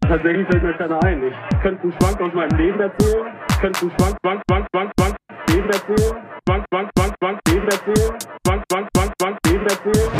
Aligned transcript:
Tatsächlich 0.00 0.46
fällt 0.48 0.62
mir 0.62 0.72
keiner 0.74 1.04
ein. 1.04 1.22
Ich 1.24 1.60
könnte 1.60 1.82
einen 1.82 1.92
Schwank 1.92 2.18
aus 2.18 2.32
meinem 2.32 2.58
Leben 2.58 2.80
erzählen. 2.80 3.26
Ich 3.50 3.58
könnte 3.58 3.80
einen 3.82 3.90
Schwank, 3.90 4.16
Schwank, 4.24 4.40
Schwank, 4.48 4.66
Schwank, 4.72 4.90
Schwank, 4.98 5.16
Leben 5.50 5.68
erzählen. 5.68 6.16
Schwank, 6.48 6.64
Schwank, 6.72 6.90
Schwank, 6.96 7.14
Schwank, 7.20 7.40
Leben 7.48 7.66
erzählen. 7.66 8.18
Schwank, 8.46 8.64
Schwank, 8.72 8.88
Schwank, 8.96 9.12
Schwank, 9.20 9.38
Leben 9.46 9.66
erzählen. 9.66 10.10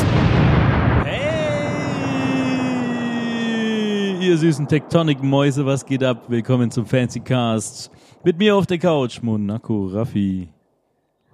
Hey, 3.55 4.29
ihr 4.29 4.37
süßen 4.37 4.69
Tektonik-Mäuse, 4.69 5.65
was 5.65 5.87
geht 5.87 6.05
ab? 6.05 6.29
Willkommen 6.29 6.71
zum 6.71 6.85
Fancy 6.85 7.21
Cast. 7.21 7.91
Mit 8.23 8.37
mir 8.37 8.55
auf 8.57 8.67
der 8.67 8.77
Couch, 8.77 9.23
Monaco 9.23 9.87
Raffi. 9.87 10.51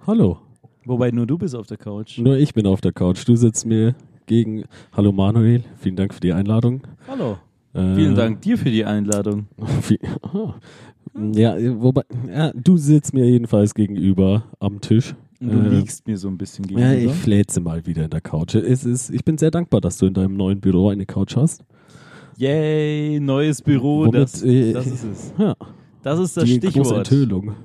Hallo. 0.07 0.37
Wobei 0.85 1.11
nur 1.11 1.27
du 1.27 1.37
bist 1.37 1.53
auf 1.53 1.67
der 1.67 1.75
Couch. 1.75 2.17
Nur 2.17 2.37
ich 2.37 2.53
bin 2.53 2.65
auf 2.65 2.79
der 2.79 2.93
Couch. 2.93 3.27
Du 3.27 3.35
sitzt 3.35 3.65
mir 3.65 3.93
gegen. 4.25 4.63
Hallo 4.95 5.11
Manuel, 5.11 5.65
vielen 5.79 5.97
Dank 5.97 6.13
für 6.13 6.21
die 6.21 6.31
Einladung. 6.31 6.87
Hallo. 7.09 7.37
Äh, 7.73 7.95
Vielen 7.95 8.15
Dank 8.15 8.41
dir 8.41 8.57
für 8.57 8.69
die 8.71 8.85
Einladung. 8.85 9.47
Ah. 10.33 10.55
Ja, 11.33 11.55
wobei, 11.81 12.03
ja, 12.33 12.51
du 12.53 12.77
sitzt 12.77 13.13
mir 13.13 13.25
jedenfalls 13.29 13.73
gegenüber 13.73 14.43
am 14.59 14.79
Tisch. 14.79 15.13
Und 15.41 15.49
du 15.51 15.57
Äh, 15.59 15.69
liegst 15.79 16.07
mir 16.07 16.17
so 16.17 16.29
ein 16.29 16.37
bisschen 16.37 16.63
Ja, 16.69 16.91
gegenüber. 16.93 17.11
ich 17.11 17.17
fläze 17.19 17.59
mal 17.59 17.85
wieder 17.85 18.05
in 18.05 18.09
der 18.09 18.21
Couch. 18.21 18.55
Es 18.55 18.85
ist, 18.85 19.09
ich 19.09 19.25
bin 19.25 19.37
sehr 19.37 19.51
dankbar, 19.51 19.81
dass 19.81 19.97
du 19.97 20.05
in 20.05 20.13
deinem 20.13 20.37
neuen 20.37 20.61
Büro 20.61 20.87
eine 20.89 21.05
Couch 21.05 21.35
hast. 21.35 21.65
Yay, 22.37 23.19
neues 23.19 23.61
Büro, 23.61 24.05
Womit, 24.05 24.15
das, 24.15 24.41
äh, 24.43 24.71
das 24.73 24.87
ist 24.87 25.03
es. 25.03 25.33
Ja, 25.37 25.55
Das 26.03 26.19
ist 26.19 26.37
das 26.37 26.45
die 26.45 26.59
große 26.59 26.71
Stichwort. 26.71 26.97
Enthüllung. 27.11 27.55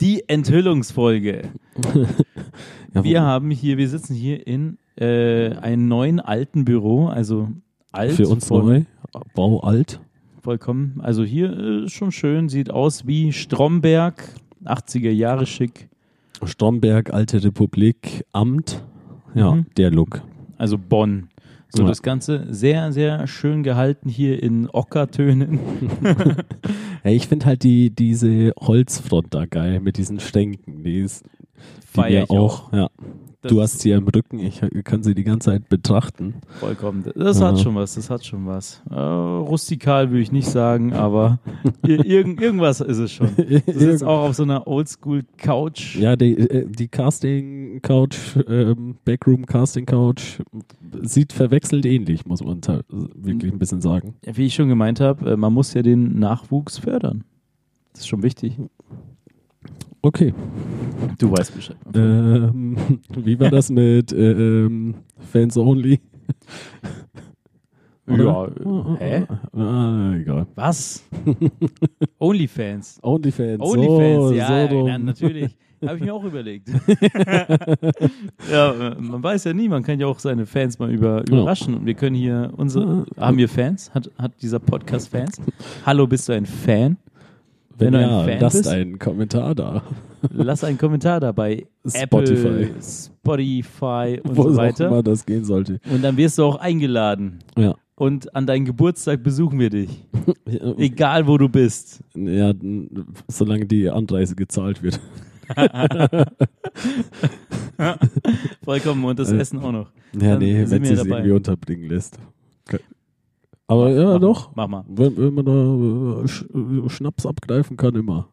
Die 0.00 0.24
Enthüllungsfolge. 0.28 1.42
Ja, 2.92 3.04
Wir 3.04 3.22
haben 3.22 3.52
hier, 3.52 3.78
wir 3.78 3.88
sitzen 3.88 4.14
hier 4.14 4.44
in 4.48 4.76
äh, 4.96 5.50
einem 5.54 5.86
neuen 5.86 6.18
alten 6.18 6.64
Büro, 6.64 7.06
also 7.06 7.48
alt. 7.92 8.12
für 8.14 8.26
uns 8.26 8.50
neu, 8.50 8.82
Bau 9.34 9.60
alt. 9.60 10.00
Vollkommen. 10.42 11.00
Also 11.02 11.22
hier 11.24 11.52
äh, 11.56 11.84
ist 11.84 11.92
schon 11.92 12.12
schön, 12.12 12.48
sieht 12.48 12.70
aus 12.70 13.06
wie 13.06 13.32
Stromberg, 13.32 14.24
80er 14.64 15.10
Jahre 15.10 15.46
schick. 15.46 15.88
Stromberg, 16.42 17.12
Alte 17.12 17.42
Republik, 17.44 18.24
Amt. 18.32 18.82
Ja, 19.34 19.54
Mhm. 19.54 19.66
der 19.76 19.90
Look. 19.90 20.22
Also 20.56 20.76
Bonn. 20.78 21.28
So 21.68 21.82
Ja. 21.82 21.88
das 21.88 22.02
Ganze 22.02 22.46
sehr, 22.52 22.90
sehr 22.92 23.26
schön 23.26 23.62
gehalten 23.62 24.08
hier 24.08 24.42
in 24.42 24.68
Ockertönen. 24.70 25.58
Ja, 27.02 27.12
ich 27.12 27.28
finde 27.28 27.46
halt 27.46 27.62
die, 27.62 27.88
diese 27.88 28.52
Holzfront 28.60 29.28
da 29.32 29.46
geil 29.46 29.80
mit 29.80 29.96
diesen 29.96 30.20
Stänken. 30.20 30.84
Die 30.84 30.98
ist 30.98 31.24
die 31.96 32.14
ich 32.16 32.28
auch. 32.28 32.70
Ja. 32.74 32.90
Du 33.42 33.60
hast 33.62 33.80
sie 33.80 33.90
im 33.92 34.06
Rücken, 34.06 34.38
ich 34.38 34.60
kann 34.84 35.02
sie 35.02 35.14
die 35.14 35.24
ganze 35.24 35.50
Zeit 35.50 35.68
betrachten. 35.70 36.34
Vollkommen. 36.58 37.04
Das 37.14 37.40
Ja. 37.40 37.48
hat 37.48 37.58
schon 37.60 37.74
was, 37.74 37.94
das 37.94 38.10
hat 38.10 38.24
schon 38.24 38.46
was. 38.46 38.82
Äh, 38.90 38.94
rustikal 38.94 40.10
würde 40.10 40.20
ich 40.20 40.30
nicht 40.30 40.48
sagen, 40.48 40.92
aber 40.92 41.38
ir 41.86 42.04
irgend, 42.04 42.40
irgendwas 42.40 42.80
ist 42.82 42.98
es 42.98 43.12
schon. 43.12 43.30
Du 43.36 43.78
sitzt 43.78 44.04
auch 44.04 44.28
auf 44.28 44.34
so 44.36 44.42
einer 44.42 44.66
Oldschool-Couch. 44.66 45.96
Ja, 45.96 46.16
die, 46.16 46.36
äh, 46.36 46.66
die 46.68 46.88
Casting 46.88 47.80
Couch, 47.82 48.16
ähm, 48.46 48.96
Backroom 49.06 49.46
Casting 49.46 49.86
Couch 49.86 50.40
sieht 51.02 51.32
verwechselt 51.32 51.86
ähnlich, 51.86 52.26
muss 52.26 52.44
man 52.44 52.60
wirklich 53.14 53.52
ein 53.52 53.58
bisschen 53.58 53.80
sagen. 53.80 54.14
Wie 54.22 54.46
ich 54.46 54.54
schon 54.54 54.68
gemeint 54.68 55.00
habe, 55.00 55.30
äh, 55.32 55.36
man 55.36 55.52
muss 55.54 55.72
ja 55.72 55.82
den 55.82 56.18
Nachwuchs 56.18 56.78
fördern. 56.78 57.24
Das 57.92 58.02
ist 58.02 58.08
schon 58.08 58.22
wichtig. 58.22 58.56
Okay. 60.02 60.32
Du 61.18 61.30
weißt 61.30 61.54
Bescheid. 61.54 61.76
Ähm, 61.94 62.76
wie 63.16 63.38
war 63.38 63.50
das 63.50 63.70
mit 63.70 64.12
äh, 64.12 64.32
ähm, 64.32 64.94
Fans 65.30 65.56
Only? 65.56 66.00
Ja, 68.18 68.48
hä? 68.98 69.26
Ah, 69.52 70.14
egal. 70.16 70.46
Was? 70.56 71.04
Onlyfans. 72.18 72.98
Onlyfans. 73.04 73.60
Onlyfans, 73.60 74.28
so, 74.28 74.32
ja, 74.32 74.68
so 74.68 74.88
ja, 74.88 74.98
natürlich. 74.98 75.56
Habe 75.86 75.96
ich 75.96 76.02
mir 76.02 76.12
auch 76.12 76.24
überlegt. 76.24 76.68
ja, 78.50 78.72
äh, 78.72 79.00
man 79.00 79.22
weiß 79.22 79.44
ja 79.44 79.52
nie, 79.52 79.68
man 79.68 79.82
kann 79.82 80.00
ja 80.00 80.08
auch 80.08 80.18
seine 80.18 80.44
Fans 80.44 80.78
mal 80.80 80.90
über, 80.90 81.22
überraschen. 81.26 81.74
Und 81.74 81.86
wir 81.86 81.94
können 81.94 82.16
hier 82.16 82.52
unsere. 82.56 83.06
Haben 83.16 83.38
wir 83.38 83.48
Fans? 83.48 83.94
Hat, 83.94 84.10
hat 84.18 84.32
dieser 84.42 84.58
Podcast 84.58 85.08
Fans? 85.08 85.40
Hallo, 85.86 86.06
bist 86.08 86.28
du 86.28 86.32
ein 86.32 86.46
Fan? 86.46 86.96
Wenn 87.80 87.92
Wenn 87.92 87.92
du 87.94 87.98
ein 87.98 88.10
ja, 88.10 88.24
Fan 88.24 88.40
lasst 88.40 88.56
bist? 88.58 88.68
einen 88.68 88.98
Kommentar 88.98 89.54
da. 89.54 89.82
Lass 90.32 90.62
einen 90.64 90.76
Kommentar 90.78 91.18
dabei. 91.18 91.66
Spotify. 91.86 92.46
Apple, 92.64 92.70
Spotify 92.82 94.20
und 94.22 94.36
Wo 94.36 94.42
so 94.44 94.48
es 94.50 94.54
auch 94.58 94.62
weiter. 94.62 94.86
immer 94.88 95.02
das 95.02 95.24
gehen 95.26 95.44
sollte. 95.44 95.80
Und 95.92 96.02
dann 96.02 96.16
wirst 96.16 96.38
du 96.38 96.44
auch 96.44 96.56
eingeladen. 96.56 97.38
Ja. 97.56 97.74
Und 97.96 98.34
an 98.34 98.46
deinen 98.46 98.64
Geburtstag 98.64 99.22
besuchen 99.22 99.58
wir 99.58 99.70
dich. 99.70 100.06
Egal 100.78 101.26
wo 101.26 101.36
du 101.38 101.48
bist. 101.48 102.02
Ja, 102.14 102.52
solange 103.28 103.66
die 103.66 103.90
Anreise 103.90 104.34
gezahlt 104.36 104.82
wird. 104.82 104.98
Vollkommen. 108.64 109.04
Und 109.04 109.18
das 109.18 109.30
Äh, 109.30 109.38
Essen 109.38 109.58
auch 109.60 109.72
noch. 109.72 109.90
Ja, 110.14 110.30
Dann 110.30 110.38
nee, 110.40 110.64
wenn 110.68 110.84
sie 110.84 110.94
es 110.94 111.04
irgendwie 111.04 111.30
unterbringen 111.32 111.88
lässt. 111.88 112.18
Aber 113.70 113.88
ja, 113.90 114.14
mach, 114.14 114.20
doch. 114.20 114.50
Mach 114.56 114.66
mal. 114.66 114.84
Wenn, 114.88 115.16
wenn 115.16 115.34
man 115.34 115.44
da 115.44 116.24
äh, 116.24 116.28
Sch 116.28 116.44
äh, 116.52 116.88
Schnaps 116.88 117.24
abgreifen 117.24 117.76
kann, 117.76 117.94
immer. 117.94 118.28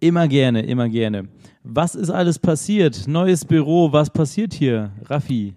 Immer 0.00 0.26
gerne, 0.26 0.62
immer 0.62 0.88
gerne. 0.88 1.28
Was 1.62 1.94
ist 1.94 2.10
alles 2.10 2.40
passiert? 2.40 3.06
Neues 3.06 3.44
Büro, 3.44 3.92
was 3.92 4.10
passiert 4.10 4.52
hier? 4.52 4.90
Raffi, 5.04 5.54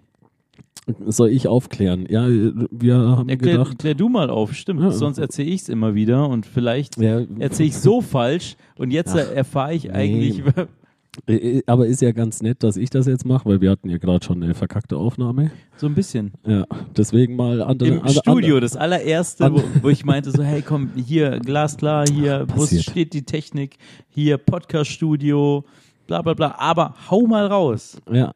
Soll 1.06 1.30
ich 1.30 1.48
aufklären? 1.48 2.06
Ja, 2.08 2.28
wir 2.28 2.94
haben 2.94 3.28
erklär, 3.28 3.58
gedacht. 3.58 3.78
klär 3.80 3.96
du 3.96 4.08
mal 4.08 4.30
auf, 4.30 4.54
stimmt. 4.54 4.80
Ja. 4.82 4.92
Sonst 4.92 5.18
erzähle 5.18 5.48
ich 5.50 5.62
es 5.62 5.68
immer 5.68 5.96
wieder 5.96 6.28
und 6.28 6.46
vielleicht 6.46 6.96
Ja, 6.96 7.22
erzähle 7.40 7.70
ich 7.70 7.76
so 7.76 8.00
falsch 8.00 8.54
und 8.78 8.92
jetzt 8.92 9.12
Ach, 9.16 9.32
erfahre 9.34 9.74
ich 9.74 9.92
eigentlich. 9.92 10.44
äh, 11.26 11.62
aber 11.66 11.86
ist 11.86 12.02
ja 12.02 12.12
ganz 12.12 12.42
nett, 12.42 12.62
dass 12.62 12.76
ich 12.76 12.90
das 12.90 13.06
jetzt 13.06 13.24
mache, 13.24 13.48
weil 13.48 13.60
wir 13.60 13.70
hatten 13.70 13.88
ja 13.88 13.98
gerade 13.98 14.24
schon 14.24 14.42
eine 14.42 14.54
verkackte 14.54 14.96
Aufnahme. 14.96 15.50
so 15.76 15.86
ein 15.86 15.94
bisschen. 15.94 16.32
Ja, 16.46 16.64
deswegen 16.96 17.36
mal 17.36 17.62
andere. 17.62 17.88
Im 17.88 17.98
andere- 18.00 18.14
Studio, 18.14 18.60
das 18.60 18.76
allererste, 18.76 19.52
wo, 19.52 19.62
wo 19.82 19.88
ich 19.88 20.04
meinte 20.04 20.30
so, 20.30 20.42
hey 20.42 20.62
komm, 20.62 20.90
hier 20.96 21.38
glasklar, 21.40 22.06
hier 22.08 22.46
wo 22.54 22.66
steht 22.66 23.12
die 23.12 23.24
Technik, 23.24 23.76
hier 24.08 24.38
Podcast-Studio, 24.38 25.64
bla 26.06 26.22
bla 26.22 26.34
bla. 26.34 26.54
Aber 26.58 26.94
hau 27.10 27.26
mal 27.26 27.46
raus. 27.46 27.98
Ja. 28.10 28.32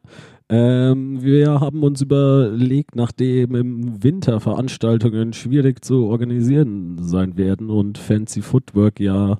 Ähm, 0.49 1.21
wir 1.23 1.61
haben 1.61 1.81
uns 1.81 2.01
überlegt, 2.01 2.95
nachdem 2.95 3.55
im 3.55 4.03
Winter 4.03 4.41
Veranstaltungen 4.41 5.31
schwierig 5.31 5.85
zu 5.85 6.07
organisieren 6.07 6.97
sein 7.01 7.37
werden 7.37 7.69
und 7.69 7.97
Fancy 7.97 8.41
Footwork 8.41 8.99
ja 8.99 9.37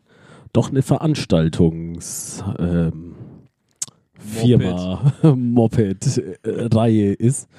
doch 0.53 0.69
eine 0.69 0.81
Veranstaltungs 0.81 2.43
ähm, 2.59 3.10
Firma, 4.21 5.13
Moped-Reihe 5.35 7.13
ist, 7.13 7.49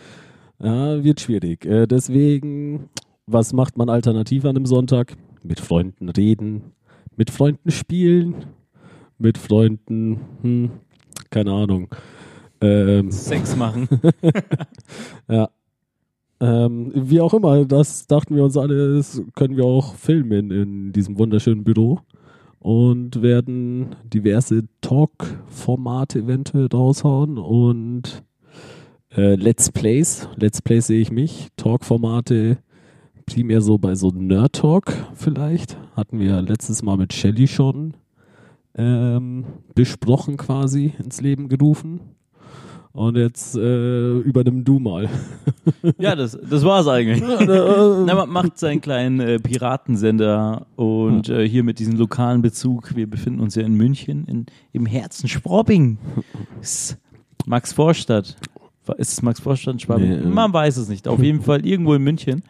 ja, 0.62 1.02
wird 1.02 1.20
schwierig. 1.20 1.64
Äh, 1.66 1.86
deswegen, 1.86 2.88
was 3.26 3.52
macht 3.52 3.76
man 3.76 3.88
alternativ 3.88 4.44
an 4.44 4.56
einem 4.56 4.66
Sonntag? 4.66 5.16
Mit 5.42 5.58
Freunden 5.58 6.08
reden, 6.08 6.72
mit 7.16 7.30
Freunden 7.30 7.70
spielen, 7.70 8.46
mit 9.18 9.38
Freunden, 9.38 10.20
hm, 10.42 10.70
keine 11.30 11.52
Ahnung. 11.52 11.88
Ähm, 12.60 13.10
Sex 13.10 13.56
machen. 13.56 13.88
ja. 15.28 15.50
Ähm, 16.40 16.92
wie 16.94 17.20
auch 17.20 17.34
immer, 17.34 17.64
das 17.64 18.06
dachten 18.06 18.36
wir 18.36 18.44
uns 18.44 18.56
alle, 18.56 18.96
das 18.96 19.20
können 19.34 19.56
wir 19.56 19.64
auch 19.64 19.94
filmen 19.94 20.50
in 20.50 20.92
diesem 20.92 21.18
wunderschönen 21.18 21.64
Büro 21.64 22.00
und 22.62 23.22
werden 23.22 23.96
diverse 24.04 24.64
Talk-Formate 24.82 26.20
eventuell 26.20 26.68
raushauen 26.72 27.36
und 27.36 28.22
äh, 29.10 29.34
Let's 29.34 29.72
Plays. 29.72 30.28
Let's 30.36 30.62
Plays 30.62 30.86
sehe 30.86 31.00
ich 31.00 31.10
mich. 31.10 31.48
Talk-Formate 31.56 32.58
primär 33.26 33.60
so 33.62 33.78
bei 33.78 33.96
so 33.96 34.10
Nerd 34.10 34.54
Talk 34.54 34.92
vielleicht. 35.14 35.76
Hatten 35.97 36.20
wir 36.20 36.41
letztes 36.41 36.82
Mal 36.82 36.97
mit 36.97 37.12
Shelly 37.12 37.48
schon 37.48 37.94
ähm, 38.76 39.44
besprochen 39.74 40.36
quasi 40.36 40.92
ins 41.03 41.20
Leben 41.20 41.48
gerufen. 41.48 42.00
Und 42.92 43.16
jetzt 43.16 43.56
äh, 43.56 44.18
übernimm 44.18 44.65
du 44.65 44.78
mal. 44.78 45.09
Ja, 45.98 46.15
das, 46.15 46.39
das 46.39 46.62
war's 46.62 46.86
eigentlich. 46.86 47.22
Na, 47.22 48.04
Na, 48.04 48.15
man 48.15 48.28
macht 48.28 48.59
seinen 48.59 48.83
kleinen 48.83 49.21
äh, 49.21 49.39
Piratensender 49.39 50.66
und 50.77 51.30
äh, 51.30 51.48
hier 51.48 51.65
mit 51.65 51.78
diesem 51.78 51.97
lokalen 51.97 52.42
Bezug. 52.42 52.94
Wir 52.94 53.09
befinden 53.09 53.41
uns 53.41 53.54
ja 53.54 53.62
in 53.62 53.74
München, 53.74 54.27
in, 54.27 54.47
im 54.72 54.84
Herzen 54.84 55.28
Schwabing. 55.28 55.97
Ist 56.60 56.98
Max 57.47 57.72
Vorstadt. 57.72 58.36
Ist 58.98 59.12
es 59.12 59.22
Max 59.22 59.41
Vorstadt 59.41 59.80
Schwabing? 59.80 60.10
Nee, 60.10 60.16
ähm. 60.16 60.34
Man 60.34 60.53
weiß 60.53 60.77
es 60.77 60.89
nicht. 60.89 61.09
Auf 61.09 61.22
jeden 61.22 61.41
Fall 61.41 61.65
irgendwo 61.65 61.94
in 61.94 62.03
München. 62.03 62.42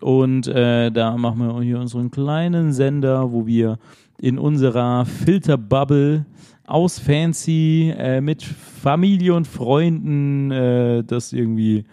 Und 0.00 0.46
äh, 0.46 0.90
da 0.90 1.16
machen 1.16 1.38
wir 1.38 1.62
hier 1.62 1.80
unseren 1.80 2.10
kleinen 2.10 2.74
Sender, 2.74 3.32
wo 3.32 3.46
wir 3.46 3.78
in 4.20 4.38
unserer 4.38 5.06
Filterbubble 5.06 6.26
aus 6.66 6.98
Fancy 6.98 7.92
äh, 7.96 8.20
mit 8.20 8.42
Familie 8.42 9.34
und 9.34 9.46
Freunden 9.46 10.50
äh, 10.50 11.04
das 11.04 11.32
irgendwie 11.32 11.84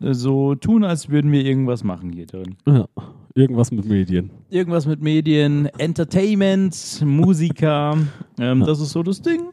äh, 0.00 0.14
so 0.14 0.54
tun, 0.54 0.84
als 0.84 1.08
würden 1.08 1.32
wir 1.32 1.44
irgendwas 1.44 1.84
machen 1.84 2.12
hier 2.12 2.26
drin. 2.26 2.56
ja. 2.66 2.86
Irgendwas 3.34 3.70
mit 3.70 3.84
Medien. 3.84 4.30
Irgendwas 4.50 4.86
mit 4.86 5.00
Medien, 5.00 5.66
Entertainment, 5.78 7.00
Musiker. 7.04 7.96
Ähm, 8.40 8.64
das 8.66 8.80
ist 8.80 8.90
so 8.90 9.04
das 9.04 9.22
Ding. 9.22 9.50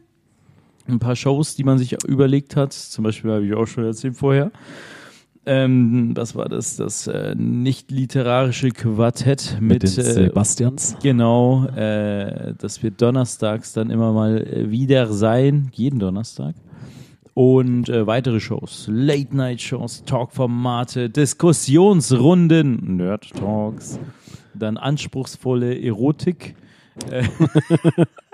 Ein 0.88 0.98
paar 0.98 1.14
Shows, 1.14 1.54
die 1.54 1.62
man 1.62 1.78
sich 1.78 1.96
überlegt 2.04 2.56
hat. 2.56 2.72
Zum 2.72 3.04
Beispiel 3.04 3.30
habe 3.30 3.46
ich 3.46 3.54
auch 3.54 3.66
schon 3.66 3.84
erzählt 3.84 4.16
vorher. 4.16 4.50
Ähm, 5.50 6.12
was 6.14 6.34
war 6.34 6.50
das? 6.50 6.76
Das 6.76 7.06
äh, 7.06 7.34
nicht 7.34 7.90
literarische 7.90 8.68
Quartett 8.68 9.56
mit, 9.62 9.82
Mit, 9.82 9.96
den 9.96 10.04
äh, 10.04 10.12
Sebastians. 10.12 10.94
Genau, 11.02 11.64
äh, 11.68 12.52
dass 12.58 12.82
wir 12.82 12.90
donnerstags 12.90 13.72
dann 13.72 13.88
immer 13.88 14.12
mal 14.12 14.42
äh, 14.46 14.70
wieder 14.70 15.10
sein, 15.10 15.70
jeden 15.72 16.00
Donnerstag. 16.00 16.54
Und 17.32 17.88
äh, 17.88 18.06
weitere 18.06 18.40
Shows, 18.40 18.90
Late-Night-Shows, 18.92 20.04
Talkformate, 20.04 21.08
Diskussionsrunden, 21.08 22.98
Nerd-Talks, 22.98 23.98
dann 24.52 24.76
anspruchsvolle 24.76 25.80
Erotik. 25.80 26.56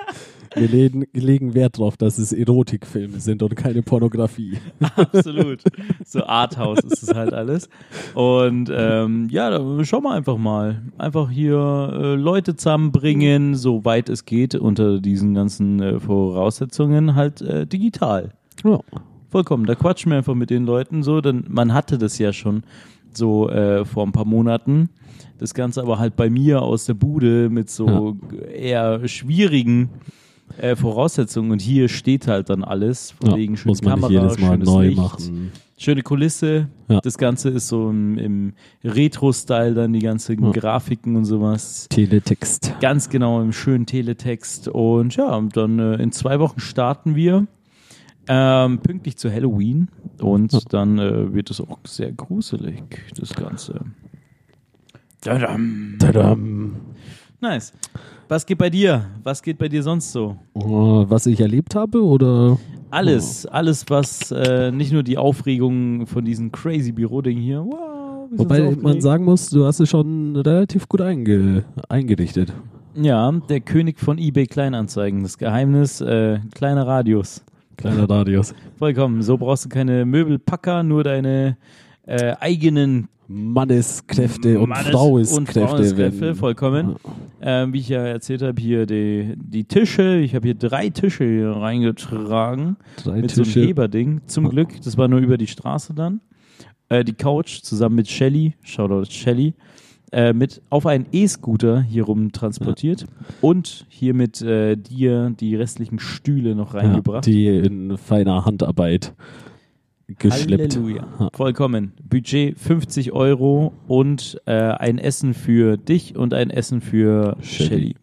Wir 0.54 0.68
legen, 0.68 1.04
legen 1.12 1.54
Wert 1.54 1.78
darauf, 1.78 1.96
dass 1.96 2.18
es 2.18 2.32
Erotikfilme 2.32 3.20
sind 3.20 3.42
und 3.42 3.56
keine 3.56 3.82
Pornografie. 3.82 4.58
Absolut. 4.96 5.62
So 6.04 6.24
Arthouse 6.24 6.80
ist 6.80 7.02
es 7.02 7.14
halt 7.14 7.32
alles. 7.32 7.68
Und 8.14 8.70
ähm, 8.74 9.28
ja, 9.30 9.50
da 9.50 9.84
schauen 9.84 10.04
wir 10.04 10.12
einfach 10.12 10.38
mal. 10.38 10.82
Einfach 10.98 11.30
hier 11.30 11.90
äh, 11.92 12.14
Leute 12.14 12.56
zusammenbringen, 12.56 13.54
soweit 13.54 14.08
es 14.08 14.24
geht, 14.24 14.54
unter 14.54 15.00
diesen 15.00 15.34
ganzen 15.34 15.80
äh, 15.80 16.00
Voraussetzungen 16.00 17.14
halt 17.14 17.42
äh, 17.42 17.66
digital. 17.66 18.32
Ja. 18.64 18.80
Vollkommen. 19.30 19.66
Da 19.66 19.74
quatschen 19.74 20.12
wir 20.12 20.18
einfach 20.18 20.34
mit 20.34 20.50
den 20.50 20.64
Leuten 20.64 21.02
so, 21.02 21.20
denn 21.20 21.44
man 21.48 21.74
hatte 21.74 21.98
das 21.98 22.18
ja 22.18 22.32
schon 22.32 22.62
so 23.12 23.48
äh, 23.48 23.84
vor 23.84 24.06
ein 24.06 24.12
paar 24.12 24.24
Monaten. 24.24 24.90
Das 25.38 25.54
Ganze 25.54 25.82
aber 25.82 25.98
halt 25.98 26.14
bei 26.14 26.30
mir 26.30 26.62
aus 26.62 26.84
der 26.84 26.94
Bude 26.94 27.50
mit 27.50 27.68
so 27.68 28.16
eher 28.52 29.06
schwierigen 29.08 29.90
äh, 30.58 30.76
Voraussetzungen. 30.76 31.50
Und 31.52 31.61
hier 31.62 31.88
steht 31.88 32.26
halt 32.26 32.50
dann 32.50 32.64
alles. 32.64 33.12
Von 33.12 33.31
Ja, 33.31 33.37
wegen 33.37 33.56
schöne 33.56 33.76
Kamera, 33.79 34.35
schönes 34.35 34.75
Licht, 34.79 34.96
machen. 34.96 35.52
Schöne 35.76 36.02
Kulisse. 36.02 36.69
Ja. 36.88 37.00
Das 37.00 37.19
Ganze 37.19 37.50
ist 37.50 37.69
so 37.69 37.91
im, 37.91 38.17
im 38.17 38.52
Retro-Style 38.85 39.75
dann 39.75 39.93
die 39.93 39.99
ganzen 39.99 40.43
Ja. 40.43 40.50
Grafiken 40.52 41.17
und 41.17 41.25
sowas. 41.25 41.88
Teletext. 41.91 42.75
Ganz 42.81 43.08
genau 43.08 43.43
im 43.43 43.52
schönen 43.52 43.85
Teletext. 43.87 44.69
Und 44.69 45.17
ja, 45.17 45.35
und 45.35 45.56
dann 45.56 45.79
äh, 45.79 45.96
in 45.96 46.12
zwei 46.12 46.38
Wochen 46.38 46.61
starten 46.61 47.17
wir. 47.17 47.47
Ähm, 48.26 48.79
pünktlich 48.79 49.17
zu 49.17 49.31
Halloween. 49.31 49.88
Und 50.20 50.73
dann 50.73 50.99
äh, 50.99 51.35
wird 51.35 51.50
es 51.50 51.61
auch 51.61 51.79
sehr 51.87 52.12
gruselig, 52.12 52.82
das 53.19 53.35
Ganze. 53.35 53.81
Tadam. 55.20 55.97
Tadam. 55.99 56.76
Nice. 57.44 57.75
Was 58.26 58.46
geht 58.46 58.56
bei 58.56 58.70
dir? 58.70 59.05
Was 59.23 59.43
geht 59.43 59.58
bei 59.58 59.69
dir 59.69 59.82
sonst 59.82 60.12
so? 60.12 60.38
Oh, 60.55 61.05
was 61.06 61.26
ich 61.26 61.38
erlebt 61.41 61.75
habe 61.75 62.02
oder 62.02 62.58
Alles, 62.88 63.44
alles, 63.44 63.85
was 63.88 64.31
äh, 64.31 64.73
nicht 64.73 64.94
nur 64.94 65.02
die 65.02 65.19
Aufregung 65.19 66.06
von 66.06 66.25
diesem 66.25 66.50
crazy 66.50 66.91
Büroding 66.91 67.37
hier. 67.37 67.62
Wow, 67.62 68.31
Wobei 68.31 68.73
so 68.73 68.81
man 68.81 69.02
sagen 69.02 69.26
muss, 69.26 69.50
du 69.50 69.67
hast 69.67 69.79
es 69.79 69.91
schon 69.91 70.35
relativ 70.37 70.88
gut 70.88 71.02
einge 71.02 71.64
eingerichtet. 71.91 72.50
Ja, 72.94 73.31
der 73.31 73.61
König 73.61 74.00
von 74.00 74.17
eBay 74.17 74.47
Kleinanzeigen. 74.47 75.23
Das 75.23 75.37
Geheimnis, 75.37 76.00
äh, 76.00 76.38
kleiner 76.55 76.87
Radius. 76.87 77.44
Kleiner 77.76 78.08
Radius. 78.08 78.55
Vollkommen. 78.79 79.20
So 79.20 79.37
brauchst 79.37 79.67
du 79.67 79.69
keine 79.69 80.06
Möbelpacker, 80.06 80.82
nur 80.82 81.05
deine 81.05 81.58
äh, 82.06 82.37
eigenen 82.40 83.08
Manneskräfte 83.29 84.61
und 84.61 84.69
Mannes- 84.71 84.91
Fraueskräfte. 84.91 85.67
Fraueskräfte, 85.67 86.21
wenn- 86.21 86.35
vollkommen. 86.35 86.97
Ähm, 87.41 87.73
wie 87.73 87.79
ich 87.81 87.88
ja 87.88 88.05
erzählt 88.05 88.43
habe, 88.43 88.61
hier 88.61 88.87
die, 88.87 89.35
die 89.37 89.65
Tische. 89.65 90.17
Ich 90.19 90.35
habe 90.35 90.47
hier 90.47 90.55
drei 90.55 90.88
Tische 90.91 91.25
hier 91.25 91.50
reingetragen 91.50 92.76
Drei 93.03 93.21
mit 93.21 93.31
so 93.31 93.43
Tische. 93.43 93.61
einem 93.61 93.69
Heberding. 93.69 94.21
Zum 94.26 94.49
Glück, 94.49 94.81
das 94.82 94.97
war 94.97 95.09
nur 95.09 95.21
über 95.21 95.37
die 95.38 95.47
Straße 95.47 95.94
dann. 95.94 96.21
Äh, 96.88 97.05
die 97.05 97.12
Couch 97.15 97.61
zusammen 97.62 97.97
mit 97.97 98.09
Shelly, 98.09 98.55
Shoutout 98.62 99.11
Shelly, 99.11 99.55
äh, 100.12 100.32
mit 100.32 100.62
auf 100.71 100.87
einen 100.87 101.06
E-Scooter 101.12 101.81
hier 101.82 102.05
rum 102.05 102.31
transportiert 102.32 103.06
und 103.41 103.87
hier 103.88 104.15
mit 104.15 104.41
äh, 104.43 104.76
dir 104.76 105.31
die 105.38 105.56
restlichen 105.56 105.99
Stühle 105.99 106.55
noch 106.55 106.75
ja, 106.75 106.81
reingebracht. 106.81 107.26
die 107.26 107.49
in 107.49 107.97
feiner 107.97 108.44
Handarbeit 108.44 109.15
geschleppt. 110.06 110.76
Halleluja. 110.76 111.06
Ja. 111.18 111.28
Vollkommen. 111.32 111.92
Budget 112.02 112.58
50 112.58 113.12
Euro 113.12 113.72
und 113.88 114.40
äh, 114.46 114.52
ein 114.52 114.98
Essen 114.98 115.34
für 115.34 115.76
dich 115.76 116.16
und 116.16 116.34
ein 116.34 116.50
Essen 116.50 116.80
für 116.80 117.36
Shelly. 117.40 117.96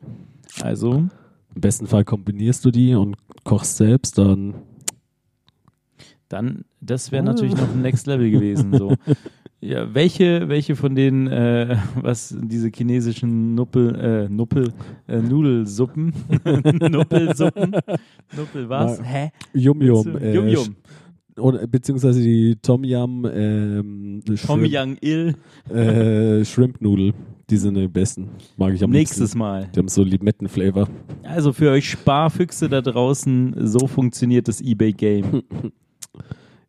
Also, 0.61 0.93
Im 0.93 1.09
besten 1.55 1.87
Fall 1.87 2.03
kombinierst 2.03 2.63
du 2.65 2.71
die 2.71 2.95
und 2.95 3.15
kochst 3.43 3.77
selbst, 3.77 4.17
dann 4.17 4.55
dann, 6.31 6.63
das 6.79 7.11
wäre 7.11 7.23
natürlich 7.23 7.55
noch 7.55 7.69
ein 7.69 7.81
Next 7.81 8.07
Level 8.07 8.29
gewesen. 8.31 8.73
So. 8.77 8.95
Ja, 9.63 9.93
welche, 9.93 10.49
welche 10.49 10.75
von 10.75 10.95
den, 10.95 11.27
äh, 11.27 11.77
was 11.93 12.35
diese 12.41 12.69
chinesischen 12.69 13.53
Nuppel, 13.53 13.95
äh, 13.95 14.27
Nuppel, 14.27 14.73
äh, 15.07 15.17
Nudelsuppen, 15.21 16.11
Nuppelsuppen, 16.89 17.75
Nuppel 18.35 18.69
was? 18.69 18.97
Na, 18.97 19.05
Hä? 19.05 19.31
Yum 19.53 19.79
Yum. 19.83 20.17
Äh, 20.17 20.33
Yum 20.33 20.47
Yum. 20.47 20.75
Oder, 21.37 21.65
beziehungsweise 21.67 22.21
die 22.21 22.57
Tom 22.61 22.83
Yum 22.83 23.25
ähm, 23.33 24.21
Tom 24.25 24.35
Shrimp, 24.37 24.67
Young 24.69 24.97
Il. 25.01 25.35
äh, 25.73 26.43
Shrimp 26.45 26.81
Nudel. 26.81 27.13
Die 27.49 27.57
sind 27.57 27.75
die 27.75 27.87
besten. 27.87 28.29
Mag 28.57 28.73
ich 28.73 28.83
am 28.83 28.91
Nächstes 28.91 29.19
liebsten. 29.19 29.39
Mal. 29.39 29.69
Die 29.75 29.79
haben 29.79 29.87
so 29.87 30.03
Limettenflavor. 30.03 30.87
Also 31.23 31.51
für 31.53 31.71
euch 31.71 31.89
Sparfüchse 31.89 32.69
da 32.69 32.81
draußen, 32.81 33.55
so 33.67 33.87
funktioniert 33.87 34.47
das 34.47 34.61
eBay-Game. 34.61 35.43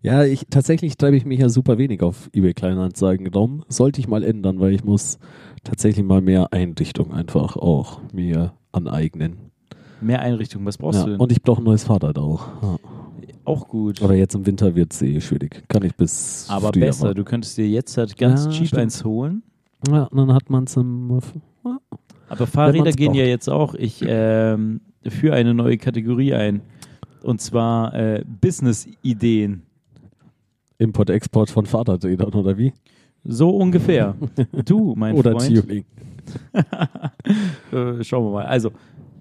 Ja, 0.05 0.25
ich 0.25 0.47
tatsächlich 0.51 0.97
treibe 0.97 1.17
ich 1.17 1.25
mich 1.25 1.39
ja 1.39 1.49
super 1.49 1.79
wenig 1.79 2.03
auf 2.03 2.29
eBay 2.33 2.55
Kleinanzeigen 2.55 3.29
rum. 3.29 3.63
Sollte 3.69 4.01
ich 4.01 4.09
mal 4.09 4.25
ändern, 4.25 4.59
weil 4.59 4.73
ich 4.75 4.83
muss 4.83 5.21
tatsächlich 5.63 6.05
mal 6.05 6.21
mehr 6.21 6.53
Einrichtung 6.53 7.13
einfach 7.13 7.57
auch 7.57 8.01
mir 8.13 8.53
aneignen. 8.73 9.37
Mehr 10.01 10.21
Einrichtungen, 10.21 10.67
was 10.67 10.77
brauchst 10.79 10.99
Ja, 10.99 11.05
du 11.05 11.11
denn? 11.13 11.21
und 11.21 11.31
ich 11.31 11.41
brauche 11.41 11.63
ein 11.63 11.65
neues 11.65 11.85
Fahrrad 11.85 12.19
auch. 12.19 12.49
Ja. 12.63 12.77
Auch 13.45 13.67
gut. 13.69 14.01
Aber 14.03 14.15
jetzt 14.15 14.35
im 14.35 14.47
Winter 14.47 14.75
wird 14.75 14.93
es 14.93 15.03
eh 15.03 15.21
schwierig. 15.21 15.65
Kann 15.69 15.83
ich 15.85 15.95
bis 15.97 16.47
Aber 16.49 16.73
Frühjahr 16.73 16.89
besser, 16.89 17.03
warten. 17.07 17.17
du 17.17 17.25
könntest 17.25 17.59
dir 17.59 17.69
jetzt 17.69 17.97
halt 17.97 18.17
ganz 18.17 18.45
Ja, 18.45 18.51
cheap 18.53 18.67
stimmt. 18.69 18.83
eins 18.83 19.05
holen. 19.05 19.43
Ja, 19.89 20.05
und 20.05 20.17
dann 20.17 20.33
hat 20.33 20.49
man 20.49 20.65
es 20.65 20.77
im 20.77 21.19
Aber 22.29 22.47
Fahrräder 22.47 22.93
gehen 22.93 23.15
ja 23.15 23.23
braucht. 23.23 23.29
jetzt 23.29 23.49
auch. 23.51 23.75
Ich 23.75 24.03
ähm, 24.07 24.81
führe 25.07 25.35
eine 25.35 25.55
neue 25.55 25.77
Kategorie 25.77 26.35
ein. 26.35 26.61
Und 27.23 27.41
zwar 27.41 27.93
äh, 27.95 28.25
Business-Ideen. 28.41 29.63
Import-Export 30.79 31.51
von 31.51 31.67
Fahrradrädern 31.67 32.33
oder 32.35 32.57
wie? 32.59 32.73
So 33.25 33.51
ungefähr. 33.51 34.15
Du, 34.65 34.95
mein 34.97 35.15
oder 35.17 35.33
Freund. 35.33 35.61
Tuning. 35.61 35.85
Äh, 37.73 38.03
schauen 38.05 38.25
wir 38.27 38.31
mal. 38.33 38.47
Also, 38.47 38.71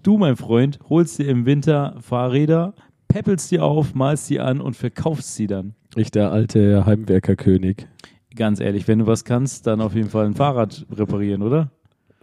du, 0.04 0.18
mein 0.18 0.36
Freund, 0.36 0.80
holst 0.90 1.20
dir 1.20 1.28
im 1.28 1.46
Winter 1.46 1.96
Fahrräder, 2.02 2.74
peppelst 3.12 3.52
die 3.52 3.60
auf, 3.60 3.94
malst 3.94 4.30
die 4.30 4.40
an 4.40 4.62
und 4.62 4.76
verkaufst 4.76 5.36
sie 5.36 5.48
dann. 5.48 5.74
Ich, 5.96 6.12
der 6.12 6.32
alte 6.32 6.86
Heimwerkerkönig. 6.86 7.88
Ganz 8.36 8.60
ehrlich, 8.60 8.88
wenn 8.88 9.00
du 9.00 9.08
was 9.08 9.26
kannst, 9.26 9.68
dann 9.68 9.82
auf 9.82 9.94
jeden 9.94 10.10
Fall 10.10 10.26
ein 10.26 10.36
Fahrrad 10.36 10.86
reparieren, 10.92 11.42
oder? 11.42 11.72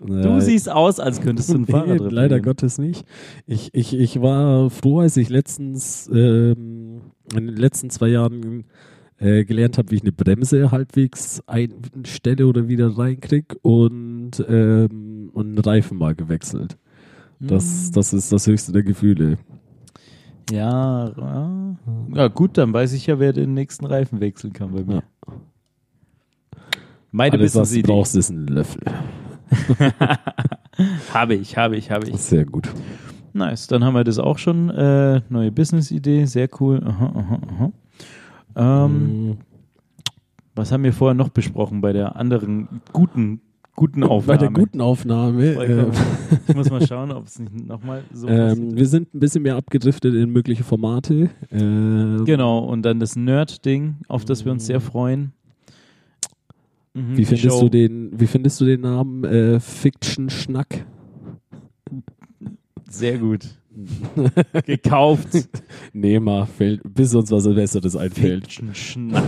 Du 0.05 0.15
Äh, 0.15 0.41
siehst 0.41 0.71
aus, 0.71 1.01
als 1.01 1.21
könntest 1.21 1.51
du 1.53 1.57
ein 1.59 1.61
Nee, 1.67 1.73
Fahrrad 1.73 1.89
reparieren. 1.91 2.15
leider 2.15 2.41
Gottes 2.41 2.79
nicht. 2.79 3.05
Ich, 3.47 3.71
ich, 3.75 3.95
ich 3.99 4.21
war 4.23 4.71
froh, 4.71 5.01
als 5.01 5.17
ich 5.17 5.29
letztens 5.29 6.09
ähm, 6.15 7.01
in 7.35 7.47
den 7.47 7.57
letzten 7.57 7.91
zwei 7.91 8.09
Jahren 8.09 8.65
äh, 9.19 9.45
gelernt 9.45 9.77
habe, 9.77 9.91
wie 9.91 9.97
ich 9.97 10.03
eine 10.03 10.13
Bremse 10.13 10.71
halbwegs 10.71 11.43
einstelle 11.47 12.47
oder 12.47 12.69
wieder 12.69 12.97
reinkriege 12.97 13.57
und, 13.63 14.31
ähm, 14.49 15.31
und 15.35 15.47
einen 15.47 15.59
Reifen 15.59 15.99
mal 15.99 16.15
gewechselt. 16.15 16.79
Das, 17.41 17.91
das 17.93 18.13
ist 18.15 18.33
das 18.33 18.47
höchste 18.47 18.73
der 18.73 18.83
Gefühle. 18.83 19.39
Ja, 20.51 21.09
ja. 21.17 21.77
ja, 22.15 22.29
gut, 22.29 22.57
dann 22.59 22.73
weiß 22.73 22.93
ich 22.95 23.07
ja, 23.07 23.19
wer 23.19 23.33
den 23.33 23.55
nächsten 23.55 23.85
Reifen 23.87 24.21
wechseln 24.21 24.53
kann 24.53 24.73
bei 24.73 24.83
mir. 24.85 25.03
Ja. 25.27 25.33
Meine 27.11 27.35
Alles, 27.35 27.55
was 27.55 27.71
du 27.71 27.77
Business-Idee. 27.77 27.93
brauchst, 27.93 28.17
ist 28.17 28.31
ein 28.31 28.47
Löffel. 28.47 28.83
Habe 31.13 31.35
ich, 31.35 31.57
habe 31.57 31.77
ich, 31.77 31.91
habe 31.91 32.09
ich. 32.09 32.17
Sehr 32.17 32.45
gut. 32.45 32.69
Nice, 33.33 33.67
dann 33.67 33.83
haben 33.85 33.95
wir 33.95 34.05
das 34.05 34.19
auch 34.19 34.39
schon. 34.39 34.71
Äh, 34.71 35.23
neue 35.29 35.51
Business-Idee, 35.51 36.25
sehr 36.27 36.49
cool. 36.61 36.81
Aha, 36.85 37.13
aha, 37.15 37.39
aha. 38.55 38.85
Ähm, 38.85 39.29
Mm, 39.31 39.39
Was 40.55 40.71
haben 40.73 40.83
wir 40.85 40.93
vorher 40.93 41.15
noch 41.15 41.29
besprochen 41.31 41.81
bei 41.81 41.93
der 41.93 42.17
anderen 42.17 42.81
guten, 42.93 43.41
guten 43.79 44.01
Bei 44.01 44.09
Aufnahme? 44.09 44.39
der 44.41 44.51
guten 44.51 44.81
Aufnahme. 44.81 45.45
Äh, 45.55 45.87
Ich 46.49 46.55
muss 46.57 46.69
mal 46.71 46.85
schauen, 46.87 47.13
ob 47.13 47.27
es 47.27 47.39
nicht 47.39 47.55
nochmal 47.67 48.03
so 48.13 48.27
ähm, 48.29 48.77
wir 48.77 48.87
sind 48.87 49.15
ein 49.15 49.21
bisschen 49.21 49.43
mehr 49.45 49.55
abgedriftet 49.57 50.15
in 50.15 50.31
mögliche 50.31 50.65
Formate. 50.65 51.31
Äh, 51.51 52.25
Genau, 52.25 52.59
und 52.59 52.83
dann 52.83 52.99
das 53.01 53.15
Nerd-Ding, 53.17 53.97
auf 54.09 54.25
das 54.25 54.45
wir 54.45 54.51
uns 54.53 54.67
sehr 54.67 54.81
freuen. 54.81 55.33
Mhm, 56.95 57.17
Wie 57.17 57.25
findest 57.25 57.49
Show. 57.57 57.61
du 57.63 57.69
den, 57.69 58.11
wie 58.19 58.27
findest 58.27 58.61
du 58.61 58.65
den 58.65 58.81
Namen 58.81 59.23
äh, 59.25 59.61
Fiction 59.61 60.29
Schnack? 60.31 60.85
Sehr 62.91 63.19
gut. 63.19 63.47
Gekauft. 64.67 65.29
Nee, 65.93 66.19
mal, 66.21 66.47
fällt, 66.47 66.81
bis 66.95 67.15
uns 67.15 67.31
was 67.31 67.45
Besseres 67.45 67.97
einfällt. 67.97 68.45
Fiction 68.45 68.75
Schnack. 68.75 69.25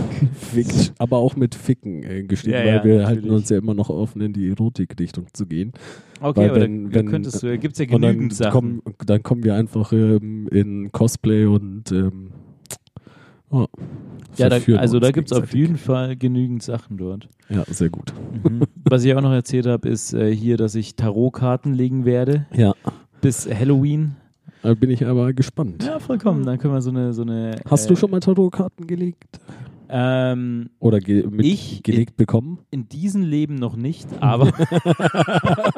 Fiction, 0.53 0.93
aber 0.97 1.17
auch 1.17 1.35
mit 1.35 1.55
Ficken 1.55 2.03
äh, 2.03 2.23
geschrieben, 2.23 2.53
Ja, 2.57 2.59
weil 2.59 2.67
ja, 2.67 2.83
wir 2.83 2.97
natürlich. 2.97 3.07
halten 3.07 3.29
uns 3.31 3.49
ja 3.49 3.57
immer 3.57 3.73
noch 3.73 3.89
offen, 3.89 4.21
in 4.21 4.33
die 4.33 4.49
Erotik-Richtung 4.49 5.25
zu 5.33 5.45
gehen. 5.45 5.73
Okay, 6.19 6.41
Weil 6.41 6.49
aber 6.51 6.61
wenn- 6.61 6.83
da, 6.85 6.89
da 6.89 6.95
wenn- 6.99 7.07
könntest 7.07 7.41
du, 7.43 7.47
da 7.47 7.55
gibt 7.57 7.73
es 7.73 7.79
ja 7.79 7.85
Und 7.95 8.01
dann 8.01 8.11
genügend 8.13 8.33
Sachen. 8.35 8.51
kommen, 8.51 8.81
dann 9.05 9.23
kommen 9.23 9.43
wir 9.43 9.55
einfach 9.55 9.91
ähm, 9.93 10.47
in 10.51 10.91
Cosplay 10.91 11.45
und 11.45 11.91
ähm, 11.91 12.31
oh, 13.49 13.65
ja, 14.37 14.47
da, 14.47 14.59
also 14.77 14.99
da 14.99 15.11
gibt 15.11 15.29
es 15.31 15.37
auf 15.37 15.53
jeden 15.53 15.75
Fall 15.77 16.15
genügend 16.15 16.63
Sachen 16.63 16.97
dort. 16.97 17.27
Ja, 17.49 17.63
sehr 17.67 17.89
gut. 17.89 18.13
Mhm. 18.43 18.61
Was 18.85 19.03
ich 19.03 19.13
auch 19.13 19.21
noch 19.21 19.33
erzählt 19.33 19.65
habe, 19.67 19.89
ist 19.89 20.13
äh, 20.13 20.33
hier, 20.33 20.55
dass 20.57 20.75
ich 20.75 20.95
Tarotkarten 20.95 21.73
legen 21.73 22.05
werde 22.05 22.45
Ja, 22.53 22.73
bis 23.19 23.49
Halloween. 23.49 24.15
Da 24.63 24.73
bin 24.73 24.89
ich 24.89 25.05
aber 25.05 25.33
gespannt. 25.33 25.83
Ja, 25.83 25.99
vollkommen. 25.99 26.45
Dann 26.45 26.57
können 26.59 26.73
wir 26.73 26.81
so 26.81 26.89
eine. 26.89 27.13
So 27.13 27.21
eine 27.23 27.55
Hast 27.69 27.85
äh, 27.85 27.89
du 27.89 27.95
schon 27.95 28.11
mal 28.11 28.19
Tarotkarten 28.19 28.87
gelegt? 28.87 29.39
Ähm, 29.93 30.69
Oder 30.79 30.99
ge 30.99 31.27
mit 31.27 31.45
Ich- 31.45 31.83
gelegt 31.83 32.15
bekommen? 32.15 32.59
in 32.71 32.87
diesem 32.87 33.23
Leben 33.23 33.55
noch 33.55 33.75
nicht, 33.75 34.07
aber, 34.21 34.47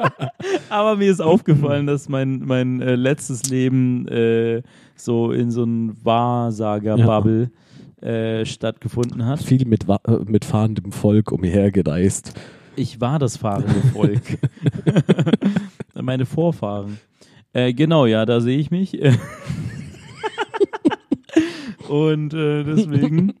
aber 0.70 0.96
mir 0.96 1.10
ist 1.10 1.20
aufgefallen, 1.20 1.88
dass 1.88 2.08
mein, 2.08 2.38
mein 2.46 2.80
äh, 2.80 2.94
letztes 2.94 3.50
Leben 3.50 4.06
äh, 4.06 4.62
so 4.94 5.32
in 5.32 5.50
so 5.50 5.64
einem 5.64 5.96
Wahrsager-Bubble 6.04 7.50
äh, 8.02 8.44
stattgefunden 8.44 9.26
hat. 9.26 9.42
Viel 9.42 9.66
mit, 9.66 9.88
äh, 9.88 10.18
mit 10.26 10.44
fahrendem 10.44 10.92
Volk 10.92 11.32
umhergereist. 11.32 12.34
Ich 12.76 13.00
war 13.00 13.18
das 13.18 13.36
fahrende 13.36 13.74
Volk. 13.92 14.38
Meine 16.00 16.24
Vorfahren. 16.26 16.98
Äh, 17.54 17.72
genau, 17.72 18.04
ja, 18.06 18.26
da 18.26 18.40
sehe 18.42 18.58
ich 18.58 18.70
mich. 18.70 19.00
Und 21.88 22.34
äh, 22.34 22.64
deswegen 22.64 23.34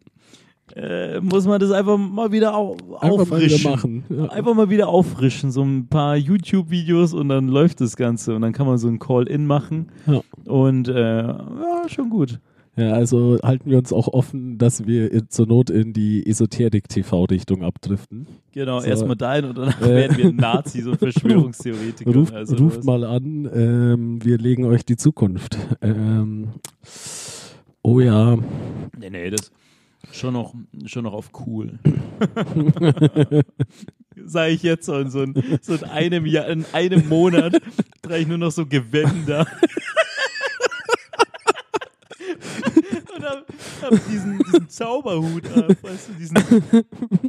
äh, 0.74 1.20
muss 1.20 1.46
man 1.46 1.60
das 1.60 1.70
einfach 1.70 1.96
mal 1.98 2.32
wieder 2.32 2.56
au 2.56 2.76
Einfach 3.00 3.26
mal 3.26 3.40
wieder 3.40 3.54
auffrischen. 3.54 3.70
machen. 3.70 4.04
Ja. 4.10 4.24
Einfach 4.26 4.54
mal 4.54 4.70
wieder 4.70 4.88
auffrischen, 4.88 5.50
so 5.50 5.62
ein 5.62 5.86
paar 5.88 6.16
YouTube-Videos 6.16 7.14
und 7.14 7.28
dann 7.28 7.48
läuft 7.48 7.80
das 7.80 7.96
Ganze 7.96 8.34
und 8.34 8.42
dann 8.42 8.52
kann 8.52 8.66
man 8.66 8.78
so 8.78 8.88
ein 8.88 8.98
Call-In 8.98 9.46
machen 9.46 9.88
Ja. 10.06 10.20
und 10.46 10.88
äh, 10.88 11.22
ja, 11.26 11.82
schon 11.88 12.10
gut. 12.10 12.40
Ja, 12.76 12.92
also 12.92 13.38
halten 13.42 13.70
wir 13.70 13.78
uns 13.78 13.92
auch 13.92 14.08
offen, 14.08 14.58
dass 14.58 14.84
wir 14.86 15.12
in- 15.12 15.28
zur 15.28 15.46
Not 15.46 15.70
in 15.70 15.92
die 15.92 16.26
Esoterik-TV-Richtung 16.26 17.62
abdriften. 17.62 18.26
Genau, 18.52 18.80
So. 18.80 18.86
erstmal 18.86 19.14
dahin 19.16 19.44
und 19.44 19.58
danach 19.58 19.80
Äh. 19.80 19.94
werden 19.94 20.16
wir 20.16 20.32
Nazis 20.32 20.86
und 20.86 20.98
Verschwörungstheoretiker. 20.98 22.12
Ruft, 22.12 22.34
also 22.34 22.56
ruft 22.56 22.82
mal 22.84 23.04
an, 23.04 23.48
ähm, 23.54 24.24
wir 24.24 24.38
legen 24.38 24.64
euch 24.64 24.84
die 24.84 24.96
Zukunft. 24.96 25.56
Ähm, 25.82 26.48
oh 27.82 28.00
ja, 28.00 28.36
Nee, 28.98 29.10
nee, 29.10 29.30
das 29.30 29.52
schon 30.12 30.34
noch, 30.34 30.54
schon 30.86 31.04
noch 31.04 31.12
auf 31.14 31.30
cool. 31.46 31.78
Sag 34.26 34.50
ich 34.50 34.62
jetzt 34.62 34.86
so 34.86 34.96
in, 34.98 35.10
so 35.10 35.22
in, 35.22 35.34
so 35.60 35.74
in 35.74 35.84
einem 35.84 36.24
Jahr, 36.26 36.46
in 36.46 36.64
einem 36.72 37.08
Monat 37.08 37.60
trage 38.02 38.18
ich 38.22 38.28
nur 38.28 38.38
noch 38.38 38.52
so 38.52 38.64
Gewänder. 38.66 39.46
Und 43.16 43.24
hab, 43.24 43.46
hab 43.82 44.06
diesen, 44.08 44.38
diesen 44.38 44.68
Zauberhut 44.68 45.46
ab, 45.56 45.76
weißt 45.82 46.08
du, 46.08 46.12
diesen, 46.18 46.84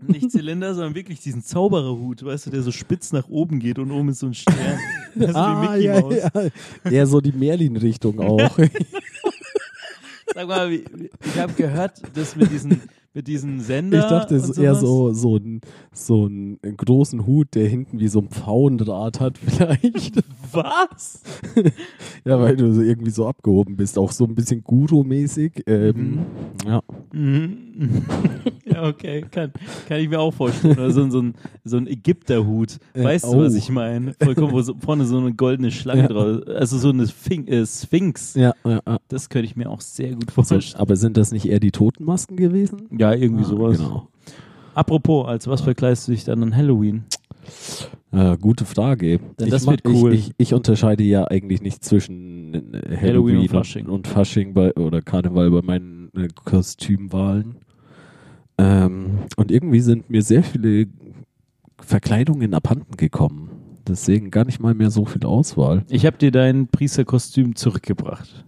nicht 0.07 0.31
Zylinder, 0.31 0.73
sondern 0.73 0.95
wirklich 0.95 1.19
diesen 1.19 1.43
Zaubererhut, 1.43 2.23
weißt 2.23 2.47
du, 2.47 2.49
der 2.51 2.61
so 2.61 2.71
spitz 2.71 3.11
nach 3.11 3.27
oben 3.29 3.59
geht 3.59 3.79
und 3.79 3.91
oben 3.91 4.09
ist 4.09 4.19
so 4.19 4.27
ein 4.27 4.33
Stern. 4.33 4.79
Das 5.15 5.29
ist 5.29 5.35
wie 5.35 5.67
Mickey 5.67 5.85
ja, 5.85 6.01
Mouse. 6.01 6.15
ja. 6.15 6.91
Eher 6.91 7.07
so 7.07 7.21
die 7.21 7.31
Merlin-Richtung 7.31 8.19
auch. 8.19 8.57
Sag 10.33 10.47
mal, 10.47 10.71
ich 10.71 10.83
habe 11.37 11.53
gehört, 11.53 12.01
dass 12.15 12.35
mit 12.35 12.51
diesen, 12.51 12.81
mit 13.15 13.27
diesen 13.27 13.59
Sender. 13.61 13.99
Ich 13.99 14.05
dachte, 14.05 14.35
es 14.35 14.49
ist 14.49 14.57
eher 14.57 14.75
so, 14.75 15.11
so, 15.13 15.37
ein, 15.37 15.61
so 15.91 16.25
einen 16.25 16.59
großen 16.61 17.25
Hut, 17.25 17.55
der 17.55 17.67
hinten 17.67 17.99
wie 17.99 18.07
so 18.07 18.19
ein 18.19 18.29
Pfauendraht 18.29 19.19
hat 19.19 19.37
vielleicht. 19.45 20.21
Was? 20.51 21.23
ja, 22.25 22.39
weil 22.39 22.55
du 22.55 22.71
so 22.73 22.81
irgendwie 22.81 23.11
so 23.11 23.27
abgehoben 23.27 23.75
bist. 23.75 23.97
Auch 23.97 24.11
so 24.11 24.25
ein 24.25 24.35
bisschen 24.35 24.63
Guru-mäßig. 24.63 25.63
Ähm, 25.65 26.19
Ja. 26.67 26.81
Mhm. 27.13 27.64
ja, 28.65 28.87
okay, 28.87 29.25
kann, 29.29 29.51
kann 29.87 29.99
ich 29.99 30.09
mir 30.09 30.19
auch 30.19 30.33
vorstellen. 30.33 30.77
Oder 30.77 30.91
so, 30.91 31.03
ein- 31.03 31.11
so, 31.11 31.21
ein, 31.21 31.33
so 31.63 31.77
ein 31.77 31.87
Ägypterhut. 31.87 32.77
Äh, 32.93 33.03
Weißt 33.03 33.25
du, 33.25 33.37
was 33.37 33.53
oh. 33.53 33.57
ich 33.57 33.69
meine? 33.69 34.13
Vollkommen, 34.21 34.51
wo 34.53 34.61
so, 34.61 34.75
vorne 34.79 35.05
so 35.05 35.17
eine 35.17 35.33
goldene 35.33 35.71
Schlange 35.71 36.03
Ja. 36.03 36.07
drauf 36.07 36.41
Also 36.47 36.77
so 36.77 36.89
eine 36.89 37.07
Sphinx. 37.07 37.49
Äh, 37.51 37.65
Sphinx. 37.65 38.33
Ja, 38.35 38.53
ja, 38.65 38.81
ja. 38.85 38.97
Das 39.09 39.29
könnte 39.29 39.45
ich 39.45 39.55
mir 39.55 39.69
auch 39.69 39.81
sehr 39.81 40.11
gut 40.13 40.29
So, 40.31 40.43
vorstellen. 40.43 40.75
aber 40.81 40.95
sind 40.95 41.17
das 41.17 41.31
nicht 41.31 41.45
eher 41.47 41.59
die 41.59 41.71
Totenmasken 41.71 42.37
gewesen? 42.37 42.87
Ja, 42.97 43.13
irgendwie 43.13 43.43
Ah, 43.43 43.47
sowas. 43.47 43.77
Genau. 43.77 44.07
Apropos, 44.73 45.27
als 45.27 45.47
was 45.47 45.61
verkleidest 45.61 46.07
du 46.07 46.11
dich 46.11 46.23
dann 46.25 46.43
an 46.43 46.55
Halloween? 46.55 47.03
Äh, 48.11 48.37
gute 48.37 48.65
Frage. 48.65 49.19
Denn 49.39 49.47
ich 49.47 49.51
das 49.51 49.65
mag- 49.65 49.83
wird 49.83 49.95
cool. 49.95 50.13
Ich, 50.13 50.27
ich, 50.29 50.33
ich 50.37 50.53
unterscheide 50.53 51.03
ja 51.03 51.25
eigentlich 51.25 51.61
nicht 51.61 51.83
zwischen 51.83 52.73
äh, 52.73 52.97
Halloween, 52.97 53.37
und 53.39 53.49
Fasching. 53.49 53.85
und, 53.85 53.91
und 53.91 54.07
Fasching 54.07 54.53
bei, 54.53 54.73
oder 54.75 55.01
Karneval 55.01 55.51
bei 55.51 55.61
meinen 55.61 56.09
äh, 56.15 56.27
Kostümwahlen. 56.33 57.55
Ähm, 58.57 59.19
und 59.35 59.51
irgendwie 59.51 59.81
sind 59.81 60.09
mir 60.09 60.21
sehr 60.21 60.43
viele 60.43 60.87
Verkleidungen 61.79 62.53
abhanden 62.53 62.97
gekommen. 62.97 63.49
Deswegen 63.87 64.31
gar 64.31 64.45
nicht 64.45 64.59
mal 64.59 64.73
mehr 64.73 64.89
so 64.89 65.05
viel 65.05 65.25
Auswahl. 65.25 65.83
Ich 65.89 66.05
habe 66.05 66.17
dir 66.17 66.31
dein 66.31 66.67
Priesterkostüm 66.67 67.55
zurückgebracht. 67.55 68.45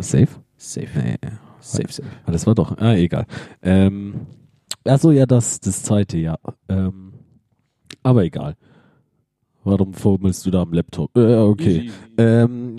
Safe? 0.00 0.28
Safe. 0.56 0.88
Nee. 0.94 1.16
Safe, 1.60 1.92
safe. 1.92 2.08
Ah, 2.24 2.32
das 2.32 2.46
war 2.46 2.54
doch, 2.54 2.76
ah, 2.78 2.94
egal. 2.94 3.26
Ähm, 3.62 4.26
achso, 4.84 5.10
ja, 5.10 5.26
das, 5.26 5.60
das 5.60 5.82
zweite, 5.82 6.18
ja. 6.18 6.38
Ähm, 6.68 7.12
aber 8.02 8.24
egal. 8.24 8.56
Warum 9.64 9.92
fummelst 9.92 10.46
du 10.46 10.50
da 10.50 10.62
am 10.62 10.72
Laptop? 10.72 11.14
Äh, 11.16 11.36
okay. 11.36 11.90
Ähm, 12.16 12.76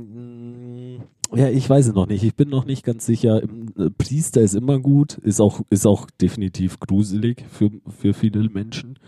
ja, 1.33 1.49
ich 1.49 1.69
weiß 1.69 1.87
es 1.87 1.93
noch 1.93 2.07
nicht. 2.07 2.23
Ich 2.23 2.35
bin 2.35 2.49
noch 2.49 2.65
nicht 2.65 2.83
ganz 2.83 3.05
sicher. 3.05 3.41
Äh, 3.43 3.89
Priester 3.97 4.41
ist 4.41 4.55
immer 4.55 4.79
gut, 4.79 5.17
ist 5.19 5.39
auch, 5.39 5.61
ist 5.69 5.85
auch 5.85 6.09
definitiv 6.09 6.79
gruselig 6.79 7.45
für, 7.49 7.71
für 7.87 8.13
viele 8.13 8.49
Menschen. 8.49 8.99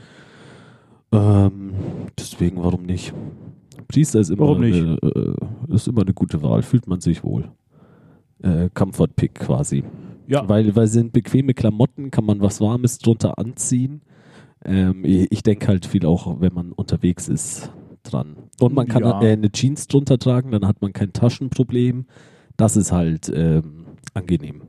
Ähm, 1.12 1.74
deswegen, 2.18 2.64
warum 2.64 2.84
nicht? 2.84 3.14
Priester 3.88 4.20
ist 4.20 4.30
immer? 4.30 4.56
Eine, 4.56 4.98
äh, 5.02 5.74
ist 5.74 5.88
immer 5.88 6.02
eine 6.02 6.14
gute 6.14 6.42
Wahl, 6.42 6.62
fühlt 6.62 6.88
man 6.88 7.02
sich 7.02 7.24
wohl. 7.24 7.52
Äh, 8.42 8.70
Comfort-Pick 8.74 9.36
quasi. 9.36 9.84
Ja. 10.28 10.48
Weil, 10.48 10.76
weil 10.76 10.88
sind 10.88 11.14
bequeme 11.14 11.54
Klamotten, 11.54 12.10
kann 12.10 12.26
man 12.26 12.42
was 12.42 12.62
Warmes 12.62 12.98
drunter 12.98 13.38
anziehen. 13.38 14.02
Ähm, 14.66 15.04
ich 15.04 15.44
denke 15.44 15.68
halt 15.68 15.86
viel 15.86 16.06
auch, 16.06 16.40
wenn 16.40 16.54
man 16.54 16.72
unterwegs 16.72 17.28
ist, 17.28 17.72
dran. 18.04 18.38
Und 18.60 18.74
man 18.74 18.88
kann 18.88 19.04
Ja. 19.04 19.22
äh, 19.22 19.32
eine 19.34 19.52
Jeans 19.52 19.88
drunter 19.88 20.18
tragen, 20.20 20.52
dann 20.52 20.66
hat 20.68 20.82
man 20.82 20.94
kein 20.94 21.12
Taschenproblem. 21.14 22.06
Das 22.58 22.78
ist 22.78 22.92
halt 22.92 23.32
ähm, 23.34 23.86
angenehm. 24.14 24.62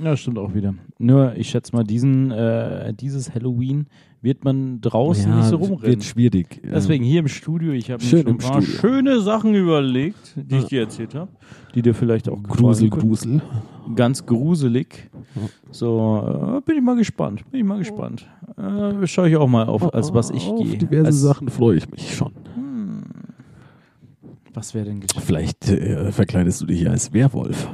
Ja, 0.00 0.16
stimmt 0.16 0.38
auch 0.38 0.54
wieder. 0.54 0.74
Nur, 0.98 1.34
ich 1.36 1.48
schätze 1.50 1.74
mal, 1.74 1.82
diesen, 1.84 2.30
äh, 2.30 2.92
dieses 2.94 3.34
Halloween 3.34 3.86
wird 4.20 4.44
man 4.44 4.80
draußen 4.80 5.34
nicht 5.36 5.46
so 5.46 5.56
rumrennen. 5.56 5.82
Wird 5.82 6.04
schwierig. 6.04 6.60
Deswegen 6.64 7.04
hier 7.04 7.20
im 7.20 7.28
Studio, 7.28 7.72
ich 7.72 7.90
habe 7.90 8.02
mir 8.02 8.08
Schön 8.08 8.22
schon 8.22 8.32
ein 8.32 8.38
paar 8.38 8.62
Studio. 8.62 8.80
schöne 8.80 9.20
Sachen 9.20 9.54
überlegt, 9.54 10.34
die 10.36 10.56
ich 10.56 10.62
Ja. 10.64 10.68
dir 10.68 10.80
erzählt 10.82 11.14
habe, 11.14 11.30
die 11.74 11.82
dir 11.82 11.94
vielleicht 11.94 12.28
auch 12.28 12.40
Grusel, 12.42 12.90
Grusel. 12.90 13.40
Ganz 13.94 14.24
gruselig. 14.26 15.08
Ja. 15.34 15.42
So, 15.70 16.56
äh, 16.58 16.60
bin 16.62 16.76
ich 16.76 16.82
mal 16.82 16.96
gespannt. 16.96 17.48
Bin 17.50 17.60
ich 17.60 17.66
mal 17.66 17.78
gespannt. 17.78 18.26
Äh, 18.56 19.06
Schaue 19.06 19.28
ich 19.30 19.36
auch 19.36 19.48
mal 19.48 19.66
auf, 19.66 19.94
als 19.94 20.12
was 20.12 20.30
ich 20.30 20.46
Auf 20.48 20.62
gehe. 20.62 20.78
diverse 20.78 21.06
als, 21.06 21.20
Sachen 21.20 21.48
freue 21.48 21.76
ich 21.76 21.88
mich 21.90 22.14
schon. 22.14 22.32
Was 24.58 24.74
wäre 24.74 24.86
denn 24.86 24.98
geschehen? 24.98 25.22
Vielleicht 25.24 25.68
äh, 25.68 26.10
verkleidest 26.10 26.60
du 26.60 26.66
dich 26.66 26.80
ja 26.80 26.90
als 26.90 27.12
Werwolf. 27.12 27.68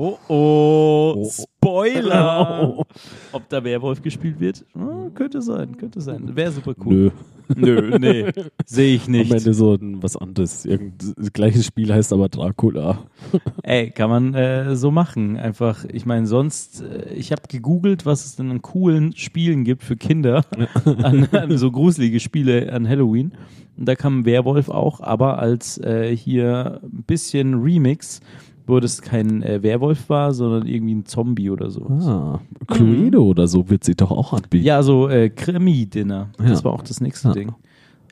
Oh, 0.00 0.16
oh, 0.28 1.14
Oh. 1.16 1.28
Spoiler! 1.28 2.84
Ob 3.32 3.48
da 3.48 3.64
Werwolf 3.64 4.00
gespielt 4.00 4.38
wird? 4.38 4.64
Hm, 4.74 5.12
könnte 5.12 5.42
sein, 5.42 5.76
könnte 5.76 6.00
sein. 6.00 6.36
Wäre 6.36 6.52
super 6.52 6.74
cool. 6.84 6.94
Nö. 6.94 7.10
Nö, 7.56 7.98
nee, 7.98 8.26
sehe 8.64 8.94
ich 8.94 9.06
Am 9.06 9.12
nicht. 9.12 9.32
Ende 9.32 9.54
so 9.54 9.74
ein, 9.74 10.00
was 10.00 10.16
anderes. 10.16 10.64
Irgend, 10.64 11.02
das 11.16 11.32
gleiche 11.32 11.64
Spiel 11.64 11.92
heißt 11.92 12.12
aber 12.12 12.28
Dracula. 12.28 13.06
Ey, 13.64 13.90
kann 13.90 14.08
man 14.08 14.34
äh, 14.34 14.76
so 14.76 14.92
machen. 14.92 15.36
Einfach, 15.36 15.84
ich 15.92 16.06
meine, 16.06 16.28
sonst, 16.28 16.82
äh, 16.82 17.12
ich 17.14 17.32
habe 17.32 17.42
gegoogelt, 17.48 18.06
was 18.06 18.24
es 18.24 18.36
denn 18.36 18.52
an 18.52 18.62
coolen 18.62 19.16
Spielen 19.16 19.64
gibt 19.64 19.82
für 19.82 19.96
Kinder, 19.96 20.44
an, 20.84 21.26
an 21.32 21.58
so 21.58 21.72
gruselige 21.72 22.20
Spiele 22.20 22.72
an 22.72 22.88
Halloween. 22.88 23.32
Und 23.76 23.86
da 23.86 23.94
kam 23.94 24.24
Werwolf 24.24 24.68
auch, 24.68 25.00
aber 25.00 25.38
als 25.38 25.78
äh, 25.78 26.14
hier 26.14 26.80
ein 26.82 27.04
bisschen 27.04 27.54
Remix, 27.62 28.20
wo 28.68 28.78
das 28.80 29.02
kein 29.02 29.42
äh, 29.42 29.62
Werwolf 29.62 30.08
war, 30.08 30.32
sondern 30.32 30.66
irgendwie 30.66 30.94
ein 30.94 31.04
Zombie 31.06 31.50
oder 31.50 31.70
so. 31.70 31.86
Ah, 31.86 32.40
Cluedo 32.68 33.24
oder 33.24 33.48
so 33.48 33.68
wird 33.70 33.82
sie 33.82 33.94
doch 33.96 34.10
auch 34.12 34.32
anbieten. 34.32 34.64
Ja, 34.64 34.82
so 34.82 35.08
äh, 35.08 35.30
Krimi-Dinner. 35.30 36.28
Das 36.38 36.60
Ja. 36.60 36.64
war 36.66 36.72
auch 36.74 36.82
das 36.82 37.00
nächste 37.00 37.28
Ja. 37.28 37.34
Ding. 37.34 37.52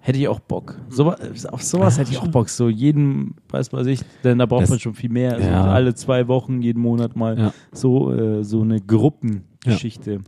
Hätte 0.03 0.19
ich 0.21 0.29
auch 0.29 0.39
Bock. 0.41 0.77
So, 0.89 1.13
auf 1.51 1.63
sowas 1.63 1.99
hätte 1.99 2.13
ich 2.13 2.19
auch 2.19 2.29
Bock. 2.29 2.49
So 2.49 2.69
jeden, 2.69 3.35
weiß 3.51 3.73
was 3.73 3.87
ich, 3.89 4.01
denn 4.23 4.39
da 4.39 4.47
braucht 4.47 4.63
Das- 4.63 4.71
man 4.71 4.79
schon 4.79 4.95
viel 4.95 5.11
mehr. 5.11 5.35
Also 5.35 5.49
Ja. 5.49 5.65
alle 5.65 5.95
zwei 5.95 6.29
Wochen, 6.29 6.63
jeden 6.63 6.81
Monat 6.81 7.17
mal 7.17 7.37
Ja. 7.39 7.53
so, 7.73 8.13
äh, 8.13 8.45
so 8.45 8.63
eine 8.63 8.81
Gruppengeschichte. 8.81 10.21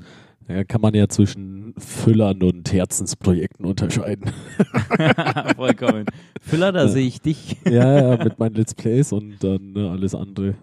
Ja, 0.48 0.64
kann 0.64 0.80
man 0.80 0.94
ja 0.94 1.08
zwischen 1.08 1.74
Füllern 1.76 2.42
und 2.42 2.72
Herzensprojekten 2.72 3.66
unterscheiden. 3.66 4.30
Vollkommen. 5.56 6.06
Füller, 6.40 6.72
da 6.72 6.88
sehe 6.88 7.06
ich 7.06 7.20
dich. 7.20 7.56
ja, 7.66 8.14
ja, 8.14 8.24
mit 8.24 8.38
meinen 8.38 8.54
Let's 8.54 8.74
Plays 8.74 9.12
und 9.12 9.36
dann 9.44 9.72
ne, 9.72 9.90
alles 9.90 10.14
andere. 10.14 10.54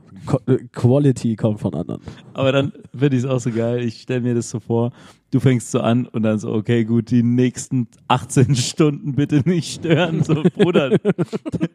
Äh, 0.48 0.58
Quality 0.72 1.36
kommt 1.36 1.60
von 1.60 1.76
anderen. 1.76 2.02
Aber 2.34 2.52
dann 2.52 2.74
finde 2.98 3.16
ich 3.16 3.24
es 3.24 3.30
auch 3.30 3.40
so 3.40 3.52
geil. 3.52 3.84
Ich 3.84 4.02
stelle 4.02 4.22
mir 4.22 4.34
das 4.34 4.50
so 4.50 4.60
vor, 4.60 4.92
du 5.30 5.40
fängst 5.40 5.70
so 5.70 5.82
an 5.82 6.08
und 6.08 6.24
dann 6.24 6.40
so, 6.40 6.52
okay, 6.52 6.84
gut, 6.84 7.12
die 7.12 7.22
nächsten 7.22 7.88
18 8.08 8.56
Stunden 8.56 9.14
bitte 9.14 9.48
nicht 9.48 9.82
stören. 9.82 10.24
So, 10.24 10.42
Bruder, 10.42 10.98
der, 10.98 11.70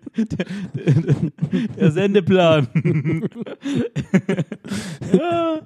der, 0.75 1.15
der 1.79 1.91
Sendeplan. 1.93 2.67
ja. 5.13 5.61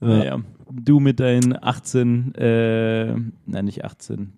Naja, 0.00 0.40
du 0.70 1.00
mit 1.00 1.20
deinen 1.20 1.60
18, 1.60 2.34
äh, 2.34 3.14
nein, 3.46 3.64
nicht 3.64 3.84
18, 3.84 4.32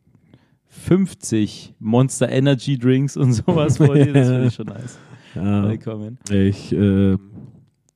50 0.69 1.75
Monster 1.79 2.29
Energy 2.31 2.79
Drinks 2.79 3.17
und 3.17 3.33
sowas 3.33 3.77
vor 3.77 3.95
dir, 3.95 4.13
das 4.13 4.29
finde 4.31 4.47
ich 4.47 4.55
schon 4.55 4.67
nice. 4.67 4.99
Ja, 5.35 5.69
Willkommen. 5.69 6.19
ich 6.31 6.73
ähm, 6.73 7.19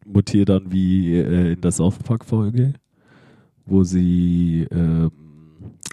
mutiere 0.04 0.44
dann 0.44 0.73
wie 0.73 1.14
äh, 1.16 1.52
in 1.52 1.61
der 1.61 1.73
South 1.73 1.99
Park 1.99 2.25
Folge, 2.25 2.75
wo 3.66 3.83
sie 3.83 4.66
ähm, 4.71 5.11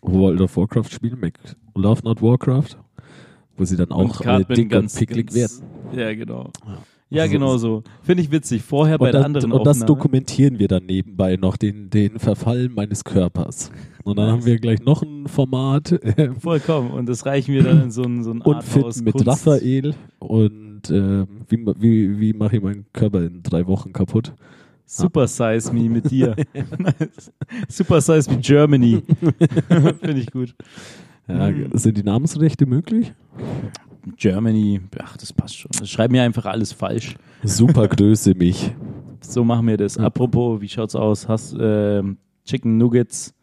World 0.01 0.42
of 0.42 0.58
Warcraft 0.58 0.90
spielen, 0.92 1.20
Make 1.20 1.40
Love 1.75 2.01
Not 2.04 2.22
Warcraft, 2.22 2.78
wo 3.58 3.63
sie 3.63 3.78
dann 3.78 3.92
auch 3.92 4.22
äh, 4.22 4.44
dick 4.44 4.74
und 4.75 4.94
picklig 4.94 5.34
werden. 5.34 5.63
Ja, 5.96 6.13
genau. 6.13 6.51
Ja. 6.66 6.78
Ja, 7.12 7.24
Also- 7.24 7.34
genau 7.34 7.58
so. 7.58 7.84
Finde 8.03 8.24
ich 8.24 8.32
witzig. 8.32 8.63
Vorher 8.63 8.98
bei 8.98 9.08
Und, 9.08 9.12
der 9.13 9.22
dann, 9.22 9.25
anderen 9.36 9.51
und 9.51 9.65
das 9.68 9.77
Aufnahme- 9.82 9.88
dokumentieren 9.88 10.58
wir 10.60 10.68
dann 10.68 10.86
nebenbei 10.86 11.36
noch, 11.36 11.58
den, 11.58 11.89
den 11.89 12.18
Verfall 12.20 12.70
meines 12.70 13.03
Körpers. 13.03 13.70
Und 14.03 14.18
dann 14.18 14.32
haben 14.32 14.46
wir 14.46 14.58
gleich 14.60 14.82
noch 14.82 15.03
ein 15.03 15.27
Format 15.27 15.91
äh, 15.91 16.32
Vollkommen. 16.39 16.89
Und 16.91 17.08
das 17.08 17.25
reichen 17.25 17.53
wir 17.53 17.63
dann 17.63 17.84
in 17.84 17.91
so 17.91 18.01
ein, 18.03 18.24
so 18.24 18.32
ein 18.32 18.41
und 18.41 18.63
fit 18.63 18.77
Arthouse 18.77 19.01
mit 19.03 19.13
Kunst. 19.13 19.27
Raphael. 19.27 19.94
Und 20.20 20.89
ähm, 20.89 21.27
wie, 21.50 21.65
wie, 21.80 22.20
wie 22.20 22.34
mache 22.34 22.56
ich 22.56 22.63
meinen 22.63 22.86
Körper 22.94 23.22
in 23.24 23.44
drei 23.44 23.68
Wochen 23.68 23.94
kaputt? 23.94 24.34
Super 24.86 25.27
Size 25.27 25.72
Me 25.74 25.89
mit 25.89 26.10
dir. 26.10 26.36
Super 27.70 28.01
Size 28.01 28.30
Me 28.32 28.38
Germany. 28.38 29.03
Finde 30.01 30.20
ich 30.22 30.32
gut. 30.32 30.56
Ja, 31.38 31.47
Hm. 31.47 31.69
Sind 31.73 31.97
die 31.97 32.03
Namensrechte 32.03 32.65
möglich? 32.65 33.13
Germany, 34.17 34.81
ach, 35.00 35.17
das 35.17 35.31
passt 35.31 35.57
schon. 35.57 35.71
Das 35.77 35.89
schreiben 35.89 36.13
mir 36.13 36.23
einfach 36.23 36.45
alles 36.45 36.73
falsch. 36.73 37.15
Supergröße 37.43 38.33
mich. 38.35 38.73
So 39.21 39.43
machen 39.43 39.67
wir 39.67 39.77
das. 39.77 39.97
Apropos, 39.97 40.59
wie 40.61 40.67
schaut's 40.67 40.95
aus? 40.95 41.27
Hast 41.27 41.55
ähm, 41.59 42.17
Chicken 42.45 42.77
Nuggets, 42.77 43.33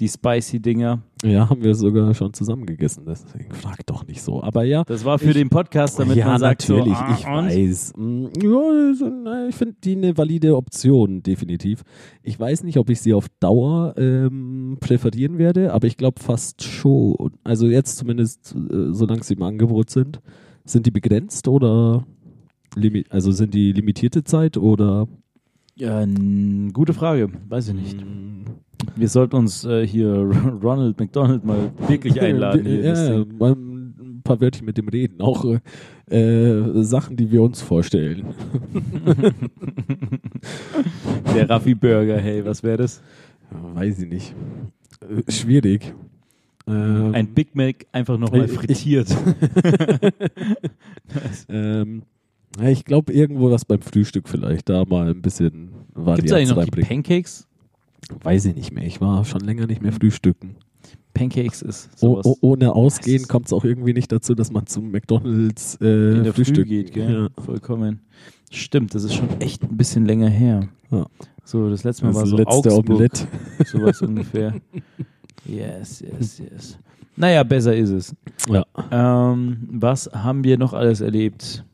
die 0.00 0.08
spicy 0.08 0.60
Dinger. 0.60 1.02
Ja, 1.22 1.48
haben 1.48 1.62
wir 1.62 1.74
sogar 1.74 2.12
schon 2.14 2.32
zusammen 2.34 2.66
gegessen. 2.66 3.04
Deswegen 3.06 3.52
frag 3.54 3.86
doch 3.86 4.06
nicht 4.06 4.22
so. 4.22 4.42
Aber 4.42 4.64
ja. 4.64 4.82
Das 4.84 5.04
war 5.04 5.18
für 5.18 5.28
Ich- 5.28 5.34
den 5.36 5.48
Podcast, 5.50 5.98
damit 5.98 6.16
ja, 6.16 6.26
man 6.26 6.40
sagt 6.40 6.68
natürlich, 6.68 6.94
so, 6.96 7.04
ah, 7.04 7.16
ich 7.16 7.26
und? 7.26 7.32
weiß. 7.32 7.92
Mm, 7.96 8.26
Ja, 8.42 9.48
ich 9.48 9.54
finde 9.54 9.76
die 9.84 9.96
eine 9.96 10.16
valide 10.18 10.56
Option, 10.56 11.22
definitiv. 11.22 11.82
Ich 12.22 12.38
weiß 12.38 12.64
nicht, 12.64 12.76
ob 12.78 12.90
ich 12.90 13.00
sie 13.00 13.14
auf 13.14 13.28
Dauer 13.40 13.94
ähm, 13.96 14.78
präferieren 14.80 15.38
werde, 15.38 15.72
aber 15.72 15.86
ich 15.86 15.96
glaube 15.96 16.20
fast 16.20 16.62
schon. 16.64 17.14
Also 17.44 17.66
jetzt 17.68 17.96
zumindest, 17.98 18.54
äh, 18.54 18.92
solange 18.92 19.22
sie 19.22 19.34
im 19.34 19.42
Angebot 19.42 19.90
sind. 19.90 20.20
Sind 20.64 20.86
die 20.86 20.90
begrenzt 20.90 21.46
oder 21.46 22.04
also 23.10 23.30
sind 23.30 23.54
die 23.54 23.70
limitierte 23.72 24.24
Zeit 24.24 24.56
oder? 24.56 25.06
Ja, 25.76 26.04
gute 26.72 26.92
Frage. 26.94 27.28
Weiß 27.48 27.68
ich 27.68 27.74
nicht. 27.74 28.04
Wir 28.96 29.08
sollten 29.08 29.36
uns 29.36 29.64
äh, 29.64 29.86
hier 29.86 30.14
Ronald 30.62 30.98
McDonald 30.98 31.44
mal 31.44 31.72
wirklich 31.88 32.20
einladen. 32.20 32.64
Hier, 32.66 32.82
ja, 32.82 33.24
mal 33.38 33.52
ein 33.52 34.20
paar 34.24 34.40
Wörtchen 34.40 34.66
mit 34.66 34.78
dem 34.78 34.88
reden. 34.88 35.20
Auch 35.20 35.44
äh, 35.44 35.60
äh, 36.10 36.82
Sachen, 36.82 37.16
die 37.16 37.30
wir 37.30 37.42
uns 37.42 37.62
vorstellen. 37.62 38.34
Der 41.34 41.48
Raffi 41.48 41.74
Burger, 41.74 42.18
hey, 42.18 42.44
was 42.44 42.62
wäre 42.62 42.76
das? 42.78 43.02
Weiß 43.50 44.00
ich 44.00 44.08
nicht. 44.08 44.34
Äh, 45.00 45.30
schwierig. 45.30 45.94
Ähm, 46.66 47.14
Ein 47.14 47.34
Big 47.34 47.54
Mac 47.54 47.86
einfach 47.92 48.18
nochmal 48.18 48.48
frittiert. 48.48 49.08
ähm, 51.48 52.02
ja, 52.58 52.68
ich 52.68 52.84
glaube, 52.84 53.12
irgendwo 53.12 53.50
was 53.50 53.64
beim 53.64 53.82
Frühstück 53.82 54.28
vielleicht. 54.28 54.68
Da 54.68 54.84
mal 54.84 55.08
ein 55.10 55.20
bisschen 55.20 55.70
Varianz 55.92 56.16
Gibt 56.16 56.30
es 56.30 56.32
eigentlich 56.32 56.56
noch 56.56 56.64
die. 56.64 56.80
Pancakes? 56.82 57.46
Weiß 58.22 58.44
ich 58.46 58.54
nicht 58.54 58.72
mehr. 58.72 58.84
Ich 58.84 59.00
war 59.00 59.24
schon 59.24 59.40
länger 59.40 59.66
nicht 59.66 59.82
mehr 59.82 59.92
frühstücken. 59.92 60.56
Pancakes 61.14 61.62
ist 61.62 61.96
sowas. 61.98 62.26
oh, 62.26 62.36
ohne 62.40 62.72
Ausgehen 62.72 63.28
kommt 63.28 63.46
es 63.46 63.52
auch 63.52 63.64
irgendwie 63.64 63.92
nicht 63.92 64.10
dazu, 64.10 64.34
dass 64.34 64.50
man 64.50 64.66
zum 64.66 64.90
McDonalds 64.90 65.78
äh, 65.80 66.16
in 66.16 66.24
der 66.24 66.32
Früh 66.32 66.44
Frühstück 66.44 66.68
geht, 66.68 66.92
gell? 66.92 67.30
Ja. 67.36 67.42
Vollkommen. 67.42 68.00
Stimmt, 68.50 68.94
das 68.94 69.04
ist 69.04 69.14
schon 69.14 69.28
echt 69.40 69.62
ein 69.62 69.76
bisschen 69.76 70.06
länger 70.06 70.28
her. 70.28 70.68
Ja. 70.90 71.06
So, 71.44 71.70
das 71.70 71.84
letzte 71.84 72.04
Mal 72.04 72.12
Das 72.12 72.20
war 72.20 72.26
so 72.26 72.36
letzte 72.36 72.52
Augsburg, 72.52 72.90
Omelette. 72.90 73.28
sowas 73.64 74.02
ungefähr. 74.02 74.54
Yes, 75.46 76.00
yes, 76.00 76.38
yes. 76.38 76.78
Naja, 77.16 77.42
besser 77.44 77.76
ist 77.76 77.90
es. 77.90 78.14
Ja. 78.48 78.64
Ähm, 78.90 79.68
was 79.70 80.10
haben 80.12 80.42
wir 80.42 80.58
noch 80.58 80.72
alles 80.72 81.00
erlebt? 81.00 81.64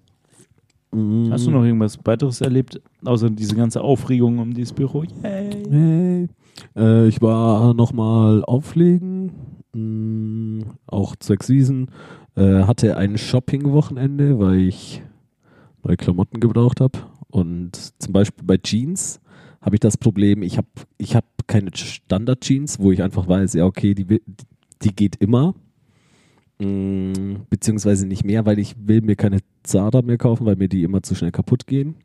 Hast 0.92 1.46
du 1.46 1.50
noch 1.52 1.64
irgendwas 1.64 1.98
weiteres 2.04 2.40
erlebt, 2.40 2.80
außer 3.04 3.30
diese 3.30 3.54
ganze 3.54 3.80
Aufregung 3.80 4.38
um 4.38 4.52
dieses 4.52 4.72
Büro? 4.72 5.04
Yay. 5.22 5.50
Hey. 5.70 6.28
Äh, 6.76 7.06
ich 7.06 7.22
war 7.22 7.74
nochmal 7.74 8.44
auflegen, 8.44 9.30
mh, 9.72 10.64
auch 10.86 11.14
zwecks 11.16 11.48
Wiesen. 11.48 11.90
Äh, 12.36 12.64
hatte 12.64 12.96
ein 12.96 13.18
Shopping-Wochenende, 13.18 14.38
weil 14.40 14.58
ich 14.60 15.02
neue 15.84 15.96
Klamotten 15.96 16.40
gebraucht 16.40 16.80
habe. 16.80 16.98
Und 17.30 17.76
zum 18.00 18.12
Beispiel 18.12 18.44
bei 18.44 18.56
Jeans 18.56 19.20
habe 19.60 19.76
ich 19.76 19.80
das 19.80 19.96
Problem, 19.96 20.42
ich 20.42 20.56
habe 20.56 20.68
ich 20.98 21.14
hab 21.14 21.24
keine 21.46 21.70
Standard-Jeans, 21.72 22.80
wo 22.80 22.90
ich 22.92 23.02
einfach 23.02 23.28
weiß, 23.28 23.54
ja, 23.54 23.64
okay, 23.64 23.94
die, 23.94 24.20
die 24.82 24.94
geht 24.96 25.16
immer. 25.16 25.54
Mm, 26.60 27.42
Beziehungsweise 27.48 28.06
nicht 28.06 28.24
mehr, 28.24 28.46
weil 28.46 28.58
ich 28.58 28.76
will 28.78 29.00
mir 29.00 29.16
keine 29.16 29.38
Zara 29.62 30.02
mehr 30.02 30.18
kaufen, 30.18 30.46
weil 30.46 30.56
mir 30.56 30.68
die 30.68 30.82
immer 30.82 31.02
zu 31.02 31.14
schnell 31.14 31.32
kaputt 31.32 31.66
gehen. 31.66 31.96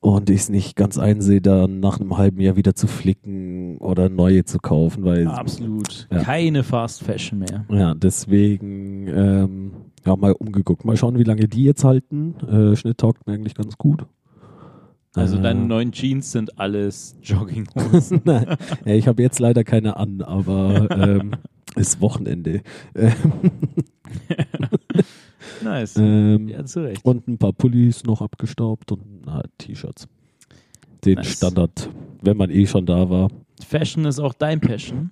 Und 0.00 0.30
ich 0.30 0.40
es 0.40 0.48
nicht 0.48 0.76
ganz 0.76 0.96
einsehe, 0.96 1.42
dann 1.42 1.80
nach 1.80 2.00
einem 2.00 2.16
halben 2.16 2.40
Jahr 2.40 2.56
wieder 2.56 2.74
zu 2.74 2.86
flicken 2.86 3.76
oder 3.78 4.08
neue 4.08 4.44
zu 4.44 4.58
kaufen, 4.58 5.04
weil 5.04 5.26
Absolut. 5.26 6.08
Ja. 6.10 6.22
Keine 6.22 6.62
Fast 6.62 7.02
Fashion 7.02 7.40
mehr. 7.40 7.66
ja, 7.68 7.94
deswegen 7.94 9.08
ähm, 9.08 9.72
ja, 10.06 10.16
mal 10.16 10.32
umgeguckt. 10.32 10.86
Mal 10.86 10.96
schauen, 10.96 11.18
wie 11.18 11.24
lange 11.24 11.48
die 11.48 11.64
jetzt 11.64 11.84
halten. 11.84 12.34
Äh, 12.48 12.76
Schnitt 12.76 12.96
taugt 12.98 13.26
mir 13.26 13.34
eigentlich 13.34 13.54
ganz 13.54 13.76
gut. 13.76 14.06
Also 15.14 15.38
Äh, 15.38 15.42
deine 15.42 15.60
neuen 15.60 15.92
Jeans 15.92 16.32
sind 16.32 16.58
alles 16.58 17.16
Jogginghosen. 17.22 18.22
Nein, 18.24 18.56
ja, 18.84 18.94
ich 18.94 19.06
habe 19.06 19.22
jetzt 19.22 19.38
leider 19.38 19.64
keine 19.64 19.96
an, 19.96 20.22
aber 20.22 20.88
ähm, 20.90 21.32
ist 21.76 22.00
Wochenende. 22.00 22.62
Nice. 25.62 25.96
ähm, 25.96 26.48
ja, 26.48 26.64
zu 26.64 26.82
Recht. 26.84 27.04
Und 27.04 27.28
ein 27.28 27.38
paar 27.38 27.52
Pullis 27.52 28.04
noch 28.04 28.20
abgestaubt 28.20 28.92
und 28.92 29.00
T-Shirts. 29.58 30.08
Den 31.04 31.16
Nice. 31.16 31.36
Standard, 31.36 31.90
wenn 32.22 32.36
man 32.36 32.50
eh 32.50 32.66
schon 32.66 32.86
da 32.86 33.08
war. 33.08 33.28
Fashion 33.66 34.04
ist 34.04 34.18
auch 34.18 34.34
dein 34.34 34.60
Passion. 34.60 35.10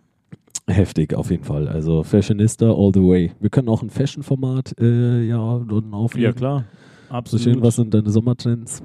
Heftig 0.68 1.14
auf 1.14 1.30
jeden 1.30 1.44
Fall. 1.44 1.66
Also 1.66 2.02
Fashionista 2.02 2.66
all 2.66 2.92
the 2.92 3.00
way. 3.00 3.32
Wir 3.40 3.48
können 3.48 3.68
auch 3.68 3.82
ein 3.82 3.88
Fashion-Format 3.88 4.74
äh, 4.78 5.22
ja 5.22 5.58
dann 5.66 5.94
auflegen. 5.94 6.30
Ja, 6.30 6.32
klar. 6.32 6.64
So 7.08 7.14
Absolut. 7.14 7.44
schön, 7.44 7.62
was 7.62 7.76
sind 7.76 7.94
deine 7.94 8.10
Sommertrends? 8.10 8.82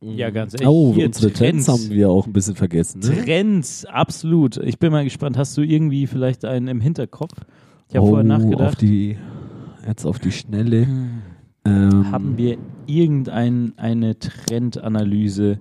Ja, 0.00 0.30
ganz 0.30 0.54
ehrlich, 0.54 0.68
Oh, 0.68 0.94
hier 0.94 1.06
unsere 1.06 1.32
Trends. 1.32 1.66
Trends. 1.66 1.68
haben 1.68 1.90
wir 1.90 2.08
auch 2.08 2.26
ein 2.26 2.32
bisschen 2.32 2.54
vergessen. 2.54 3.00
Ne? 3.00 3.24
Trends, 3.24 3.84
absolut. 3.84 4.56
Ich 4.58 4.78
bin 4.78 4.92
mal 4.92 5.02
gespannt. 5.04 5.36
Hast 5.36 5.56
du 5.56 5.62
irgendwie 5.62 6.06
vielleicht 6.06 6.44
einen 6.44 6.68
im 6.68 6.80
Hinterkopf? 6.80 7.32
Ich 7.88 7.96
habe 7.96 8.06
oh, 8.06 8.10
vorher 8.10 8.32
Auf 8.36 8.42
nachgedacht. 8.42 8.80
die, 8.80 9.16
jetzt 9.86 10.04
auf 10.04 10.18
die 10.20 10.30
Schnelle. 10.30 10.86
Ähm, 11.64 12.12
Haben 12.12 12.36
wir 12.38 12.58
irgendeine 12.86 13.72
eine 13.76 14.16
Trendanalyse? 14.18 15.58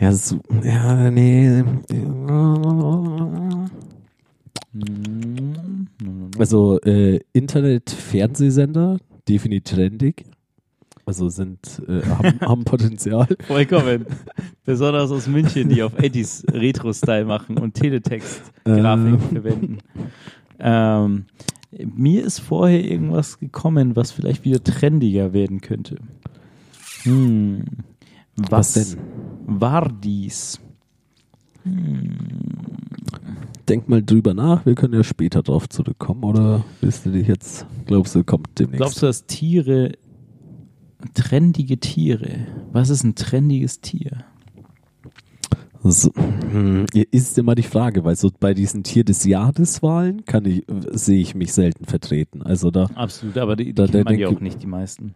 Ja, 0.00 0.12
so, 0.12 0.40
ja, 0.64 1.10
nee. 1.10 1.62
Hm, 4.72 5.88
Also 6.38 6.80
äh, 6.80 7.20
Internet-Fernsehsender, 7.32 8.98
definitiv 9.28 9.74
trendig. 9.76 10.24
Also 11.06 11.28
sind, 11.28 11.80
äh, 11.88 12.02
haben, 12.02 12.40
haben 12.40 12.64
Potenzial. 12.64 13.28
Vollkommen. 13.46 14.06
Besonders 14.64 15.10
aus 15.12 15.28
München, 15.28 15.68
die 15.68 15.82
auf 15.82 15.94
80s 15.96 16.52
Retro-Style 16.52 17.24
machen 17.24 17.58
und 17.58 17.74
Teletext-Grafik 17.74 19.14
Ähm. 19.14 19.20
verwenden. 19.20 19.78
Ähm, 20.58 21.26
mir 21.94 22.24
ist 22.24 22.40
vorher 22.40 22.84
irgendwas 22.84 23.38
gekommen, 23.38 23.94
was 23.94 24.10
vielleicht 24.10 24.44
wieder 24.44 24.62
trendiger 24.64 25.32
werden 25.32 25.60
könnte. 25.60 25.96
Hm. 27.02 27.64
Was, 28.36 28.50
Was 28.50 28.72
denn? 28.74 28.98
war 29.46 29.88
dies? 29.92 30.60
Denk 33.68 33.88
mal 33.88 34.02
drüber 34.02 34.34
nach, 34.34 34.64
wir 34.66 34.74
können 34.74 34.94
ja 34.94 35.02
später 35.02 35.42
drauf 35.42 35.68
zurückkommen, 35.68 36.22
oder 36.24 36.64
willst 36.80 37.04
du 37.06 37.10
dich 37.10 37.26
jetzt, 37.26 37.66
glaubst 37.86 38.14
du, 38.14 38.22
kommt 38.24 38.58
demnächst? 38.58 38.78
Glaubst 38.78 39.02
du, 39.02 39.06
dass 39.06 39.26
Tiere, 39.26 39.92
trendige 41.14 41.78
Tiere, 41.78 42.46
was 42.72 42.90
ist 42.90 43.04
ein 43.04 43.14
trendiges 43.14 43.80
Tier? 43.80 44.24
So, 45.82 46.10
hm, 46.14 46.86
ist 47.12 47.38
immer 47.38 47.54
die 47.54 47.62
Frage, 47.62 48.02
weil 48.04 48.16
so 48.16 48.30
bei 48.40 48.54
diesen 48.54 48.82
Tier 48.82 49.04
des 49.04 49.24
Jahreswahlen 49.24 50.24
kann 50.24 50.44
ich, 50.44 50.64
sehe 50.92 51.20
ich 51.20 51.34
mich 51.36 51.52
selten 51.52 51.84
vertreten. 51.84 52.42
Also 52.42 52.70
da, 52.72 52.86
Absolut, 52.94 53.38
aber 53.38 53.54
die, 53.54 53.66
die 53.66 53.74
Da- 53.74 54.02
man 54.02 54.18
ja 54.18 54.28
auch 54.28 54.40
nicht, 54.40 54.62
die 54.62 54.66
meisten. 54.66 55.14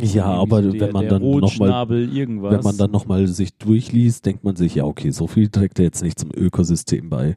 ja, 0.00 0.24
aber 0.24 0.62
so 0.64 0.72
wenn 0.72 0.90
man 0.92 1.02
der, 1.02 1.10
dann 1.10 1.22
der 1.22 1.40
nochmal. 1.40 1.88
Wenn 1.88 2.62
man 2.62 2.76
dann 2.76 2.90
nochmal 2.90 3.28
sich 3.28 3.54
durchliest, 3.56 4.26
denkt 4.26 4.42
man 4.42 4.56
sich, 4.56 4.74
ja, 4.76 4.84
okay, 4.84 5.10
so 5.10 5.26
viel 5.28 5.48
trägt 5.48 5.78
er 5.78 5.84
jetzt 5.84 6.02
nicht 6.02 6.18
zum 6.18 6.30
Ökosystem 6.34 7.08
bei. 7.08 7.36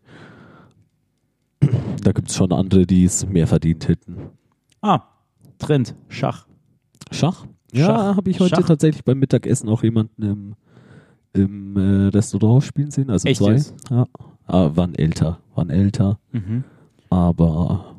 Da 2.01 2.11
gibt 2.11 2.29
es 2.29 2.35
schon 2.35 2.51
andere, 2.51 2.87
die 2.87 3.05
es 3.05 3.25
mehr 3.27 3.45
verdient 3.47 3.87
hätten. 3.87 4.15
Ah, 4.81 5.01
Trend, 5.59 5.95
Schach. 6.07 6.47
Schach? 7.11 7.45
Ja, 7.73 8.15
habe 8.15 8.29
ich 8.29 8.39
heute 8.39 8.55
Schach. 8.55 8.67
tatsächlich 8.67 9.03
beim 9.03 9.19
Mittagessen 9.19 9.69
auch 9.69 9.83
jemanden 9.83 10.21
im, 10.23 10.55
im 11.33 11.77
äh, 11.77 12.07
Restaurant 12.09 12.63
spielen 12.63 12.91
sehen. 12.91 13.09
Also 13.09 13.27
Echt 13.27 13.39
zwei. 13.39 13.53
jetzt? 13.53 13.75
Ja. 13.89 14.07
Aber 14.45 14.75
waren 14.77 14.95
älter, 14.95 15.39
waren 15.55 15.69
älter. 15.69 16.19
Mhm. 16.31 16.63
Aber 17.09 17.95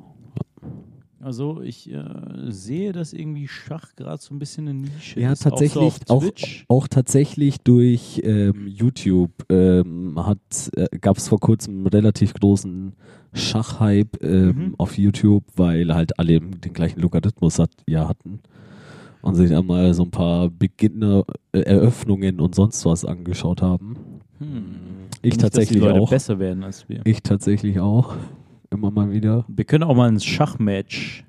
Also 1.21 1.63
ich 1.63 1.91
äh, 1.91 2.05
sehe, 2.49 2.93
dass 2.93 3.13
irgendwie 3.15 3.49
Schach 3.49 3.95
gerade 3.97 4.21
so 4.21 4.35
ein 4.35 4.39
bisschen 4.39 4.69
eine 4.69 4.79
Nische 4.79 5.21
Ja, 5.21 5.33
ist. 5.33 5.43
tatsächlich 5.43 5.95
Auch, 6.09 6.23
so 6.23 6.29
auch- 6.29 6.33
auch 6.69 6.89
tatsächlich 6.89 7.59
durch 7.63 8.21
ähm, 8.25 8.67
YouTube 8.67 9.31
ähm, 9.51 10.19
äh, 10.77 10.99
gab 11.01 11.17
es 11.17 11.29
vor 11.29 11.41
kurzem 11.41 11.79
einen 11.79 11.87
relativ 11.87 12.35
großen 12.35 12.93
Schachhype 13.33 14.19
ähm, 14.21 14.47
Mhm. 14.57 14.75
auf 14.79 14.99
YouTube, 14.99 15.45
weil 15.57 15.95
halt 15.95 16.19
alle 16.19 16.41
den 16.41 16.73
gleichen 16.75 17.01
Logarithmus 17.01 17.59
hat, 17.59 17.71
ja 17.89 18.07
hatten 18.07 18.41
und 19.25 19.35
sich 19.37 19.57
einmal 19.57 19.95
so 19.95 20.03
ein 20.05 20.11
paar 20.11 20.51
Beginner-Eröffnungen 20.51 22.41
und 22.41 22.55
sonst 22.55 22.85
was 22.85 23.05
angeschaut 23.05 23.63
haben. 23.63 23.97
Hm. 24.39 24.65
Ich 25.23 25.33
Nicht, 25.33 25.41
tatsächlich 25.41 25.81
Leute 25.81 26.01
auch. 26.01 26.11
besser 26.11 26.39
werden 26.39 26.63
als 26.63 26.89
wir. 26.89 27.01
Ich 27.05 27.23
tatsächlich 27.23 27.81
auch. 27.81 28.15
Immer 28.71 28.91
mal 28.91 29.13
wieder. 29.13 29.47
Wir 29.49 29.65
können 29.65 29.85
auch 29.85 29.95
mal 29.95 30.09
ein 30.09 30.21
Schachmatch. 30.21 31.25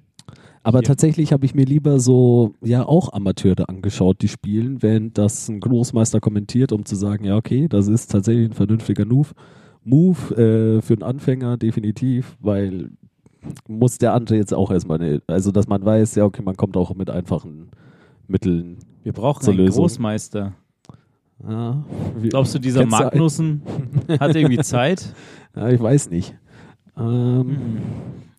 Aber 0.63 0.79
Hier. 0.79 0.87
tatsächlich 0.87 1.31
habe 1.31 1.45
ich 1.45 1.55
mir 1.55 1.63
lieber 1.63 1.99
so, 1.99 2.53
ja, 2.61 2.85
auch 2.85 3.13
Amateure 3.13 3.69
angeschaut, 3.69 4.21
die 4.21 4.27
spielen, 4.27 4.81
während 4.81 5.17
das 5.17 5.47
ein 5.47 5.59
Großmeister 5.59 6.19
kommentiert, 6.19 6.71
um 6.71 6.85
zu 6.85 6.95
sagen, 6.95 7.23
ja, 7.23 7.37
okay, 7.37 7.67
das 7.69 7.87
ist 7.87 8.11
tatsächlich 8.11 8.49
ein 8.49 8.53
vernünftiger 8.53 9.05
Move. 9.05 9.29
Move 9.83 10.35
äh, 10.35 10.81
für 10.81 10.93
einen 10.95 11.03
Anfänger 11.03 11.57
definitiv, 11.57 12.35
weil 12.41 12.89
muss 13.67 13.99
der 13.99 14.13
andere 14.13 14.37
jetzt 14.37 14.53
auch 14.53 14.71
erstmal, 14.71 15.21
also 15.27 15.51
dass 15.51 15.67
man 15.67 15.85
weiß, 15.85 16.15
ja, 16.15 16.25
okay, 16.25 16.41
man 16.41 16.57
kommt 16.57 16.75
auch 16.75 16.93
mit 16.95 17.09
einfachen 17.11 17.69
Mitteln. 18.27 18.77
Wir 19.03 19.13
brauchen 19.13 19.47
einen 19.47 19.57
Lösung. 19.57 19.83
Großmeister. 19.83 20.53
Ja, 21.47 21.83
Glaubst 22.29 22.55
du, 22.55 22.59
dieser 22.59 22.85
Magnussen 22.85 23.61
hat 24.19 24.35
irgendwie 24.35 24.59
Zeit? 24.59 25.13
ja, 25.55 25.69
ich 25.69 25.79
weiß 25.81 26.09
nicht. 26.09 26.33
Ähm, 26.97 27.57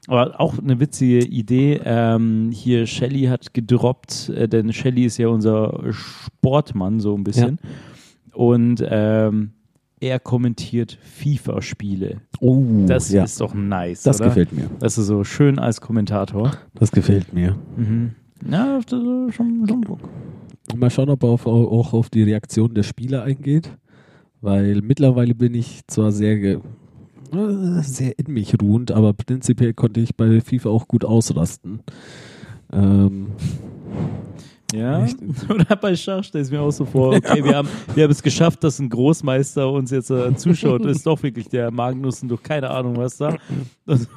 Aber 0.09 0.41
auch 0.41 0.59
eine 0.59 0.81
witzige 0.81 1.19
Idee. 1.25 1.81
Ähm, 1.85 2.51
hier 2.53 2.87
Shelly 2.87 3.25
hat 3.25 3.53
gedroppt, 3.55 4.31
äh, 4.31 4.49
denn 4.49 4.73
Shelly 4.73 5.05
ist 5.05 5.19
ja 5.19 5.29
unser 5.29 5.79
Sportmann 5.93 7.01
so 7.01 7.15
ein 7.15 7.23
bisschen. 7.23 7.59
Und 8.33 8.83
ähm, 8.89 9.53
er 10.01 10.19
kommentiert 10.19 10.99
FIFA-Spiele. 11.01 12.21
oh, 12.41 12.65
Das 12.87 13.11
ja, 13.11 13.25
ist 13.25 13.41
doch 13.41 13.55
nice, 13.55 14.03
das 14.03 14.21
oder? 14.21 14.29
gefällt 14.31 14.53
mir. 14.53 14.69
Das 14.79 14.99
ist 14.99 15.07
so 15.07 15.23
schön 15.25 15.59
als 15.59 15.81
Kommentator. 15.81 16.53
Das 16.75 16.93
gefällt 16.93 17.33
mir. 17.33 17.57
Mhm. 17.77 18.15
Ja, 18.49 18.81
das 18.81 19.01
ist 19.01 19.35
schon, 19.35 19.67
schon 19.67 19.81
Bock. 19.81 20.01
Mal 20.75 20.91
schauen, 20.91 21.11
ob 21.11 21.23
er 21.23 21.29
auf, 21.31 21.47
auch 21.47 21.93
auf 21.93 22.11
die 22.11 22.23
Reaktion 22.23 22.75
der 22.75 22.83
Spieler 22.83 23.23
eingeht. 23.23 23.71
Weil 24.41 24.83
mittlerweile 24.83 25.35
bin 25.35 25.55
ich 25.55 25.81
zwar 25.87 26.13
sehr, 26.13 26.37
äh, 26.37 26.59
sehr 27.83 28.19
in 28.19 28.33
mich 28.33 28.55
ruhend, 28.61 28.93
aber 28.93 29.13
prinzipiell 29.13 29.75
konnte 29.75 30.01
ich 30.01 30.15
bei 30.15 30.41
FIFA 30.41 30.69
auch 30.69 30.87
gut 30.87 31.05
ausrasten. 31.05 31.81
Ähm, 32.73 33.29
Ja. 34.73 35.07
Oder 35.49 35.77
bei 35.77 35.95
Schach 35.95 36.25
stelle 36.25 36.45
ich 36.45 36.51
mir 36.51 36.61
auch 36.61 36.71
so 36.71 36.85
vor, 36.85 37.15
okay, 37.15 37.45
wir, 37.45 37.57
haben, 37.57 37.69
wir 37.95 38.05
haben 38.05 38.11
es 38.11 38.23
geschafft, 38.23 38.65
dass 38.65 38.79
ein 38.79 38.89
Großmeister 38.89 39.71
uns 39.71 39.91
jetzt 39.91 40.11
äh, 40.11 40.35
zuschaut. 40.37 40.85
Das 40.85 40.99
ist 40.99 41.07
doch 41.07 41.23
wirklich 41.23 41.49
der 41.49 41.71
Magnussen, 41.71 42.29
durch 42.29 42.43
keine 42.43 42.71
Ahnung 42.71 42.97
was 42.97 43.17
da. 43.17 43.37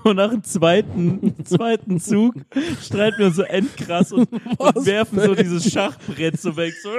Und 0.03 0.15
nach 0.15 0.31
dem 0.31 0.43
zweiten, 0.43 1.35
zweiten 1.45 1.99
Zug 1.99 2.35
streiten 2.81 3.19
wir 3.19 3.27
uns 3.27 3.35
so 3.35 3.43
endkrass 3.43 4.11
und, 4.11 4.27
und 4.57 4.85
werfen 4.85 5.19
so 5.19 5.35
dieses 5.35 5.71
Schachbrett 5.71 6.39
so 6.39 6.55
weg. 6.57 6.73
So, 6.81 6.89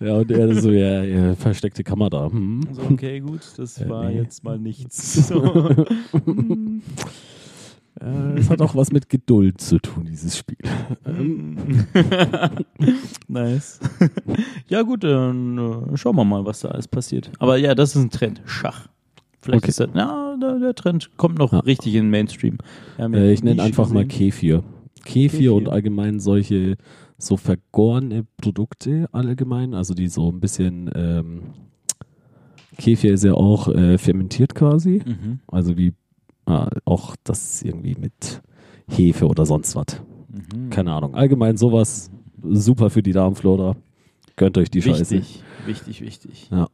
ja, 0.00 0.14
und 0.14 0.30
er 0.30 0.54
so, 0.54 0.70
ja, 0.70 1.02
ja 1.02 1.34
versteckte 1.34 1.82
Kamera. 1.82 2.30
Hm. 2.30 2.60
so 2.72 2.82
okay, 2.82 3.20
gut, 3.20 3.40
das 3.56 3.86
war 3.88 4.10
jetzt 4.10 4.44
mal 4.44 4.58
nichts. 4.58 5.14
So. 5.26 5.74
Äh, 8.00 8.38
Es 8.38 8.50
hat 8.50 8.60
auch 8.60 8.74
was 8.74 8.92
mit 8.92 9.08
Geduld 9.08 9.60
zu 9.60 9.78
tun, 9.78 10.04
dieses 10.06 10.36
Spiel. 10.36 10.58
nice. 13.28 13.80
ja, 14.68 14.82
gut, 14.82 15.04
dann 15.04 15.58
äh, 15.58 15.96
schauen 15.96 16.16
wir 16.16 16.24
mal, 16.24 16.44
was 16.44 16.60
da 16.60 16.68
alles 16.68 16.88
passiert. 16.88 17.30
Aber 17.38 17.56
ja, 17.56 17.74
das 17.74 17.96
ist 17.96 18.02
ein 18.02 18.10
Trend. 18.10 18.42
Schach. 18.44 18.88
Vielleicht 19.40 19.62
Okay. 19.64 19.68
ist 19.70 19.80
das, 19.80 19.90
ja, 19.94 20.36
der, 20.60 20.74
Trend 20.74 21.10
kommt 21.16 21.38
noch 21.38 21.52
Ja. 21.52 21.60
richtig 21.60 21.94
in 21.94 22.04
den 22.06 22.10
Mainstream. 22.10 22.58
Äh, 22.98 23.32
ich 23.32 23.42
nenne 23.42 23.62
einfach 23.62 23.88
mal 23.90 24.04
gesehen. 24.04 24.18
Kefir. 24.30 24.62
Kefir. 25.04 25.30
Kefir. 25.30 25.54
und 25.54 25.68
allgemein 25.68 26.18
solche 26.20 26.76
so 27.18 27.36
vergorene 27.36 28.26
Produkte 28.36 29.08
allgemein, 29.12 29.72
also 29.72 29.94
die 29.94 30.08
so 30.08 30.30
ein 30.30 30.40
bisschen 30.40 30.90
ähm, 30.94 31.42
Kefir 32.76 33.14
ist 33.14 33.24
ja 33.24 33.32
auch 33.34 33.68
äh, 33.68 33.96
fermentiert 33.98 34.54
quasi, 34.54 35.00
Mhm. 35.06 35.38
also 35.46 35.78
wie 35.78 35.94
ah, 36.46 36.68
auch 36.84 37.16
das 37.24 37.62
irgendwie 37.62 37.96
mit 37.98 38.42
Hefe 38.88 39.26
oder 39.26 39.46
sonst 39.46 39.76
was. 39.76 40.02
Mhm. 40.28 40.70
Keine 40.70 40.92
Ahnung. 40.92 41.14
Allgemein 41.14 41.56
sowas 41.56 42.10
super 42.42 42.90
für 42.90 43.02
die 43.02 43.12
Darmflora. 43.12 43.76
Gönnt 44.36 44.58
euch 44.58 44.70
die 44.70 44.82
Scheiße. 44.82 45.16
Wichtig, 45.16 45.42
wichtig, 45.66 46.00
wichtig. 46.02 46.48
Ja. 46.50 46.68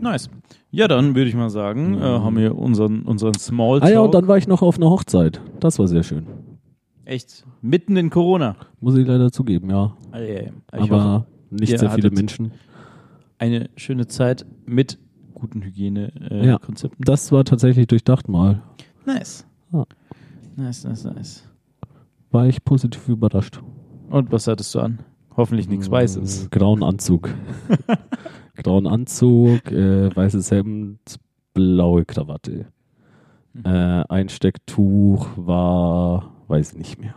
Nice. 0.00 0.28
Ja, 0.70 0.88
dann 0.88 1.14
würde 1.14 1.28
ich 1.28 1.34
mal 1.34 1.50
sagen, 1.50 1.98
äh, 1.98 2.00
haben 2.00 2.36
wir 2.36 2.56
unseren, 2.56 3.02
unseren 3.02 3.34
Small 3.34 3.82
Ah 3.82 3.90
ja, 3.90 4.00
und 4.00 4.14
dann 4.14 4.26
war 4.28 4.38
ich 4.38 4.48
noch 4.48 4.62
auf 4.62 4.76
einer 4.76 4.90
Hochzeit. 4.90 5.40
Das 5.60 5.78
war 5.78 5.88
sehr 5.88 6.02
schön. 6.02 6.26
Echt, 7.04 7.44
mitten 7.62 7.96
in 7.96 8.10
Corona. 8.10 8.56
Muss 8.80 8.96
ich 8.96 9.06
leider 9.06 9.30
zugeben, 9.30 9.70
ja. 9.70 9.96
Ich 10.14 10.50
Aber 10.72 11.04
hoffe, 11.04 11.26
nicht 11.50 11.78
sehr 11.78 11.90
viele 11.90 12.10
Menschen. 12.10 12.52
eine 13.38 13.70
schöne 13.76 14.06
Zeit 14.06 14.46
mit 14.66 14.98
guten 15.44 15.60
Ja. 15.60 15.66
Hygienekonzepten. 15.66 17.04
Das 17.04 17.30
war 17.32 17.44
tatsächlich 17.44 17.86
durchdacht 17.86 18.28
mal. 18.28 18.62
nice. 19.04 19.46
Ja. 19.72 19.84
Nice, 20.56 20.84
nice, 20.84 21.04
nice. 21.04 21.48
War 22.30 22.46
ich 22.46 22.64
positiv 22.64 23.08
überrascht. 23.08 23.60
Und 24.08 24.32
was 24.32 24.46
hattest 24.46 24.74
du 24.74 24.80
an? 24.80 25.00
Hoffentlich 25.36 25.68
nichts 25.68 25.90
Weißes. 25.90 26.46
Äh, 26.46 26.48
Grauen 26.50 26.82
Anzug. 26.82 27.28
Grauen 28.56 28.86
Anzug, 28.86 29.70
äh, 29.72 30.14
weißes 30.14 30.50
Hemd, 30.52 31.16
blaue 31.54 32.04
Krawatte. 32.04 32.66
Mhm. 33.52 33.64
Äh, 33.64 34.04
Einstecktuch 34.08 35.28
war, 35.36 36.32
weiß 36.48 36.72
ich 36.72 36.78
nicht 36.78 37.00
mehr. 37.00 37.14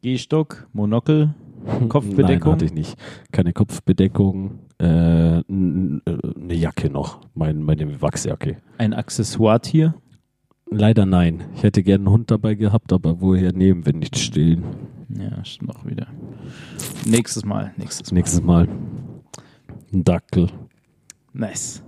Gehstock, 0.00 0.66
Monokel, 0.72 1.34
Kopfbedeckung? 1.88 2.52
Nein, 2.52 2.52
hatte 2.52 2.64
ich 2.64 2.72
nicht. 2.72 2.96
Keine 3.32 3.52
Kopfbedeckung. 3.52 4.60
Äh, 4.78 4.84
eine 4.86 6.54
Jacke 6.54 6.90
noch. 6.90 7.20
Mein, 7.34 7.62
meine 7.62 8.00
Wachsjacke. 8.00 8.56
ein 8.78 8.92
Accessoire-Tier. 8.94 9.94
Leider 10.70 11.06
nein. 11.06 11.44
Ich 11.54 11.62
hätte 11.62 11.82
gerne 11.82 12.06
einen 12.06 12.12
Hund 12.12 12.30
dabei 12.30 12.54
gehabt, 12.54 12.92
aber 12.92 13.20
woher 13.20 13.52
nehmen, 13.52 13.86
wenn 13.86 13.98
nicht 13.98 14.18
stillen? 14.18 14.64
Ja, 15.08 15.42
stimmt 15.44 15.74
auch 15.74 15.86
wieder. 15.86 16.08
Nächstes 17.06 17.44
Mal, 17.44 17.72
nächstes 17.76 18.10
Mal. 18.12 18.16
Nächstes 18.16 18.42
Mal. 18.42 18.68
Ein 19.92 20.04
Dackel. 20.04 20.48
Nice. 21.32 21.82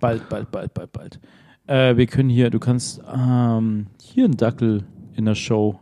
Bald, 0.00 0.28
bald, 0.28 0.50
bald, 0.50 0.74
bald, 0.74 0.92
bald. 0.92 1.20
Äh, 1.66 1.96
wir 1.96 2.06
können 2.06 2.30
hier, 2.30 2.50
du 2.50 2.58
kannst 2.58 3.00
ähm, 3.14 3.86
hier 4.02 4.24
einen 4.24 4.36
Dackel 4.36 4.84
in 5.14 5.26
der 5.26 5.36
Show 5.36 5.78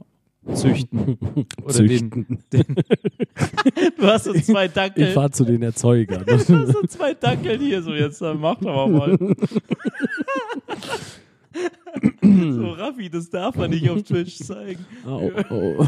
züchten. 0.54 1.18
Oder 1.62 1.72
Züchten. 1.74 2.26
Den, 2.52 2.64
den 2.66 2.76
du 3.98 4.06
hast 4.06 4.24
so 4.24 4.32
zwei 4.34 4.68
Dackel. 4.68 5.08
Ich 5.08 5.14
fahre 5.14 5.30
zu 5.30 5.44
den 5.44 5.62
Erzeugern. 5.62 6.24
du 6.26 6.32
hast 6.34 6.46
so 6.46 6.82
zwei 6.87 7.14
Dackel 7.14 7.58
hier, 7.58 7.82
so 7.82 7.92
jetzt 7.92 8.20
dann 8.20 8.40
mach 8.40 8.56
doch 8.58 8.88
mal. 8.88 9.18
so, 12.22 12.70
Raffi, 12.72 13.11
das 13.11 13.30
darf 13.30 13.56
man 13.56 13.70
nicht 13.70 13.88
auf 13.90 14.02
Twitch 14.02 14.38
zeigen. 14.38 14.84
oh, 15.06 15.30
oh. 15.50 15.87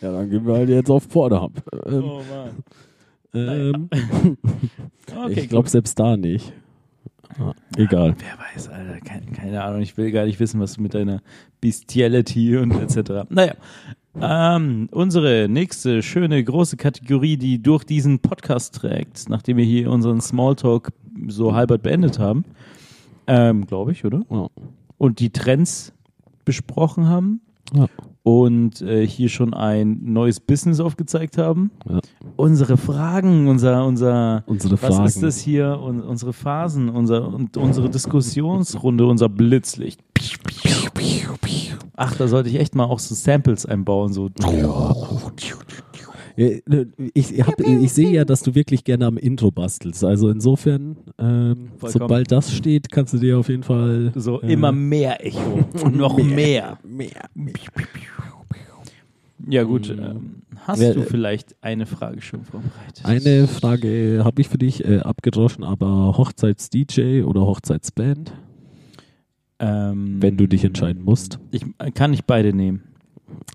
ja, 0.00 0.12
dann 0.12 0.30
gehen 0.30 0.46
wir 0.46 0.54
halt 0.54 0.68
jetzt 0.68 0.90
auf 0.90 1.08
Pornhub. 1.08 1.52
Ähm, 1.86 2.04
Oh 2.04 2.22
Mann. 2.30 2.64
ähm, 3.34 3.88
Okay, 5.14 5.40
ich 5.40 5.48
glaube 5.48 5.68
selbst 5.68 5.98
da 5.98 6.16
nicht. 6.16 6.52
Egal. 7.76 8.14
Wer 8.18 8.54
weiß, 8.54 8.68
Alter, 8.68 9.00
keine, 9.00 9.26
keine 9.26 9.62
Ahnung. 9.62 9.80
Ich 9.80 9.96
will 9.96 10.10
gar 10.10 10.26
nicht 10.26 10.40
wissen, 10.40 10.60
was 10.60 10.74
du 10.74 10.82
mit 10.82 10.94
deiner 10.94 11.22
Bestiality 11.60 12.56
und 12.58 12.72
etc. 12.72 13.26
Naja, 13.30 13.54
ähm, 14.20 14.88
unsere 14.92 15.48
nächste 15.48 16.02
schöne 16.02 16.42
große 16.42 16.76
Kategorie, 16.76 17.36
die 17.36 17.62
durch 17.62 17.84
diesen 17.84 18.18
Podcast 18.18 18.74
trägt, 18.74 19.28
nachdem 19.28 19.56
wir 19.56 19.64
hier 19.64 19.90
unseren 19.90 20.20
Smalltalk 20.20 20.90
so 21.28 21.54
halbert 21.54 21.82
beendet 21.82 22.18
haben, 22.18 22.44
ähm, 23.26 23.66
glaube 23.66 23.92
ich, 23.92 24.04
oder? 24.04 24.22
Ja. 24.30 24.48
Und 24.98 25.20
die 25.20 25.30
Trends 25.30 25.92
besprochen 26.44 27.08
haben 27.08 27.40
Ja. 27.74 27.86
und 28.22 28.82
äh, 28.82 29.06
hier 29.06 29.28
schon 29.28 29.54
ein 29.54 30.00
neues 30.04 30.40
Business 30.40 30.80
aufgezeigt 30.80 31.38
haben. 31.38 31.70
Ja. 31.88 32.00
Unsere 32.36 32.76
Fragen, 32.76 33.48
unser, 33.48 33.84
unser 33.86 34.44
Unsere 34.46 34.80
was 34.82 34.94
Fragen. 34.94 35.06
ist 35.06 35.22
das 35.22 35.40
hier? 35.40 35.80
Un 35.80 36.02
unsere 36.02 36.32
Phasen, 36.32 36.88
unser, 36.88 37.26
und 37.28 37.56
unsere 37.56 37.88
Diskussionsrunde, 37.90 39.06
unser 39.06 39.28
Blitzlicht. 39.28 40.00
Ach, 41.96 42.14
da 42.16 42.28
sollte 42.28 42.48
ich 42.48 42.56
echt 42.56 42.74
mal 42.74 42.84
auch 42.84 42.98
so 42.98 43.14
Samples 43.14 43.66
einbauen. 43.66 44.12
So. 44.12 44.30
Ja, 44.40 44.94
Ich, 46.36 47.42
hab, 47.46 47.60
ich 47.60 47.92
sehe 47.92 48.10
ja, 48.10 48.24
dass 48.24 48.42
du 48.42 48.54
wirklich 48.54 48.84
gerne 48.84 49.06
am 49.06 49.16
Intro 49.18 49.50
bastelst. 49.50 50.02
Also 50.04 50.30
insofern, 50.30 50.96
ähm, 51.18 51.72
sobald 51.84 52.32
das 52.32 52.54
steht, 52.54 52.90
kannst 52.90 53.12
du 53.14 53.18
dir 53.18 53.38
auf 53.38 53.48
jeden 53.48 53.62
Fall 53.62 54.12
So 54.14 54.40
äh, 54.40 54.52
immer 54.52 54.72
mehr 54.72 55.24
Echo. 55.24 55.64
Und 55.84 55.96
noch 55.96 56.16
mehr. 56.16 56.78
mehr. 56.84 57.28
Ja, 59.48 59.64
gut. 59.64 59.90
Ähm, 59.90 60.42
hast 60.56 60.80
Wer- 60.80 60.94
du 60.94 61.02
vielleicht 61.02 61.56
eine 61.62 61.86
Frage 61.86 62.20
schon 62.22 62.44
vorbereitet? 62.44 63.04
Eine 63.04 63.48
Frage 63.48 64.22
habe 64.24 64.40
ich 64.40 64.48
für 64.48 64.58
dich 64.58 64.84
äh, 64.84 65.00
abgedroschen, 65.00 65.64
aber 65.64 66.16
Hochzeits-DJ 66.16 67.22
oder 67.24 67.42
Hochzeitsband, 67.42 68.32
Ähm, 69.58 70.16
wenn 70.22 70.36
du 70.36 70.46
dich 70.46 70.64
entscheiden 70.64 71.02
musst? 71.04 71.38
Ich, 71.50 71.64
kann 71.94 72.12
ich 72.12 72.24
beide 72.24 72.52
nehmen. 72.54 72.82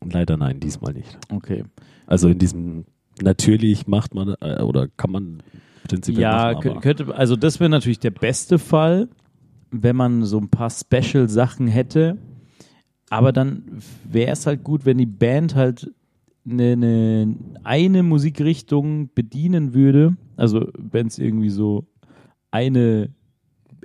Leider 0.09 0.37
nein, 0.37 0.59
diesmal 0.59 0.93
nicht. 0.93 1.17
Okay. 1.33 1.63
Also 2.07 2.29
in 2.29 2.39
diesem, 2.39 2.85
natürlich 3.21 3.85
macht 3.85 4.15
man 4.15 4.35
äh, 4.41 4.61
oder 4.61 4.87
kann 4.87 5.11
man 5.11 5.43
prinzipiell 5.87 6.23
Ja, 6.23 6.53
machen, 6.53 6.81
könnte, 6.81 7.13
also 7.15 7.35
das 7.35 7.59
wäre 7.59 7.69
natürlich 7.69 7.99
der 7.99 8.11
beste 8.11 8.57
Fall, 8.57 9.09
wenn 9.69 9.95
man 9.95 10.23
so 10.23 10.39
ein 10.39 10.49
paar 10.49 10.69
Special-Sachen 10.71 11.67
hätte. 11.67 12.17
Aber 13.09 13.31
dann 13.31 13.63
wäre 14.09 14.31
es 14.31 14.45
halt 14.47 14.63
gut, 14.63 14.85
wenn 14.85 14.97
die 14.97 15.05
Band 15.05 15.55
halt 15.55 15.91
eine, 16.49 16.71
eine, 16.73 17.35
eine 17.63 18.03
Musikrichtung 18.03 19.09
bedienen 19.13 19.73
würde. 19.73 20.15
Also 20.37 20.69
wenn 20.77 21.07
es 21.07 21.19
irgendwie 21.19 21.49
so 21.49 21.85
eine 22.51 23.09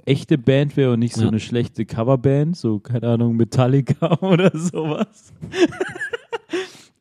echte 0.06 0.38
Band 0.38 0.76
wäre 0.76 0.92
und 0.92 1.00
nicht 1.00 1.14
so 1.14 1.22
Ja. 1.22 1.28
eine 1.28 1.40
schlechte 1.40 1.84
Coverband, 1.86 2.56
so 2.56 2.78
keine 2.80 3.08
Ahnung, 3.08 3.36
Metallica 3.36 4.18
oder 4.22 4.50
sowas. 4.56 5.32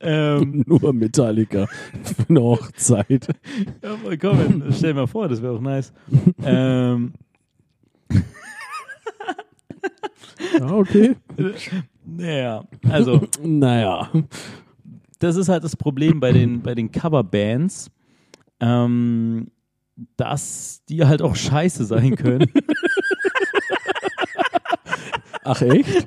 Ähm, 0.02 0.64
nur 0.68 0.94
Metallica 0.94 1.68
für 2.04 2.30
eine 2.30 2.42
Hochzeit. 2.42 3.28
Ja, 3.84 3.96
vollkommen. 3.98 4.64
Stell 4.72 4.94
dir 4.94 5.02
mal 5.02 5.08
vor, 5.08 5.28
das 5.28 5.42
wäre 5.42 5.54
auch 5.54 5.62
nice. 5.62 5.94
ähm, 6.44 7.14
Ja, 10.60 10.72
okay. 10.74 11.16
naja, 12.06 12.64
also, 12.90 13.28
Naja. 13.44 14.10
das 15.20 15.36
ist 15.36 15.50
halt 15.50 15.64
das 15.64 15.76
Problem 15.76 16.20
bei 16.20 16.32
den, 16.32 16.62
bei 16.62 16.76
den 16.76 16.92
Coverbands, 16.92 17.90
ähm, 18.60 19.52
dass 20.18 20.84
die 20.90 21.06
halt 21.06 21.22
auch 21.22 21.36
scheiße 21.36 21.86
sein 21.86 22.16
können. 22.16 22.52
Ach 25.44 25.62
echt? 25.62 26.06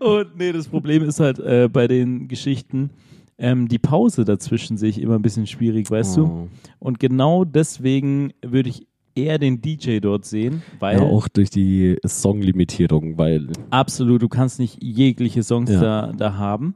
Und 0.00 0.36
nee, 0.36 0.52
das 0.52 0.68
Problem 0.68 1.02
ist 1.04 1.20
halt 1.20 1.38
äh, 1.38 1.68
bei 1.72 1.86
den 1.88 2.28
Geschichten, 2.28 2.90
ähm, 3.38 3.68
die 3.68 3.78
Pause 3.78 4.24
dazwischen 4.24 4.76
sehe 4.76 4.90
ich 4.90 5.00
immer 5.00 5.16
ein 5.16 5.22
bisschen 5.22 5.46
schwierig, 5.46 5.90
weißt 5.90 6.16
du? 6.18 6.24
Oh. 6.26 6.48
Und 6.78 7.00
genau 7.00 7.44
deswegen 7.44 8.32
würde 8.44 8.68
ich 8.68 8.86
eher 9.16 9.38
den 9.38 9.60
DJ 9.60 9.98
dort 10.00 10.24
sehen, 10.24 10.62
weil 10.78 10.96
Ja, 10.96 11.02
auch 11.02 11.28
durch 11.28 11.50
die 11.50 11.96
Songlimitierung, 12.04 13.16
weil 13.18 13.48
Absolut, 13.70 14.22
du 14.22 14.28
kannst 14.28 14.58
nicht 14.58 14.82
jegliche 14.82 15.42
Songs 15.42 15.70
Ja. 15.70 15.80
da, 15.80 16.12
da 16.16 16.34
haben. 16.34 16.74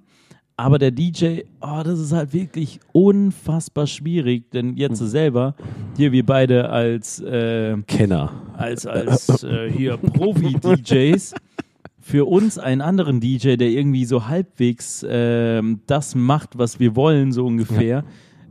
Aber 0.57 0.79
der 0.79 0.91
DJ, 0.91 1.43
oh, 1.61 1.83
das 1.85 2.01
ist 2.01 2.13
halt 2.13 2.33
wirklich 2.33 2.81
unfassbar 2.93 3.87
schwierig, 3.87 4.51
denn 4.51 4.77
jetzt 4.77 5.01
Mhm. 5.01 5.07
selber, 5.07 5.55
hier 5.97 6.11
wir 6.11 6.27
beide 6.27 6.69
als, 6.71 7.21
äh, 7.21 7.77
Kenner. 7.87 8.33
als, 8.55 8.85
als 8.85 9.45
äh, 9.45 9.71
hier 9.71 9.97
Profi-DJs, 9.99 11.35
für 12.09 12.25
uns 12.27 12.59
einen 12.59 12.81
anderen 12.81 13.21
DJ, 13.21 13.57
der 13.57 13.69
irgendwie 13.69 14.05
so 14.07 14.29
halbwegs 14.29 15.05
ähm, 15.09 15.81
das 15.87 16.15
macht, 16.15 16.57
was 16.59 16.81
wir 16.81 16.97
wollen, 16.97 17.33
so 17.33 17.45
ungefähr, 17.45 18.03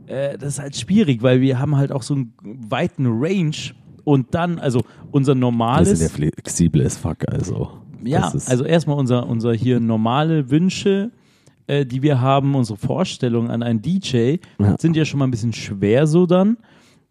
äh, 0.06 0.38
das 0.38 0.54
ist 0.54 0.58
halt 0.60 0.76
schwierig, 0.76 1.22
weil 1.22 1.40
wir 1.40 1.58
haben 1.58 1.76
halt 1.76 1.90
auch 1.90 2.02
so 2.02 2.14
einen 2.14 2.32
weiten 2.42 3.06
Range 3.08 3.56
und 4.04 4.32
dann, 4.34 4.58
also 4.60 4.82
unser 5.10 5.34
normales. 5.34 5.98
sind 5.98 6.08
ja 6.08 6.14
flexibel 6.14 6.86
as 6.86 6.96
fuck, 6.96 7.28
also. 7.28 7.70
Ja, 8.04 8.20
Das 8.20 8.34
ist- 8.36 8.48
also 8.50 8.64
erstmal 8.64 8.96
unser, 8.96 9.26
unser 9.28 9.52
hier 9.54 9.80
normale 9.80 10.50
Wünsche, 10.50 11.10
äh, 11.66 11.84
die 11.84 12.00
wir 12.02 12.20
haben, 12.20 12.54
unsere 12.54 12.78
Vorstellungen 12.78 13.50
an 13.50 13.64
einen 13.64 13.82
DJ, 13.82 14.36
Ja. 14.60 14.76
sind 14.78 14.96
ja 14.96 15.04
schon 15.04 15.18
mal 15.18 15.26
ein 15.26 15.32
bisschen 15.32 15.52
schwer 15.52 16.06
so 16.06 16.26
dann 16.26 16.58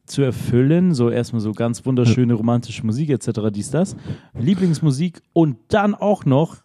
zu 0.08 0.22
erfüllen. 0.24 0.94
So 0.94 1.10
erstmal 1.10 1.42
so 1.42 1.52
ganz 1.54 1.86
wunderschöne 1.86 2.34
romantische 2.34 2.86
Musik 2.86 3.10
etc., 3.10 3.32
dies, 3.52 3.70
das. 3.72 3.96
Lieblingsmusik 4.38 5.22
und 5.34 5.58
dann 5.70 5.94
auch 5.96 6.26
noch 6.26 6.58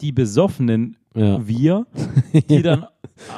die 0.00 0.12
besoffenen 0.12 0.96
Ja. 1.14 1.46
wir, 1.46 1.86
die 2.48 2.62
dann 2.62 2.86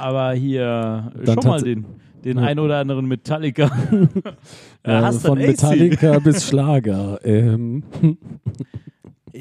aber 0.00 0.32
hier 0.32 1.12
Dann 1.24 1.34
schon 1.42 1.50
mal 1.50 1.62
den, 1.62 1.84
den 2.24 2.38
Ja. 2.38 2.44
ein 2.44 2.58
oder 2.58 2.78
anderen 2.78 3.06
Metallica. 3.06 3.70
Äh, 4.84 5.00
hast 5.00 5.24
von. 5.24 5.38
Metallica 5.38 6.18
bis 6.18 6.44
Schlager. 6.44 7.20
Ähm, 7.24 7.84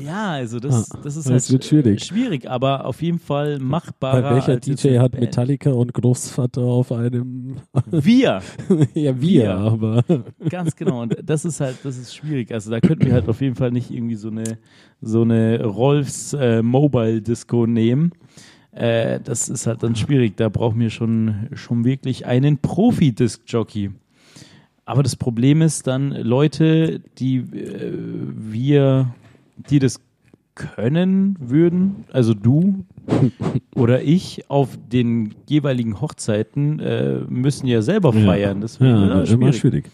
Ja, 0.05 0.31
also 0.31 0.59
das, 0.59 0.91
Ah, 0.91 0.99
das 1.03 1.15
ist 1.17 1.29
das 1.29 1.49
halt 1.51 1.63
schwierig. 1.65 2.03
schwierig, 2.03 2.49
aber 2.49 2.85
auf 2.85 3.01
jeden 3.01 3.19
Fall 3.19 3.59
machbarer. 3.59 4.21
bei 4.21 4.35
welcher 4.35 4.57
DJ 4.57 4.97
hat 4.99 5.11
Band. 5.11 5.23
Metallica 5.23 5.71
und 5.71 5.93
Großvater 5.93 6.61
auf 6.61 6.91
einem. 6.91 7.57
Wir, 7.91 8.41
ja, 8.93 9.19
wir, 9.19 9.21
Wir. 9.21 9.55
aber. 9.55 10.03
ganz 10.49 10.75
genau. 10.75 11.01
Und 11.01 11.15
das 11.23 11.45
ist 11.45 11.59
halt, 11.59 11.77
das 11.83 11.97
ist 11.97 12.15
schwierig. 12.15 12.51
Also 12.51 12.71
da 12.71 12.79
könnten 12.79 13.05
wir 13.05 13.13
halt 13.13 13.27
auf 13.29 13.41
jeden 13.41 13.55
Fall 13.55 13.71
nicht 13.71 13.91
irgendwie 13.91 14.15
so 14.15 14.29
eine, 14.29 14.57
so 15.01 15.21
eine 15.21 15.63
Rolfs 15.65 16.33
äh, 16.33 16.61
Mobile 16.61 17.21
Disco 17.21 17.65
nehmen. 17.67 18.11
Äh, 18.71 19.19
das 19.21 19.49
ist 19.49 19.67
halt 19.67 19.83
dann 19.83 19.95
schwierig. 19.95 20.37
Da 20.37 20.47
brauchen 20.49 20.79
wir 20.79 20.89
schon, 20.89 21.49
schon 21.53 21.83
wirklich 21.83 22.25
einen 22.25 22.57
Profi-Disc-Jockey. 22.57 23.91
Aber 24.85 25.03
das 25.03 25.15
Problem 25.15 25.61
ist 25.61 25.87
dann 25.87 26.11
Leute, 26.11 27.01
die 27.17 27.37
äh, 27.37 27.93
wir, 28.35 29.13
die 29.69 29.79
das 29.79 29.99
können 30.55 31.37
würden, 31.39 32.05
also 32.11 32.33
du 32.33 32.85
oder 33.75 34.01
ich 34.03 34.49
auf 34.49 34.77
den 34.91 35.33
jeweiligen 35.47 36.01
Hochzeiten 36.01 36.79
äh, 36.79 37.19
müssen 37.29 37.67
ja 37.67 37.81
selber 37.81 38.13
Ja. 38.13 38.25
feiern. 38.25 38.61
Ja, 38.61 39.21
ist 39.21 39.29
das 39.29 39.31
immer 39.31 39.53
schwierig. 39.53 39.89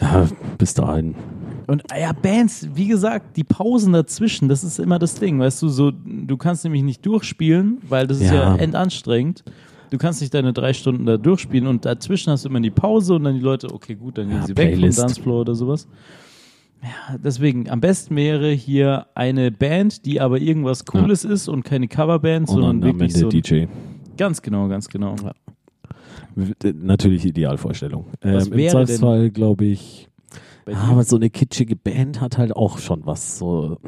Ja, 0.00 0.28
bis 0.58 0.74
dahin. 0.74 1.14
Und 1.66 1.82
ah 1.92 1.98
ja, 1.98 2.12
Bands, 2.12 2.66
wie 2.74 2.86
gesagt, 2.88 3.36
die 3.36 3.44
Pausen 3.44 3.92
dazwischen, 3.92 4.48
das 4.48 4.64
ist 4.64 4.78
immer 4.78 4.98
das 4.98 5.14
Ding, 5.14 5.38
weißt 5.38 5.60
du, 5.62 5.68
so, 5.68 5.90
du 5.92 6.36
kannst 6.36 6.64
nämlich 6.64 6.82
nicht 6.82 7.04
durchspielen, 7.04 7.78
weil 7.88 8.06
das 8.06 8.18
ist 8.20 8.30
ja 8.30 8.54
Ja. 8.54 8.56
endanstrengend. 8.56 9.44
Du 9.90 9.96
kannst 9.98 10.20
nicht 10.20 10.34
deine 10.34 10.52
drei 10.52 10.72
Stunden 10.74 11.06
da 11.06 11.16
durchspielen 11.16 11.66
und 11.66 11.84
dazwischen 11.84 12.30
hast 12.30 12.44
du 12.44 12.48
immer 12.50 12.60
die 12.60 12.70
Pause 12.70 13.14
und 13.14 13.24
dann 13.24 13.34
die 13.34 13.40
Leute, 13.40 13.72
okay, 13.72 13.94
gut, 13.94 14.18
dann 14.18 14.28
gehen 14.28 14.40
Ja, 14.40 14.46
sie 14.46 14.56
weg 14.56 14.72
Playlist. 14.74 14.98
vom 14.98 15.06
Dancefloor 15.08 15.40
oder 15.42 15.54
sowas. 15.54 15.88
Ja, 16.82 17.18
deswegen, 17.18 17.68
am 17.68 17.80
besten 17.80 18.14
wäre 18.16 18.50
hier 18.52 19.06
eine 19.14 19.50
Band, 19.50 20.06
die 20.06 20.20
aber 20.20 20.38
irgendwas 20.40 20.84
Cooles 20.84 21.24
ist 21.24 21.48
und 21.48 21.64
keine 21.64 21.88
Coverband, 21.88 22.48
Und 22.48 22.54
sondern 22.54 22.80
dann 22.80 22.90
am 22.90 23.00
wirklich 23.00 23.14
Ende 23.14 23.18
so. 23.20 23.26
ein- 23.36 23.42
DJ. 23.42 23.66
Ganz 24.16 24.42
genau, 24.42 24.68
ganz 24.68 24.88
genau. 24.88 25.16
W- 26.36 26.52
Natürlich 26.74 27.24
Idealvorstellung. 27.24 28.06
Was 28.20 28.46
Ähm, 28.46 28.52
Im 28.52 28.68
Zweifelsfall 28.68 29.30
glaube 29.30 29.64
ich, 29.66 30.08
ja, 30.68 30.72
dir? 30.74 30.80
aber 30.92 31.04
so 31.04 31.16
eine 31.16 31.30
kitschige 31.30 31.74
Band 31.76 32.20
hat 32.20 32.38
halt 32.38 32.54
auch 32.54 32.78
schon 32.78 33.04
was. 33.06 33.38
So 33.38 33.78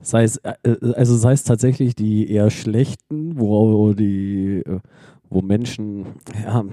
Sei 0.00 0.22
es, 0.24 0.36
äh, 0.38 0.54
also 0.94 1.16
sei 1.16 1.32
es 1.32 1.42
tatsächlich 1.44 1.94
die 1.96 2.30
eher 2.30 2.50
schlechten, 2.50 3.38
wo 3.40 3.92
die, 3.94 4.62
äh, 4.64 4.78
wo 5.30 5.40
Menschen, 5.42 6.06
ja, 6.44 6.64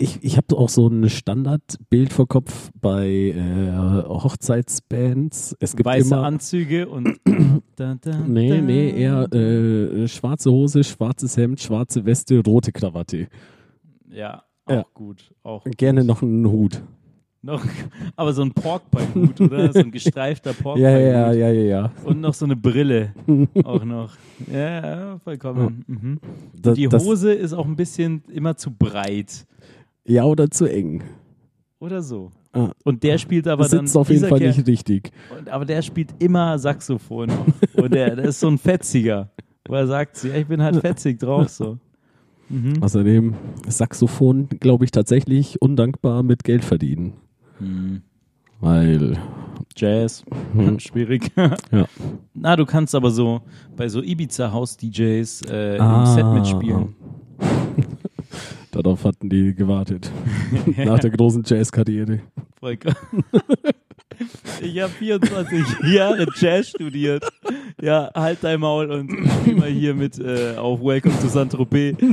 ich, 0.00 0.18
ich, 0.22 0.36
habe 0.38 0.56
auch 0.56 0.68
so 0.70 0.88
ein 0.88 1.08
Standardbild 1.10 2.12
vor 2.12 2.26
Kopf 2.26 2.70
bei 2.80 3.06
äh, 3.36 4.02
Hochzeitsbands. 4.08 5.54
Es 5.60 5.76
gibt 5.76 5.86
Weiße 5.86 6.14
immer, 6.14 6.24
Anzüge 6.24 6.88
und. 6.88 7.20
da, 7.76 7.96
da, 8.00 8.18
Nee, 8.26 8.60
nee, 8.62 8.90
eher 8.90 9.30
äh, 9.32 10.08
schwarze 10.08 10.50
Hose, 10.50 10.84
schwarzes 10.84 11.36
Hemd, 11.36 11.60
schwarze 11.60 12.04
Weste, 12.06 12.42
rote 12.44 12.72
Krawatte. 12.72 13.28
Ja, 14.10 14.42
auch 14.64 14.72
Ja. 14.72 14.84
gut. 14.94 15.32
Auch 15.42 15.64
Gerne 15.64 16.02
noch 16.02 16.22
einen 16.22 16.48
Hut. 16.48 16.82
noch. 17.42 17.62
Aber 18.16 18.32
so 18.32 18.42
ein 18.42 18.52
Porkpie-Hut, 18.52 19.40
oder? 19.42 19.70
So 19.72 19.80
ein 19.80 19.90
gestreifter 19.90 20.54
Porkpie-Hut. 20.54 20.90
Ja, 20.90 20.98
ja, 20.98 21.32
ja, 21.32 21.50
ja, 21.50 21.62
ja. 21.62 21.92
Und 22.04 22.20
noch 22.20 22.34
so 22.34 22.46
eine 22.46 22.56
Brille 22.56 23.12
auch 23.64 23.84
noch. 23.84 24.14
Ja, 24.50 24.58
ja 24.58 25.18
vollkommen. 25.18 25.84
Mhm. 25.86 26.20
Das, 26.58 26.74
Die 26.74 26.88
Hose 26.88 27.32
ist 27.34 27.52
auch 27.52 27.66
ein 27.66 27.76
bisschen 27.76 28.22
immer 28.32 28.56
zu 28.56 28.70
breit. 28.70 29.46
Ja, 30.10 30.24
oder 30.24 30.50
zu 30.50 30.66
eng. 30.66 31.02
Oder 31.78 32.02
so. 32.02 32.30
Ah. 32.52 32.72
Und 32.84 33.02
der 33.04 33.16
spielt 33.18 33.46
aber 33.48 33.62
Das 33.62 33.70
dann. 33.72 33.86
sitzt 33.86 33.96
auf 33.96 34.10
jeden 34.10 34.26
Fall 34.26 34.38
Kerl- 34.38 34.48
nicht 34.56 34.66
richtig. 34.66 35.12
Und, 35.38 35.48
aber 35.48 35.64
der 35.64 35.80
spielt 35.82 36.10
immer 36.18 36.58
Saxophon. 36.58 37.30
Und 37.74 37.94
der, 37.94 38.16
der 38.16 38.24
ist 38.26 38.40
so 38.40 38.48
ein 38.48 38.58
Fetziger. 38.58 39.30
Wo 39.68 39.74
er 39.74 39.86
sagt, 39.86 40.22
ja, 40.24 40.34
ich 40.34 40.46
bin 40.46 40.60
halt 40.62 40.76
fetzig 40.80 41.18
drauf. 41.20 41.48
So. 41.48 41.78
Mhm. 42.48 42.82
Außerdem 42.82 43.34
Saxophon, 43.68 44.48
glaube 44.58 44.84
ich, 44.84 44.90
tatsächlich 44.90 45.62
undankbar 45.62 46.22
mit 46.24 46.42
Geld 46.44 46.64
verdienen. 46.64 47.12
Mhm. 47.60 48.02
Weil, 48.60 49.16
Jazz. 49.76 50.24
Hm. 50.52 50.78
Schwierig. 50.80 51.30
ja. 51.70 51.86
Na, 52.34 52.56
du 52.56 52.66
kannst 52.66 52.94
aber 52.94 53.10
so 53.10 53.40
bei 53.76 53.88
so 53.88 54.02
Ibiza-House-DJs 54.02 55.42
äh, 55.50 55.78
Ah. 55.78 56.00
im 56.00 56.06
Set 56.14 56.26
mitspielen. 56.34 56.94
Darauf 58.72 59.04
hatten 59.04 59.28
die 59.28 59.54
gewartet. 59.54 60.10
Nach 60.76 60.98
der 60.98 61.10
großen 61.10 61.42
Jazz-Karriere. 61.44 62.20
Volker. 62.58 62.94
Ich 64.60 64.78
habe 64.78 64.92
24 64.92 65.64
Jahre 65.94 66.26
Jazz 66.36 66.68
studiert. 66.68 67.24
Ja, 67.80 68.10
halt 68.14 68.40
dein 68.42 68.60
Maul 68.60 68.90
und 68.90 69.08
mal 69.56 69.70
hier 69.70 69.94
mit 69.94 70.18
äh, 70.18 70.56
auf 70.56 70.82
Welcome 70.82 71.14
to 71.22 71.28
Saint-Tropez. 71.28 71.96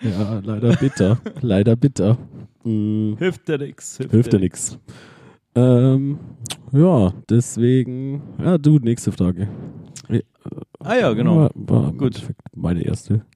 Ja, 0.00 0.40
leider 0.42 0.76
bitter. 0.76 1.18
leider 1.42 1.76
bitter. 1.76 2.16
Mm, 2.64 3.16
Hilft 3.18 3.46
dir 3.46 3.58
nix. 3.58 3.98
hilft 4.10 4.32
ja 4.32 4.38
nichts. 4.38 4.78
Ähm, 5.54 6.18
ja, 6.72 7.12
deswegen. 7.28 8.22
Ja, 8.42 8.56
du, 8.56 8.78
nächste 8.78 9.12
Frage. 9.12 9.48
Ah 10.78 10.94
ja, 10.96 11.12
genau. 11.12 11.36
War, 11.36 11.50
war. 11.54 11.92
Gut. 11.92 12.22
Meine 12.54 12.82
erste. 12.82 13.26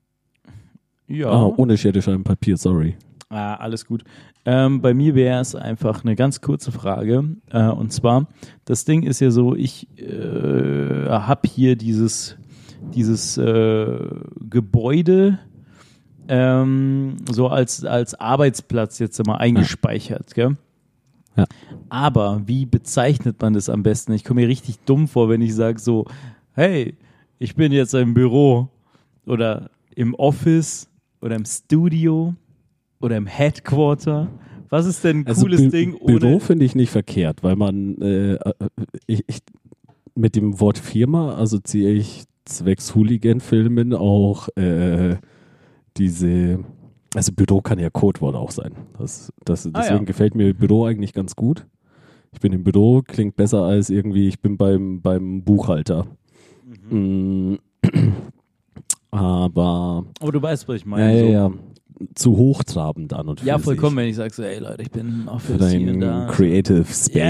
Ja. 1.06 1.30
Ah, 1.30 1.52
ohne 1.56 1.76
Schere, 1.76 2.00
Scheiben, 2.00 2.24
Papier, 2.24 2.56
sorry. 2.56 2.96
Ah, 3.28 3.54
alles 3.56 3.84
gut. 3.84 4.04
Ähm, 4.44 4.80
bei 4.80 4.94
mir 4.94 5.14
wäre 5.14 5.40
es 5.40 5.54
einfach 5.54 6.04
eine 6.04 6.14
ganz 6.14 6.40
kurze 6.40 6.70
Frage. 6.72 7.24
Äh, 7.50 7.68
und 7.68 7.92
zwar, 7.92 8.28
das 8.64 8.84
Ding 8.84 9.02
ist 9.02 9.20
ja 9.20 9.30
so, 9.30 9.54
ich 9.54 9.88
äh, 9.98 11.08
habe 11.08 11.48
hier 11.48 11.76
dieses, 11.76 12.36
dieses 12.94 13.38
äh, 13.38 14.08
Gebäude 14.48 15.38
ähm, 16.28 17.16
so 17.30 17.48
als, 17.48 17.84
als 17.84 18.14
Arbeitsplatz 18.14 18.98
jetzt 18.98 19.24
mal 19.26 19.36
eingespeichert. 19.36 20.34
Gell? 20.34 20.56
Ja. 21.36 21.44
Aber 21.88 22.42
wie 22.46 22.66
bezeichnet 22.66 23.40
man 23.40 23.54
das 23.54 23.68
am 23.68 23.82
besten? 23.82 24.12
Ich 24.12 24.24
komme 24.24 24.42
mir 24.42 24.48
richtig 24.48 24.78
dumm 24.80 25.08
vor, 25.08 25.28
wenn 25.28 25.42
ich 25.42 25.54
sage 25.54 25.78
so, 25.78 26.06
hey, 26.52 26.96
ich 27.38 27.56
bin 27.56 27.72
jetzt 27.72 27.94
im 27.94 28.14
Büro 28.14 28.68
oder 29.26 29.70
im 29.94 30.14
Office 30.14 30.88
oder 31.24 31.36
im 31.36 31.44
Studio 31.46 32.34
oder 33.00 33.16
im 33.16 33.26
Headquarter. 33.26 34.28
Was 34.68 34.86
ist 34.86 35.02
denn 35.04 35.20
ein 35.20 35.26
Also 35.26 35.42
cooles 35.42 35.60
Bü- 35.62 35.70
Ding 35.70 35.98
Büro 36.04 36.26
ohne. 36.32 36.40
finde 36.40 36.64
ich 36.64 36.74
nicht 36.74 36.90
verkehrt, 36.90 37.42
weil 37.42 37.56
man 37.56 37.96
äh, 38.00 38.34
äh, 38.34 38.54
ich, 39.06 39.24
ich, 39.26 39.38
mit 40.14 40.36
dem 40.36 40.60
Wort 40.60 40.78
Firma 40.78 41.36
assoziiere 41.38 41.92
ich 41.92 42.24
zwecks 42.44 42.94
Hooligan-Filmen 42.94 43.94
auch 43.94 44.48
äh, 44.56 45.16
diese. 45.96 46.60
Also 47.14 47.32
Büro 47.32 47.60
kann 47.60 47.78
ja 47.78 47.90
Codewort 47.90 48.34
auch 48.34 48.50
sein. 48.50 48.72
Das, 48.98 49.32
das, 49.44 49.66
Ah, 49.66 49.70
deswegen 49.76 49.98
ja. 50.00 50.04
gefällt 50.04 50.34
mir 50.34 50.52
Büro 50.52 50.84
eigentlich 50.84 51.12
ganz 51.12 51.36
gut. 51.36 51.66
Ich 52.32 52.40
bin 52.40 52.52
im 52.52 52.64
Büro, 52.64 53.02
klingt 53.06 53.36
besser 53.36 53.62
als 53.62 53.88
irgendwie, 53.90 54.26
ich 54.26 54.40
bin 54.40 54.56
beim, 54.56 55.00
beim 55.00 55.42
Buchhalter. 55.44 56.06
Mm, 56.90 57.54
Aber 59.14 60.04
Aber 60.20 60.32
du 60.32 60.42
weißt, 60.42 60.68
was 60.68 60.76
ich 60.76 60.82
ja, 60.82 60.88
meine. 60.88 61.30
ja, 61.30 61.48
so. 61.48 61.54
ja. 61.54 61.58
Zu 62.16 62.36
hochtrabend 62.36 63.12
an 63.12 63.28
und 63.28 63.40
für 63.40 63.46
Ja, 63.46 63.56
sich. 63.56 63.64
vollkommen, 63.64 63.96
wenn 63.96 64.08
ich 64.08 64.16
sage 64.16 64.34
so, 64.34 64.42
ey 64.42 64.58
Leute, 64.58 64.82
ich 64.82 64.90
bin 64.90 65.26
im 65.30 65.38
Für 65.38 65.68
hier 65.68 65.92
und 65.92 66.00
deinen 66.00 66.00
da. 66.00 66.26
Creative 66.30 66.80
ja, 66.80 66.84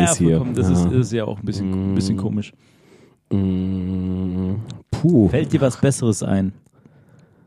Space 0.07 0.17
hier. 0.17 0.29
vollkommen. 0.39 0.55
Das 0.55 0.69
ja. 0.71 0.87
Ist, 0.87 0.93
ist 0.93 1.13
ja 1.13 1.25
auch 1.27 1.39
ein 1.39 1.45
bisschen, 1.45 1.93
ein 1.93 1.95
bisschen 1.95 2.17
Mm. 2.17 2.19
komisch. 2.19 2.53
Mm, 3.31 4.55
Puh. 4.91 5.29
Fällt 5.29 5.53
dir 5.53 5.61
was 5.61 5.79
Besseres 5.81 6.23
ein? 6.23 6.53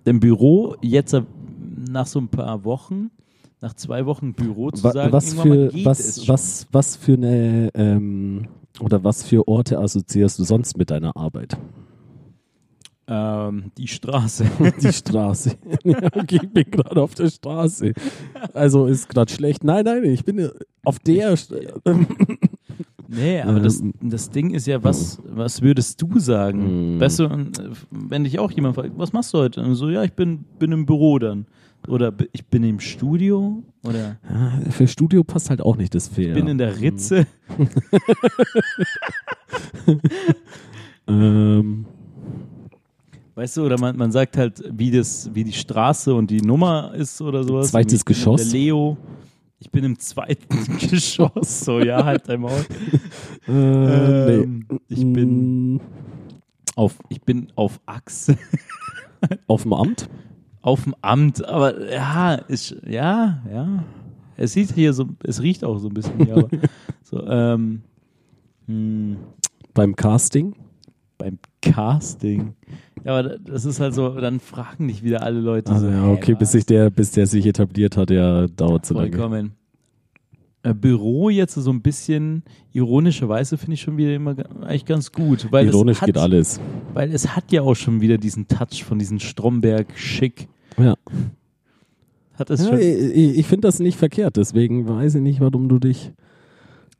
Im 0.05 0.19
Büro, 0.19 0.75
jetzt 0.81 1.15
nach 1.89 2.05
so 2.05 2.19
ein 2.19 2.27
paar 2.29 2.63
Wochen, 2.63 3.09
nach 3.61 3.73
zwei 3.73 4.05
Wochen 4.05 4.33
Büro 4.33 4.69
zu 4.71 4.81
sagen, 4.89 5.11
was 5.11 5.33
für 5.33 5.71
was 5.83 6.27
was 6.27 6.67
was 6.71 6.95
für 6.95 7.13
eine 7.13 7.71
ähm, 7.73 8.47
oder 8.79 9.03
was 9.03 9.23
für 9.23 9.47
Orte 9.47 9.79
assoziierst 9.79 10.37
du 10.39 10.43
sonst 10.43 10.77
mit 10.77 10.91
deiner 10.91 11.17
Arbeit? 11.17 11.57
Ähm, 13.09 13.71
die 13.77 13.87
Straße. 13.87 14.45
Die 14.81 14.91
Straße. 14.91 15.51
ja, 15.85 15.97
okay, 16.13 16.39
ich 16.43 16.49
bin 16.49 16.69
gerade 16.69 17.01
auf 17.01 17.15
der 17.15 17.29
Straße. 17.29 17.93
Also 18.53 18.85
ist 18.87 19.07
gerade 19.09 19.31
schlecht. 19.31 19.63
Nein, 19.63 19.85
nein, 19.85 20.03
ich 20.03 20.25
bin 20.25 20.39
äh, 20.39 20.49
auf 20.83 20.99
der. 20.99 21.35
St- 21.37 21.55
Nee, 23.09 23.39
aber 23.41 23.61
das, 23.61 23.79
Ähm. 23.79 23.93
das 24.01 24.29
Ding 24.29 24.49
ist 24.51 24.67
ja, 24.67 24.83
was, 24.83 25.21
was 25.25 25.61
würdest 25.61 26.01
du 26.01 26.19
sagen? 26.19 26.97
Mm. 26.97 26.99
Weißt 26.99 27.19
du, 27.19 27.23
äh, 27.23 27.45
wenn 27.89 28.25
dich 28.25 28.37
auch 28.37 28.51
jemand 28.51 28.75
fragt, 28.75 28.91
was 28.97 29.13
machst 29.13 29.33
du 29.33 29.37
heute? 29.37 29.61
Und 29.63 29.75
so, 29.75 29.89
ja, 29.89 30.03
ich 30.03 30.11
bin, 30.11 30.43
bin 30.59 30.73
im 30.73 30.85
Büro 30.85 31.17
dann. 31.17 31.45
Oder 31.87 32.11
ich 32.33 32.45
bin 32.47 32.63
im 32.65 32.81
Studio. 32.81 33.63
Oder 33.85 34.17
Ah, 34.27 34.59
Für 34.71 34.89
Studio 34.89 35.23
passt 35.23 35.49
halt 35.49 35.61
auch 35.61 35.77
nicht 35.77 35.95
das 35.95 36.09
Fair. 36.09 36.27
ich 36.27 36.33
bin 36.33 36.47
in 36.47 36.57
der 36.57 36.81
Ritze. 36.81 37.25
Ähm, 41.07 41.85
Weißt 43.37 43.55
du, 43.57 43.65
oder 43.67 43.79
man, 43.79 43.95
man 43.95 44.11
sagt 44.11 44.35
halt, 44.35 44.63
wie, 44.71 44.89
das, 44.89 45.29
wie 45.31 45.43
die 45.43 45.53
Straße 45.53 46.11
und 46.15 46.31
die 46.31 46.41
Nummer 46.41 46.91
ist 46.95 47.21
oder 47.21 47.43
sowas. 47.43 47.69
Zweites 47.69 48.03
Geschoss. 48.03 48.49
Der 48.49 48.59
Leo. 48.59 48.97
Ich 49.59 49.69
bin 49.69 49.83
im 49.83 49.99
zweiten 49.99 50.77
Geschoss. 50.79 51.59
So, 51.63 51.79
ja, 51.79 52.03
halt 52.03 52.27
dein 52.27 52.41
Maul. 52.41 52.65
äh, 53.47 53.51
nee. 53.51 54.43
Ähm, 54.43 54.65
Ich 54.87 55.05
bin 55.13 55.75
Mm, 55.75 55.79
auf, 56.75 56.97
ich 57.09 57.21
bin 57.21 57.47
auf 57.55 57.79
Achse. 57.85 58.37
auf 59.47 59.61
dem 59.61 59.73
Amt. 59.73 60.09
auf 60.63 60.83
dem 60.85 60.95
Amt, 61.03 61.45
aber 61.45 61.91
ja, 61.93 62.33
ist, 62.35 62.75
ja, 62.87 63.43
ja. 63.51 63.83
Es 64.35 64.53
sieht 64.53 64.73
hier 64.73 64.93
so, 64.93 65.05
es 65.23 65.41
riecht 65.43 65.63
auch 65.63 65.77
so 65.77 65.89
ein 65.89 65.93
bisschen 65.93 66.25
hier, 66.25 66.37
aber 66.37 66.49
so, 67.03 67.23
ähm, 67.27 67.81
hm, 68.65 69.17
Beim 69.75 69.95
Casting. 69.95 70.55
beim 71.19 71.37
Casting. 71.61 72.55
Ja, 73.07 73.19
aber 73.19 73.37
das 73.39 73.63
ist 73.63 73.79
halt 73.79 73.93
so, 73.93 74.09
dann 74.19 74.41
fragen 74.41 74.89
dich 74.89 75.01
wieder 75.01 75.23
alle 75.23 75.39
Leute 75.39 75.71
Also 75.71 75.89
so, 75.89 76.11
okay, 76.11 76.35
bis 76.35 76.51
sich 76.51 76.65
der, 76.65 76.89
bis 76.89 77.11
der 77.11 77.25
sich 77.25 77.45
etabliert 77.45 77.95
hat, 77.95 78.09
ja, 78.11 78.47
dauert 78.47 78.85
so 78.85 78.95
lange. 78.95 79.11
Vollkommen. 79.11 79.53
Äh, 80.61 80.73
Büro 80.73 81.29
jetzt 81.29 81.53
so 81.53 81.71
ein 81.71 81.81
bisschen 81.81 82.43
ironischerweise 82.73 83.57
finde 83.57 83.75
ich 83.75 83.81
schon 83.81 83.95
wieder 83.95 84.13
immer 84.13 84.35
eigentlich 84.59 84.83
ganz 84.83 85.13
gut, 85.13 85.47
weil 85.51 85.67
Ironisch 85.67 86.01
hat, 86.01 86.07
geht 86.07 86.17
alles. 86.17 86.59
weil 86.93 87.13
es 87.13 87.33
hat 87.33 87.49
ja 87.53 87.61
auch 87.61 87.75
schon 87.75 88.01
wieder 88.01 88.17
diesen 88.17 88.49
Touch 88.49 88.83
von 88.83 88.99
diesem 88.99 89.19
Stromberg 89.19 89.97
schick. 89.97 90.49
Ja. 90.77 90.95
Hat 92.33 92.49
es 92.49 92.59
ja 92.59 92.71
schon. 92.71 92.79
ich 92.79 93.37
ich 93.37 93.47
finde 93.47 93.69
das 93.69 93.79
nicht 93.79 93.97
verkehrt, 93.97 94.35
deswegen 94.35 94.85
weiß 94.85 95.15
ich 95.15 95.21
nicht, 95.21 95.39
warum 95.39 95.69
du 95.69 95.79
dich. 95.79 96.11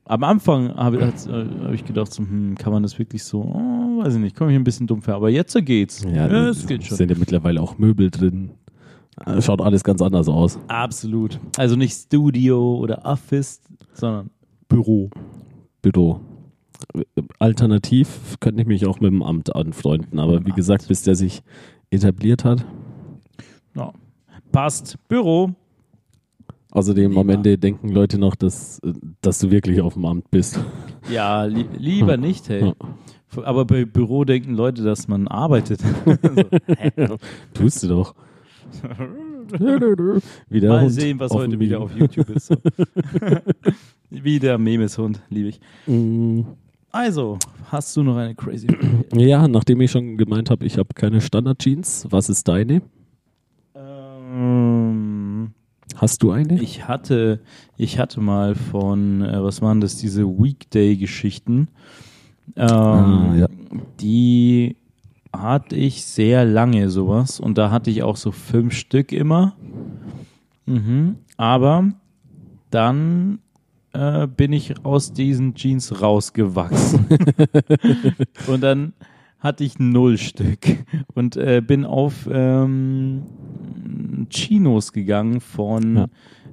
Am 0.06 0.24
Anfang 0.24 0.74
habe 0.74 1.00
äh, 1.00 1.66
hab 1.66 1.74
ich 1.74 1.84
gedacht, 1.84 2.14
so, 2.14 2.24
hm, 2.24 2.56
kann 2.56 2.72
man 2.72 2.82
das 2.82 2.98
wirklich 2.98 3.26
so, 3.26 3.42
oh, 3.42 3.77
weiß 4.00 4.16
ich 4.16 4.20
nicht, 4.20 4.36
komme 4.36 4.52
ich 4.52 4.58
ein 4.58 4.64
bisschen 4.64 4.88
dumm 4.88 5.02
vor, 5.02 5.16
aber 5.16 5.30
jetzt 5.30 5.58
geht's. 5.66 6.04
Ja, 6.04 6.28
es 6.50 6.68
geht 6.68 6.84
schon. 6.86 6.98
sind 6.98 7.12
ja 7.12 7.18
mittlerweile 7.18 7.62
auch 7.62 7.78
Möbel 7.78 8.10
drin. 8.10 8.52
Schaut 9.40 9.62
alles 9.62 9.84
ganz 9.84 10.02
anders 10.02 10.28
aus. 10.28 10.60
Absolut. 10.68 11.40
Also 11.58 11.76
nicht 11.76 11.96
Studio 11.96 12.78
oder 12.78 13.04
Office, 13.04 13.62
sondern 13.94 14.30
Büro. 14.70 15.10
Büro. 15.82 16.22
Alternativ 17.40 18.38
könnte 18.40 18.62
ich 18.62 18.68
mich 18.68 18.86
auch 18.86 19.00
mit 19.00 19.12
dem 19.12 19.24
Amt 19.24 19.56
anfreunden, 19.56 20.20
aber 20.20 20.46
wie 20.46 20.52
gesagt, 20.52 20.88
bis 20.88 21.02
der 21.02 21.16
sich 21.16 21.42
etabliert 21.90 22.44
hat. 22.44 22.64
Ja. 23.76 23.92
Passt. 24.52 24.98
Büro. 25.08 25.56
Außerdem 26.72 27.18
am 27.18 27.28
Lieber. 27.28 27.34
Ende 27.34 27.58
denken 27.58 27.90
Leute 27.90 28.20
noch, 28.20 28.36
dass, 28.36 28.80
äh, 28.80 28.94
dass 29.22 29.40
du 29.40 29.50
wirklich 29.50 29.82
auf 29.82 29.94
dem 29.94 30.06
Amt 30.06 30.30
bist. 30.30 30.60
Ja, 31.10 31.46
li 31.46 31.66
lieber 31.78 32.18
nicht, 32.18 32.50
hey. 32.50 32.74
Aber 33.44 33.66
bei 33.66 33.86
Büro 33.86 34.24
denken 34.24 34.54
Leute, 34.56 34.84
dass 34.84 35.08
man 35.08 35.28
arbeitet. 35.28 35.82
hä? 36.66 36.92
Tust 37.54 37.84
du 37.84 37.88
doch. 37.88 38.16
wieder 40.50 40.70
Mal 40.70 40.82
Hund 40.84 40.92
sehen, 40.92 41.20
was 41.20 41.32
heute 41.32 41.60
wieder 41.60 41.80
auf 41.80 41.96
YouTube 41.96 42.30
ist. 42.30 42.48
So. 42.48 42.56
Wie 44.10 44.40
der 44.40 44.58
Memeshund, 44.58 45.22
liebe 45.30 45.50
ich. 45.50 45.60
Mm, 45.86 46.42
Also, 46.92 47.38
hast 47.72 47.96
du 47.96 48.04
noch 48.04 48.18
eine 48.18 48.36
crazy 48.36 48.68
Frage? 48.68 49.06
Ja, 49.16 49.48
nachdem 49.48 49.80
ich 49.82 49.92
schon 49.92 50.18
gemeint 50.18 50.50
habe, 50.50 50.66
ich 50.66 50.78
habe 50.78 50.90
keine 50.94 51.22
Standard-Jeans, 51.22 52.08
was 52.10 52.28
ist 52.30 52.48
deine? 52.48 52.82
ähm, 53.76 55.52
Hast 55.96 56.24
du 56.24 56.32
eine? 56.32 56.62
ich 56.62 56.88
hatte, 56.88 57.40
ich 57.78 58.00
hatte 58.00 58.20
mal 58.22 58.56
von, 58.56 59.22
äh, 59.22 59.42
was 59.44 59.62
waren 59.62 59.82
das, 59.82 59.98
diese 59.98 60.26
Weekday-Geschichten. 60.28 61.70
Ähm, 62.56 62.68
Ah, 62.68 63.36
ja. 63.36 63.48
Die 64.00 64.78
hatte 65.34 65.76
ich 65.76 66.04
sehr 66.06 66.46
lange 66.46 66.90
sowas 66.90 67.40
und 67.40 67.58
da 67.58 67.72
hatte 67.72 67.90
ich 67.90 68.04
auch 68.04 68.16
so 68.16 68.32
fünf 68.32 68.74
Stück 68.74 69.12
immer. 69.12 69.56
Mhm. 70.66 71.18
Aber 71.38 71.92
dann 72.72 73.40
äh, 73.94 74.28
bin 74.28 74.54
ich 74.54 74.86
aus 74.86 75.14
diesen 75.14 75.56
Jeans 75.56 76.02
rausgewachsen. 76.02 77.06
und 78.48 78.62
dann 78.62 78.94
hatte 79.40 79.64
ich 79.64 79.80
null 79.80 80.18
Stück 80.18 80.86
und 81.14 81.38
äh, 81.38 81.62
bin 81.66 81.86
auf 81.86 82.28
ähm, 82.32 83.24
Chinos 84.30 84.94
gegangen 84.94 85.42
von 85.42 86.08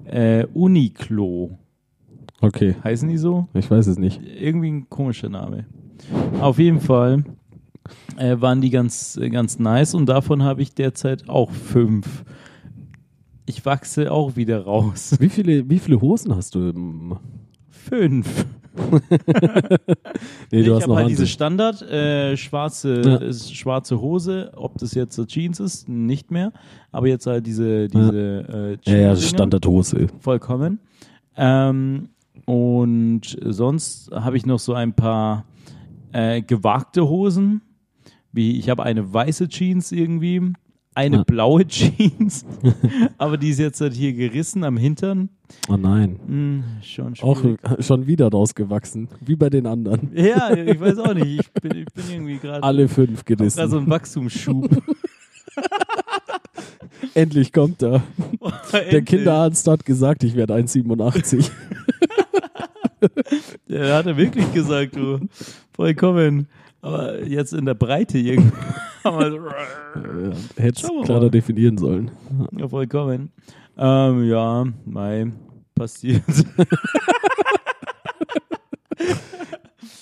äh, 0.05 0.47
Uniqlo. 0.53 1.59
Okay, 2.41 2.77
Heißen 2.85 3.09
die 3.09 3.17
so? 3.17 3.49
ich 3.55 3.71
weiß 3.71 3.87
es 3.87 3.99
nicht. 3.99 4.21
Irgendwie 4.23 4.71
ein 4.71 4.91
komischer 4.91 5.31
Name. 5.31 5.65
Auf 6.41 6.59
jeden 6.59 6.81
Fall 6.81 7.25
äh, 8.17 8.41
waren 8.41 8.61
die 8.61 8.71
ganz, 8.71 9.17
äh, 9.17 9.29
ganz 9.31 9.59
nice 9.59 9.95
und 9.95 10.07
davon 10.07 10.43
habe 10.43 10.63
ich 10.63 10.75
derzeit 10.75 11.29
auch 11.29 11.51
fünf. 11.51 12.25
Ich 13.47 13.65
wachse 13.67 14.11
auch 14.11 14.37
wieder 14.37 14.65
raus. 14.65 15.17
Wie 15.19 15.29
viele, 15.29 15.69
wie 15.69 15.79
viele 15.79 16.01
Hosen 16.01 16.35
hast 16.35 16.55
du? 16.55 16.73
Fünf. 17.69 18.47
nee, 20.51 20.61
ich 20.61 20.69
habe 20.69 20.97
halt 20.97 21.09
diese 21.09 21.27
Standard 21.27 21.81
äh, 21.83 22.37
schwarze, 22.37 23.03
Ja. 23.05 23.17
äh, 23.21 23.33
schwarze 23.33 24.01
Hose, 24.01 24.51
ob 24.57 24.79
das 24.79 24.95
jetzt 24.95 25.15
so 25.15 25.25
Jeans 25.25 25.61
ist, 25.61 25.89
nicht 25.89 26.31
mehr. 26.31 26.53
Aber 26.91 27.07
jetzt 27.07 27.27
halt 27.27 27.47
diese, 27.47 27.89
diese 27.89 28.79
äh, 28.85 28.91
ja, 28.91 28.97
ja, 28.97 29.09
Jeans-Dinger. 29.15 29.17
Standardhose. 29.17 30.07
vollkommen. 30.19 30.81
Ähm, 31.37 32.09
und 32.47 33.23
sonst 33.45 34.11
habe 34.13 34.37
ich 34.37 34.47
noch 34.47 34.59
so 34.59 34.75
ein 34.75 34.93
paar 34.95 35.45
äh, 36.15 36.41
gewagte 36.43 37.07
Hosen. 37.09 37.61
Wie 38.33 38.59
ich 38.59 38.69
habe 38.69 38.83
eine 38.83 39.13
weiße 39.13 39.49
Jeans 39.49 39.93
irgendwie, 39.93 40.41
eine 40.97 41.19
Ja. 41.19 41.23
blaue 41.25 41.67
Jeans, 41.69 42.45
aber 43.19 43.37
die 43.37 43.51
ist 43.51 43.59
jetzt 43.61 43.81
halt 43.81 43.95
hier 43.95 44.13
gerissen 44.13 44.65
am 44.65 44.77
Hintern. 44.77 45.29
Oh 45.69 45.77
nein. 45.77 46.19
Hm, 46.27 46.65
schon 46.83 47.15
Auch 47.21 47.41
schon 47.81 48.07
wieder 48.07 48.29
rausgewachsen, 48.31 49.09
wie 49.21 49.37
bei 49.37 49.51
den 49.51 49.67
anderen. 49.67 50.11
Ja, 50.15 50.53
ich 50.57 50.81
weiß 50.81 50.99
auch 50.99 51.15
nicht. 51.15 51.41
Ich 51.41 51.53
bin, 51.53 51.79
ich 51.79 51.87
bin 51.95 52.05
irgendwie 52.13 52.39
gerade 52.39 52.63
Alle 52.65 52.89
fünf 52.89 53.25
gerissen. 53.25 53.69
so 53.71 53.79
ein 53.79 53.89
Wachstumsschub. 53.89 54.69
Endlich 57.15 57.53
kommt 57.53 57.83
er. 57.83 58.03
Der 58.73 58.83
Endlich. 58.83 59.05
Kinderarzt 59.05 59.67
hat 59.69 59.85
gesagt, 59.85 60.25
ich 60.25 60.35
werde 60.35 60.55
1,87. 60.55 61.51
Der 63.69 63.95
hat 63.95 64.07
er 64.07 64.17
wirklich 64.17 64.53
gesagt, 64.53 64.97
du. 64.97 65.21
Vollkommen. 65.75 66.49
Aber 66.81 67.23
jetzt 67.25 67.53
in 67.53 67.65
der 67.65 67.75
Breite 67.75 68.19
irgendwie. 68.19 68.57
Hätte 70.57 70.87
es 70.87 70.91
klarer 71.05 71.31
definieren 71.31 71.79
sollen. 71.79 72.11
Ja, 72.57 72.69
vollkommen. 72.69 73.33
Ähm, 73.77 74.25
ja, 74.29 74.67
mei, 74.85 75.33
passiert. 75.75 76.23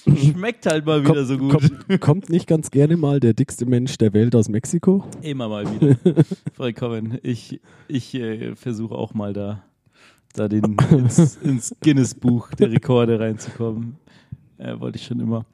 Schmeckt 0.05 0.67
halt 0.67 0.85
mal 0.87 1.05
wieder 1.05 1.25
so 1.25 1.39
gut. 1.39 1.51
Kommt, 1.53 2.01
kommt 2.01 2.29
nicht 2.31 2.47
ganz 2.47 2.71
gerne 2.71 2.97
mal 2.97 3.21
der 3.21 3.35
dickste 3.35 3.67
Mensch 3.67 3.99
der 3.99 4.13
Welt 4.13 4.35
aus 4.35 4.49
Mexiko? 4.49 5.05
Immer 5.23 5.49
mal 5.49 5.65
wieder. 5.73 5.97
Vollkommen. 6.55 7.19
Ich, 7.23 7.61
ich 7.89 8.15
äh, 8.15 8.55
versuche 8.55 8.95
auch 8.95 9.15
mal 9.15 9.33
da, 9.33 9.65
da 10.33 10.49
den, 10.49 10.77
ins, 10.91 11.37
ins 11.37 11.75
Guinness-Buch 11.81 12.51
der 12.53 12.71
Rekorde 12.71 13.19
reinzukommen. 13.21 13.97
Äh, 14.59 14.79
wollte 14.81 14.99
ich 14.99 15.05
schon 15.07 15.21
immer. 15.21 15.45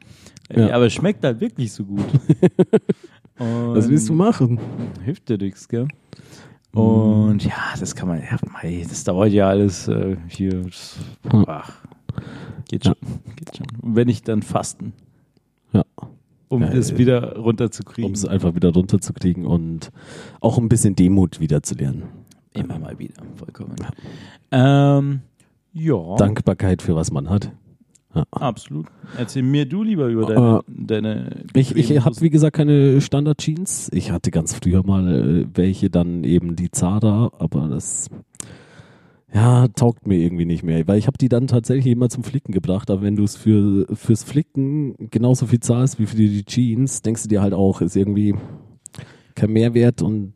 Äh, 0.49 0.69
Ja. 0.69 0.75
Aber 0.75 0.87
es 0.87 0.93
schmeckt 0.95 1.25
halt 1.25 1.41
wirklich 1.41 1.73
so 1.73 1.85
gut. 1.85 2.05
Was 3.39 3.89
willst 3.89 4.09
du 4.09 4.13
Und- 4.13 4.19
machen? 4.19 4.59
Hilft 5.05 5.29
dir 5.29 5.39
nichts, 5.39 5.69
gell? 5.69 5.87
Und 6.73 7.45
ja, 7.45 7.75
das 7.79 7.95
kann 7.95 8.09
man, 8.09 8.21
ja, 8.21 8.37
mei, 8.53 8.85
das 8.89 9.03
dauert 9.05 9.33
ja 9.33 9.49
alles 9.49 9.89
äh, 9.89 10.17
hier. 10.29 10.63
Das, 10.65 10.97
ach, 11.47 11.73
geht 12.69 12.85
schon, 12.85 12.95
geht 13.37 13.57
schon. 13.57 13.67
Und 13.81 13.97
wenn 13.97 14.09
ich 14.09 14.23
dann 14.23 14.43
fasten, 14.43 14.93
Ja. 15.73 15.83
um 16.49 16.63
Äh, 16.63 16.77
es 16.77 16.97
wieder 16.99 17.37
runterzukriegen. 17.37 18.05
Um 18.11 18.13
es 18.15 18.25
einfach 18.27 18.55
wieder 18.55 18.73
runterzukriegen 18.73 19.47
und 19.47 19.91
auch 20.41 20.59
ein 20.59 20.69
bisschen 20.69 20.95
Demut 20.95 21.41
wieder 21.41 21.63
zu 21.63 21.75
lernen. 21.75 22.03
Immer 22.53 22.79
mal 22.79 22.99
wieder, 22.99 23.23
vollkommen. 23.37 23.77
Ähm, 24.51 25.21
ja, 25.73 26.17
Dankbarkeit 26.17 26.83
für 26.83 26.95
was 26.95 27.11
man 27.11 27.29
hat. 27.29 27.53
absolut. 28.31 28.87
Erzähl 29.17 29.43
mir 29.43 29.67
du 29.67 29.83
lieber 29.83 30.07
über 30.09 30.27
deine, 30.27 30.59
Äh, 30.59 30.63
deine 30.67 31.45
Ich, 31.55 31.77
ich 31.77 32.05
habe, 32.05 32.21
wie 32.21 32.31
gesagt, 32.31 32.57
keine 32.57 33.01
Standard-Jeans. 33.01 33.91
Ich 33.93 34.11
hatte 34.11 34.31
ganz 34.31 34.55
früher 34.55 34.85
mal 34.85 35.09
äh, 35.09 35.47
welche, 35.55 35.91
dann 35.91 36.25
eben 36.25 36.57
die 36.57 36.71
Zara, 36.71 37.31
aber 37.39 37.69
das 37.69 38.09
ja, 39.33 39.69
taugt 39.69 40.07
mir 40.07 40.17
irgendwie 40.17 40.47
nicht 40.47 40.63
mehr, 40.63 40.87
weil 40.89 40.99
ich 40.99 41.07
habe 41.07 41.19
die 41.19 41.29
dann 41.29 41.47
tatsächlich 41.47 41.93
immer 41.93 42.09
zum 42.09 42.25
Flicken 42.25 42.53
gebracht, 42.53 42.91
aber 42.91 43.03
wenn 43.03 43.17
du 43.17 43.25
es 43.25 43.37
für, 43.37 43.87
fürs 43.95 44.25
Flicken 44.25 45.11
genauso 45.11 45.47
viel 45.47 45.61
zahlst 45.61 45.99
wie 45.99 46.07
für 46.07 46.17
die 46.17 46.45
Jeans, 46.45 47.03
denkst 47.03 47.25
du 47.25 47.29
dir 47.29 47.43
halt 47.43 47.53
auch, 47.53 47.83
ist 47.83 47.95
irgendwie 47.95 48.35
kein 49.35 49.53
Mehrwert 49.53 50.01
und 50.01 50.33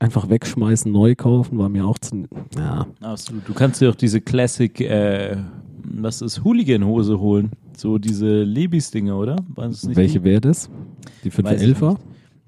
einfach 0.00 0.28
wegschmeißen, 0.28 0.90
neu 0.90 1.14
kaufen, 1.14 1.58
war 1.58 1.68
mir 1.68 1.86
auch 1.86 1.98
zu, 1.98 2.24
ja, 2.56 2.86
Absolut. 3.00 3.48
Du 3.48 3.54
kannst 3.54 3.80
dir 3.80 3.90
auch 3.90 3.94
diese 3.94 4.20
Classic, 4.20 4.80
äh, 4.80 5.36
was 5.84 6.20
ist, 6.22 6.44
Hooligan-Hose 6.44 7.18
holen. 7.18 7.50
So 7.76 7.98
diese 7.98 8.42
Lebis-Dinger, 8.42 9.16
oder? 9.16 9.36
Nicht 9.56 9.96
welche 9.96 10.24
wäre 10.24 10.40
das? 10.40 10.68
Die 11.24 11.30
Weiß 11.36 11.62
ich 11.62 11.76
511er? 11.76 11.96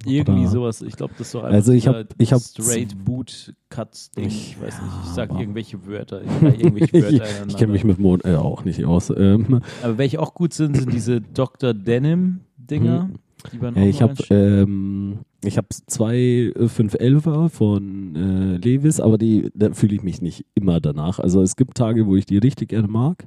Irgendwie 0.07 0.41
Oder- 0.43 0.49
sowas. 0.51 0.81
Ich 0.83 0.97
glaube, 0.97 1.13
das 1.19 1.27
ist 1.29 1.35
doch 1.35 1.43
einfach 1.45 1.55
Also 1.57 1.73
ich 1.73 1.87
hab- 1.87 2.07
ich 2.17 2.33
hab- 2.33 2.41
Straight 2.41 3.05
Boot 3.05 3.53
Cuts 3.69 4.11
Ding. 4.13 4.27
Ich, 4.29 4.57
weiß 4.61 4.81
nicht, 4.81 4.93
ich 5.03 5.09
ja, 5.09 5.13
sag 5.15 5.31
irgendwelche 5.39 5.87
Wörter. 5.87 6.23
Ich 6.23 6.61
irgendwelche 6.61 6.93
Wörter 7.03 7.47
ich 7.47 7.57
kenne 7.57 7.73
mich 7.73 7.85
mit 7.85 7.99
Mond 7.99 8.25
äh, 8.25 8.35
auch 8.37 8.65
nicht 8.65 8.83
aus. 8.87 9.11
Ähm, 9.15 9.61
Aber 9.83 9.99
welche 9.99 10.19
auch 10.21 10.33
gut 10.33 10.55
sind, 10.55 10.77
sind 10.77 10.93
diese 10.93 11.21
Dr. 11.21 11.75
Denim 11.75 12.41
Dinger. 12.57 13.11
Die 13.53 13.61
waren 13.61 13.75
ja, 13.75 13.83
auch 13.83 13.87
ich 13.87 14.01
habe 14.03 14.15
ähm, 14.31 15.19
ich 15.45 15.57
habe 15.57 15.69
zwei 15.87 16.17
äh, 16.17 16.65
511er 16.65 17.49
von 17.49 18.17
äh, 18.17 18.57
Levis, 18.57 19.01
aber 19.01 19.19
die 19.19 19.51
da 19.55 19.73
fühle 19.73 19.95
ich 19.95 20.03
mich 20.03 20.21
nicht 20.21 20.45
immer 20.55 20.81
danach. 20.81 21.19
Also 21.19 21.43
es 21.43 21.57
gibt 21.57 21.77
Tage, 21.77 22.07
wo 22.07 22.17
ich 22.17 22.27
die 22.27 22.39
richtig 22.39 22.71
gerne 22.71 22.89
mag 22.89 23.27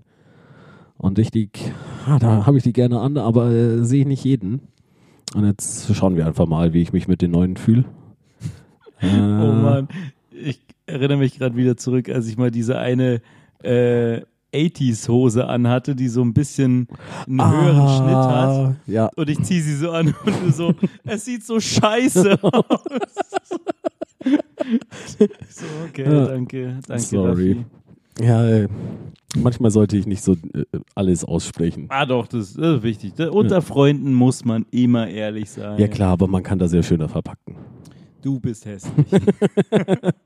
und 0.97 1.17
richtig, 1.17 1.73
ah, 2.05 2.19
da 2.19 2.45
habe 2.45 2.57
ich 2.57 2.63
die 2.63 2.73
gerne 2.73 2.99
an, 2.99 3.17
aber 3.17 3.51
äh, 3.51 3.83
sehe 3.83 4.01
ich 4.01 4.07
nicht 4.07 4.23
jeden. 4.23 4.61
Und 5.35 5.45
jetzt 5.45 5.93
schauen 5.95 6.15
wir 6.15 6.27
einfach 6.27 6.45
mal, 6.45 6.73
wie 6.73 6.81
ich 6.81 6.93
mich 6.93 7.07
mit 7.07 7.21
den 7.21 7.31
neuen 7.31 7.57
fühle. 7.57 7.85
Äh, 8.99 9.07
Oh 9.07 9.51
Mann, 9.51 9.89
ich 10.31 10.61
erinnere 10.85 11.17
mich 11.17 11.37
gerade 11.37 11.57
wieder 11.57 11.75
zurück, 11.75 12.07
als 12.07 12.25
ich 12.29 12.37
mal 12.37 12.51
diese 12.51 12.77
eine 12.77 13.21
äh, 13.61 14.21
80s-Hose 14.53 15.47
anhatte, 15.47 15.95
die 15.95 16.07
so 16.07 16.21
ein 16.21 16.33
bisschen 16.33 16.87
einen 17.27 17.51
höheren 17.51 17.79
ah, 17.79 17.97
Schnitt 17.97 18.15
hat. 18.15 18.75
Ja, 18.87 19.09
Und 19.15 19.29
ich 19.29 19.41
ziehe 19.43 19.61
sie 19.61 19.75
so 19.75 19.91
an 19.91 20.13
und 20.45 20.53
so, 20.55 20.73
es 21.03 21.25
sieht 21.25 21.43
so 21.45 21.59
scheiße 21.59 22.37
aus. 22.43 22.63
so, 25.49 25.65
okay, 25.89 26.03
Ja. 26.05 26.25
danke, 26.27 26.79
danke. 26.87 27.03
Sorry. 27.03 27.51
Raffi. 28.19 28.25
ja 28.25 28.45
äh, 28.47 28.67
manchmal 29.35 29.71
sollte 29.71 29.97
ich 29.97 30.05
nicht 30.05 30.23
so 30.23 30.33
äh, 30.53 30.63
alles 30.95 31.25
aussprechen. 31.25 31.87
Ah, 31.89 32.05
doch, 32.05 32.27
das, 32.27 32.53
das 32.53 32.77
ist 32.77 32.83
wichtig. 32.83 33.13
Da, 33.15 33.29
unter 33.31 33.61
Freunden 33.61 34.13
muss 34.13 34.45
man 34.45 34.65
immer 34.71 35.07
ehrlich 35.07 35.49
sein. 35.49 35.77
Ja 35.79 35.87
klar, 35.87 36.11
aber 36.11 36.27
man 36.27 36.43
kann 36.43 36.59
das 36.59 36.71
sehr 36.71 36.83
schöner 36.83 37.09
verpacken. 37.09 37.55
Du 38.21 38.39
bist 38.39 38.65
hässlich. 38.65 39.05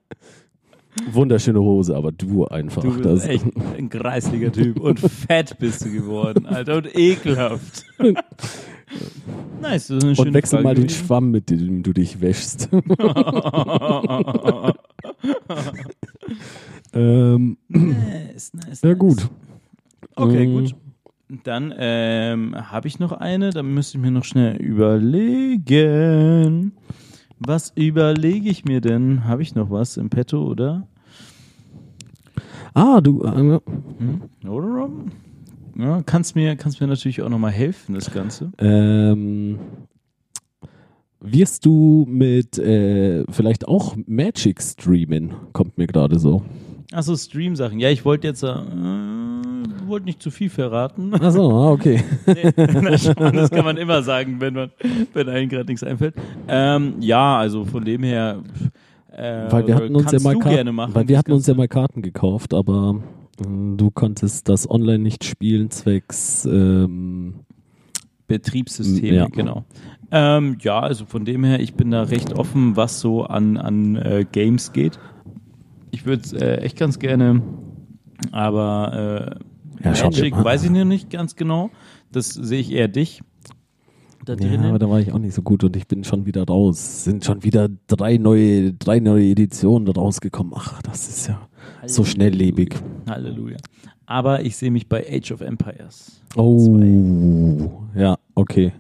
Wunderschöne 1.12 1.60
Hose, 1.60 1.95
aber 1.95 2.12
du 2.12 2.45
einfach. 2.45 2.82
Du 2.82 2.91
bist 2.93 3.06
das, 3.06 3.26
echt 3.26 3.45
ein 3.78 3.89
kreisliger 3.89 4.52
Typ. 4.52 4.80
Und 4.80 5.00
fett 5.28 5.58
bist 5.60 5.86
du 5.86 5.91
geworden, 5.91 6.45
Alter. 6.45 6.78
Und 6.78 6.95
ekelhaft. 6.98 7.86
nice, 9.62 9.62
das 9.62 9.89
ist 9.89 10.04
eine 10.04 10.16
schöne 10.16 10.28
Und 10.30 10.34
wechsel 10.34 10.56
Frage 10.58 10.64
mal 10.64 10.76
den 10.76 10.84
gewesen. 10.88 11.06
Schwamm, 11.06 11.32
mit 11.32 11.50
dem 11.50 11.84
du 11.84 11.93
dich 11.93 12.22
wäschst. 12.22 12.70
ähm, 16.93 17.58
Nice, 17.70 18.54
nice, 18.54 18.82
ja, 18.82 18.89
nice. 18.89 18.98
gut. 19.00 19.30
Okay, 20.16 20.43
Ähm, 20.43 20.54
gut. 20.54 20.76
Dann 21.43 21.74
ähm, 21.78 22.56
habe 22.56 22.88
ich 22.88 23.00
noch 23.00 23.12
eine, 23.12 23.50
dann 23.50 23.74
müsste 23.74 23.98
ich 23.98 24.02
mir 24.02 24.12
noch 24.12 24.24
schnell 24.24 24.56
überlegen. 24.62 26.72
Was 27.39 27.71
überlege 27.75 28.49
ich 28.49 28.65
mir 28.65 28.81
denn? 28.81 29.25
Habe 29.25 29.41
ich 29.43 29.53
noch 29.55 29.69
was 29.69 29.97
im 29.97 30.09
Petto, 30.09 30.43
oder? 30.43 30.88
Ah, 32.73 32.99
du. 33.01 33.23
Äh, 33.23 33.59
Hm? 33.99 34.21
Oder 34.49 34.67
Robin? 34.67 35.11
Ja, 35.77 36.01
kannst 36.03 36.35
mir, 36.35 36.55
kannst 36.55 36.81
mir 36.81 36.88
natürlich 36.88 37.21
auch 37.21 37.29
nochmal 37.29 37.51
helfen, 37.51 37.93
das 37.93 38.11
Ganze. 38.11 38.51
ähm, 38.57 39.59
wirst 41.19 41.65
du 41.65 42.05
mit 42.09 42.57
äh, 42.57 43.23
vielleicht 43.29 43.67
auch 43.67 43.95
Magic 44.07 44.61
streamen? 44.61 45.31
Kommt 45.53 45.77
mir 45.77 45.88
gerade 45.88 46.17
so. 46.19 46.43
Achso, 46.93 47.15
Stream-Sachen. 47.17 47.79
Ja, 47.79 47.89
ich 47.89 48.05
wollte 48.05 48.27
jetzt, 48.27 48.43
äh, 48.43 48.47
wollte 49.88 50.05
nicht 50.05 50.21
zu 50.21 50.31
viel 50.31 50.49
verraten. 50.49 51.13
Achso, 51.15 51.51
ah, 51.51 51.71
okay. 51.71 52.01
Nee, 52.25 52.51
na 53.19 53.31
das 53.31 53.49
kann 53.51 53.65
man 53.65 53.77
immer 53.77 54.03
sagen, 54.03 54.39
wenn 54.39 54.53
man, 54.53 54.71
wenn 55.13 55.27
einem 55.29 55.49
gerade 55.49 55.65
nichts 55.65 55.83
einfällt. 55.83 56.15
Ähm, 56.47 56.95
ja, 57.01 57.38
also 57.38 57.65
von 57.65 57.83
dem 57.83 58.03
her. 58.03 58.41
Äh, 59.11 59.51
Weil 59.51 59.67
wir 59.67 59.75
hatten 59.75 59.95
uns 59.95 60.11
ja 60.11 60.19
mal 60.19 60.33
Karten, 60.38 60.49
gerne 60.55 60.71
machen. 60.71 60.95
weil 60.95 61.07
wir 61.07 61.17
hatten 61.17 61.31
uns 61.33 61.47
ja 61.47 61.55
mal 61.55 61.67
Karten 61.67 62.01
gekauft, 62.01 62.53
aber 62.53 63.01
äh, 63.41 63.43
du 63.75 63.91
konntest 63.91 64.47
das 64.47 64.69
online 64.69 64.99
nicht 64.99 65.23
spielen 65.25 65.69
zwecks 65.71 66.45
ähm, 66.45 67.33
Betriebssysteme, 68.27 69.15
Ja. 69.15 69.27
genau. 69.27 69.63
Ähm, 70.11 70.57
ja, 70.61 70.79
also 70.79 71.05
von 71.05 71.25
dem 71.25 71.43
her, 71.43 71.59
ich 71.59 71.73
bin 71.73 71.91
da 71.91 72.03
recht 72.03 72.33
offen, 72.33 72.75
was 72.77 72.99
so 73.01 73.23
an, 73.23 73.57
an 73.57 73.95
äh, 73.97 74.25
Games 74.31 74.71
geht. 74.71 74.99
Ich 75.91 76.05
würde 76.05 76.23
es 76.23 76.33
äh, 76.33 76.57
echt 76.57 76.77
ganz 76.77 76.99
gerne, 76.99 77.41
aber 78.31 79.39
äh, 79.81 79.83
Ja, 79.83 80.03
Magic 80.03 80.35
weiß 80.35 80.63
ich 80.63 80.71
noch 80.71 80.85
nicht 80.85 81.09
ganz 81.09 81.35
genau. 81.35 81.69
Das 82.11 82.29
sehe 82.29 82.59
ich 82.59 82.71
eher 82.71 82.88
dich. 82.88 83.21
Da 84.25 84.33
Ja, 84.33 84.59
aber 84.59 84.79
da 84.79 84.89
war 84.89 84.99
ich 84.99 85.13
auch 85.13 85.19
nicht 85.19 85.33
so 85.33 85.41
gut 85.41 85.63
und 85.63 85.75
ich 85.77 85.88
bin 85.88 86.03
schon 86.03 86.25
wieder 86.25 86.43
raus. 86.43 87.05
Sind 87.05 87.23
schon 87.23 87.43
wieder 87.43 87.69
drei 87.88 88.17
neue, 88.17 88.73
drei 88.73 88.99
neue 88.99 89.25
Editionen 89.29 89.85
da 89.85 89.93
rausgekommen. 89.93 90.51
Ach, 90.55 90.81
das 90.81 91.07
ist 91.07 91.27
ja 91.27 91.47
so 91.85 92.03
schnelllebig. 92.03 92.75
Halleluja. 93.07 93.57
Aber 94.05 94.43
ich 94.43 94.57
sehe 94.57 94.71
mich 94.71 94.89
bei 94.89 95.05
Age 95.09 95.31
of 95.31 95.41
Empires. 95.41 96.21
Oh, 96.35 97.71
ja, 97.95 98.17
okay. 98.35 98.73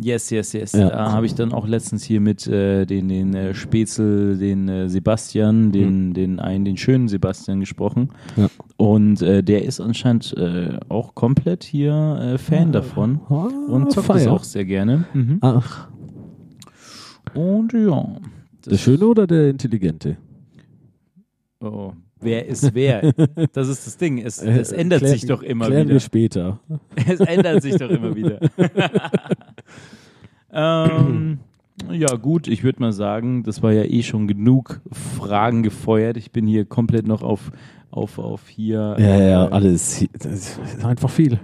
Yes, 0.00 0.30
yes, 0.30 0.52
yes. 0.52 0.72
Ja. 0.74 0.90
Da 0.90 1.12
habe 1.12 1.26
ich 1.26 1.34
dann 1.34 1.52
auch 1.52 1.66
letztens 1.66 2.04
hier 2.04 2.20
mit 2.20 2.46
äh, 2.46 2.86
den, 2.86 3.08
den 3.08 3.34
äh, 3.34 3.52
Spätzl, 3.54 4.36
den 4.38 4.68
äh, 4.68 4.88
Sebastian, 4.88 5.72
den, 5.72 6.14
den 6.14 6.38
einen, 6.38 6.64
den 6.64 6.76
schönen 6.76 7.08
Sebastian 7.08 7.58
gesprochen. 7.60 8.10
Ja. 8.36 8.48
Und 8.76 9.22
äh, 9.22 9.42
der 9.42 9.64
ist 9.64 9.80
anscheinend 9.80 10.32
äh, 10.36 10.78
auch 10.88 11.14
komplett 11.16 11.64
hier 11.64 12.18
äh, 12.34 12.38
Fan 12.38 12.70
davon 12.70 13.20
Ah, 13.28 13.48
und 13.68 13.90
zockt 13.92 14.08
das 14.08 14.22
feier. 14.22 14.32
auch 14.32 14.44
sehr 14.44 14.64
gerne. 14.64 15.04
Mhm. 15.14 15.38
Ach, 15.40 15.88
Und 17.34 17.72
ja. 17.72 18.06
der 18.66 18.76
Schöne 18.78 19.04
oder 19.06 19.26
der 19.26 19.50
Intelligente? 19.50 20.16
Oh, 21.60 21.92
wer 22.20 22.46
ist 22.46 22.72
wer? 22.72 23.12
Das 23.52 23.66
ist 23.68 23.84
das 23.86 23.96
Ding. 23.96 24.18
Es, 24.18 24.40
es 24.40 24.70
ändert 24.70 25.02
klär- 25.02 25.08
sich 25.08 25.26
doch 25.26 25.42
immer 25.42 25.66
Klären 25.66 25.86
wieder. 25.86 25.94
wir 25.94 26.00
später. 26.00 26.60
Es 27.08 27.18
ändert 27.18 27.62
sich 27.62 27.74
doch 27.76 27.90
immer 27.90 28.14
wieder. 28.14 28.38
ähm, 30.52 31.38
ja, 31.90 32.14
gut, 32.16 32.48
ich 32.48 32.64
würde 32.64 32.80
mal 32.80 32.92
sagen, 32.92 33.42
das 33.44 33.62
war 33.62 33.72
ja 33.72 33.84
eh 33.84 34.02
schon 34.02 34.26
genug 34.26 34.80
Fragen 34.90 35.62
gefeuert. 35.62 36.16
Ich 36.16 36.32
bin 36.32 36.46
hier 36.46 36.64
komplett 36.64 37.06
noch 37.06 37.22
auf, 37.22 37.52
auf, 37.90 38.18
auf 38.18 38.48
hier. 38.48 38.96
Ja, 38.98 39.16
ja, 39.20 39.46
äh, 39.46 39.50
alles. 39.50 39.96
hier- 39.96 40.08
Das 40.18 40.58
ist 40.58 40.84
einfach 40.84 41.10
viel. 41.10 41.38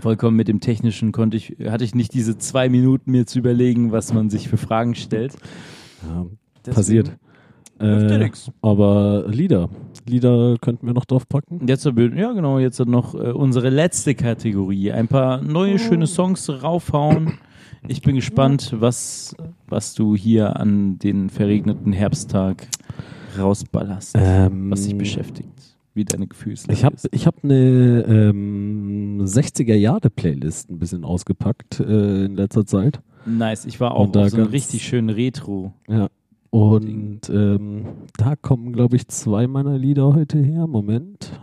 Vollkommen 0.00 0.36
mit 0.36 0.48
dem 0.48 0.60
Technischen 0.60 1.12
konnte 1.12 1.36
ich, 1.36 1.56
hatte 1.68 1.84
ich 1.84 1.94
nicht 1.94 2.14
diese 2.14 2.38
zwei 2.38 2.68
Minuten 2.68 3.10
mir 3.10 3.26
zu 3.26 3.38
überlegen, 3.38 3.92
was 3.92 4.12
man 4.12 4.30
sich 4.30 4.48
für 4.48 4.56
Fragen 4.56 4.94
stellt. 4.94 5.34
Ja, 6.08 6.26
Deswegen- 6.64 6.74
passiert. 6.74 7.08
Ja 7.80 7.96
Äh, 8.18 8.30
aber 8.60 9.24
Lieder. 9.28 9.70
Lieder 10.06 10.56
könnten 10.60 10.86
wir 10.86 10.92
noch 10.92 11.06
drauf 11.06 11.26
packen. 11.28 11.66
Jetzt, 11.66 11.84
ja 11.86 12.32
genau, 12.32 12.58
jetzt 12.58 12.78
noch 12.84 13.14
äh, 13.14 13.30
unsere 13.32 13.70
letzte 13.70 14.14
Kategorie. 14.14 14.92
Ein 14.92 15.08
paar 15.08 15.40
neue, 15.40 15.78
schöne 15.78 16.06
Songs 16.06 16.48
raufhauen. 16.62 17.38
Ich 17.88 18.02
bin 18.02 18.14
gespannt, 18.16 18.74
was, 18.78 19.34
was 19.66 19.94
du 19.94 20.14
hier 20.14 20.58
an 20.60 20.98
den 20.98 21.30
verregneten 21.30 21.92
Herbsttag 21.92 22.68
rausballerst, 23.38 24.16
Ähm, 24.18 24.70
was 24.70 24.84
dich 24.84 24.96
beschäftigt, 24.96 25.76
wie 25.94 26.04
deine 26.04 26.26
Gefühlslage 26.26 26.72
Ich 26.72 26.84
habe 26.84 26.96
ist. 26.96 27.08
ich 27.10 27.26
hab 27.26 27.42
eine 27.42 28.04
ähm, 28.06 29.20
60er-Jahre-Playlist 29.24 30.70
ein 30.70 30.78
bisschen 30.78 31.04
ausgepackt 31.04 31.80
äh, 31.80 32.26
in 32.26 32.36
letzter 32.36 32.66
Zeit. 32.66 33.00
Nice, 33.26 33.64
ich 33.64 33.80
war 33.80 33.94
auch 33.94 34.04
Und 34.04 34.16
da 34.16 34.24
auf 34.24 34.30
so 34.30 34.36
einem 34.36 34.46
richtig 34.46 34.84
schönen 34.86 35.10
Retro. 35.10 35.72
Ja. 35.88 36.08
Und 36.50 37.30
ähm, 37.30 37.84
da 38.16 38.34
kommen, 38.34 38.72
glaube 38.72 38.96
ich, 38.96 39.06
zwei 39.08 39.46
meiner 39.46 39.78
Lieder 39.78 40.14
heute 40.14 40.38
her. 40.38 40.66
Moment. 40.66 41.40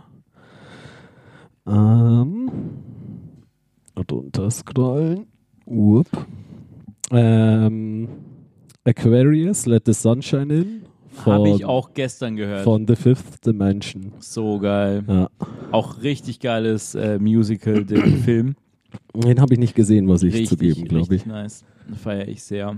Ähm, 1.66 2.50
runterscrollen. 3.96 5.26
Whoop. 5.68 6.06
Ähm, 7.10 8.08
Aquarius, 8.84 9.66
Let 9.66 9.84
the 9.86 9.92
Sunshine 9.92 10.50
In. 10.50 10.82
Habe 11.24 11.50
ich 11.50 11.64
auch 11.64 11.92
gestern 11.94 12.36
gehört. 12.36 12.62
Von 12.62 12.86
The 12.86 12.94
Fifth 12.94 13.44
Dimension. 13.44 14.12
so 14.20 14.58
geil. 14.58 15.02
Ja. 15.06 15.28
Auch 15.72 16.02
richtig 16.02 16.38
geiles 16.40 16.94
äh, 16.94 17.18
Musical, 17.18 17.84
den 17.84 18.18
Film. 18.24 18.54
Den 19.14 19.40
habe 19.40 19.54
ich 19.54 19.60
nicht 19.60 19.74
gesehen, 19.74 20.06
muss 20.06 20.22
ich 20.22 20.32
richtig, 20.32 20.50
zugeben, 20.50 20.84
glaube 20.84 21.14
ich. 21.16 21.26
nice. 21.26 21.64
Feiere 22.02 22.28
ich 22.28 22.42
sehr. 22.42 22.76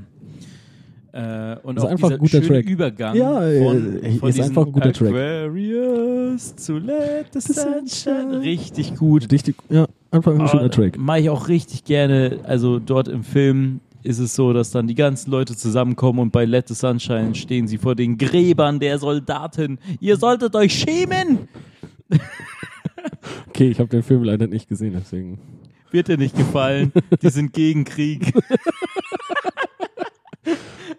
Äh, 1.12 1.56
und 1.62 1.76
Ist 1.76 1.84
auch 1.84 1.88
einfach 1.88 2.08
dieser 2.08 2.14
ein 2.14 2.18
guter 2.20 2.42
schöne 2.42 2.46
Track. 2.62 2.68
Übergang 2.70 3.16
Ja, 3.16 3.40
von, 3.40 3.96
ist 3.96 4.18
von 4.20 4.28
diesem 4.30 4.44
einfach 4.44 4.66
ein 4.66 4.72
guter 4.72 4.92
Track. 4.92 5.08
Aquarius 5.08 6.54
to 6.54 6.78
let 6.78 7.26
the 7.32 7.40
sunshine. 7.40 8.40
Richtig 8.40 8.94
gut. 8.96 9.30
Richtig, 9.32 9.56
ja, 9.68 9.86
einfach 10.10 10.38
ein 10.38 10.46
schöner 10.48 10.70
Track. 10.70 10.98
Mache 10.98 11.20
ich 11.20 11.30
auch 11.30 11.48
richtig 11.48 11.84
gerne. 11.84 12.38
Also 12.44 12.78
dort 12.78 13.08
im 13.08 13.24
Film 13.24 13.80
ist 14.02 14.18
es 14.18 14.34
so, 14.34 14.52
dass 14.52 14.70
dann 14.70 14.86
die 14.86 14.94
ganzen 14.94 15.30
Leute 15.30 15.56
zusammenkommen 15.56 16.20
und 16.20 16.32
bei 16.32 16.44
Let 16.44 16.68
the 16.68 16.74
Sunshine 16.74 17.34
stehen 17.34 17.66
sie 17.66 17.78
vor 17.78 17.94
den 17.94 18.16
Gräbern 18.16 18.80
der 18.80 18.98
Soldaten. 18.98 19.78
Ihr 20.00 20.16
solltet 20.16 20.54
euch 20.54 20.72
schämen! 20.74 21.48
Okay, 23.48 23.70
ich 23.70 23.78
habe 23.78 23.88
den 23.88 24.02
Film 24.02 24.24
leider 24.24 24.46
nicht 24.46 24.68
gesehen, 24.68 24.94
deswegen. 24.98 25.38
Wird 25.90 26.08
dir 26.08 26.16
nicht 26.16 26.36
gefallen. 26.36 26.92
Die 27.22 27.28
sind 27.28 27.52
gegen 27.52 27.84
Krieg. 27.84 28.32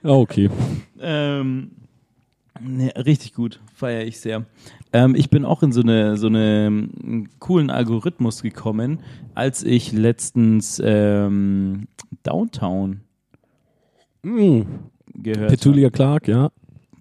Ja, 0.04 0.12
okay. 0.12 0.50
Ähm, 1.00 1.72
ne, 2.60 2.92
richtig 2.96 3.34
gut, 3.34 3.60
feiere 3.74 4.06
ich 4.06 4.20
sehr. 4.20 4.46
Ähm, 4.94 5.16
ich 5.16 5.30
bin 5.30 5.46
auch 5.46 5.64
in 5.64 5.72
so 5.72 5.82
eine 5.82 6.18
so 6.18 6.28
eine 6.28 6.68
ähm, 6.68 7.30
coolen 7.40 7.70
Algorithmus 7.70 8.42
gekommen, 8.42 9.00
als 9.36 9.64
ich 9.64 9.92
letztens 9.92 10.82
ähm, 10.84 11.88
Downtown 12.24 13.02
Mm, 14.24 14.62
gehört 15.16 15.50
Petulia 15.50 15.90
Clark, 15.90 16.28
ja. 16.28 16.44
habe. 16.44 16.54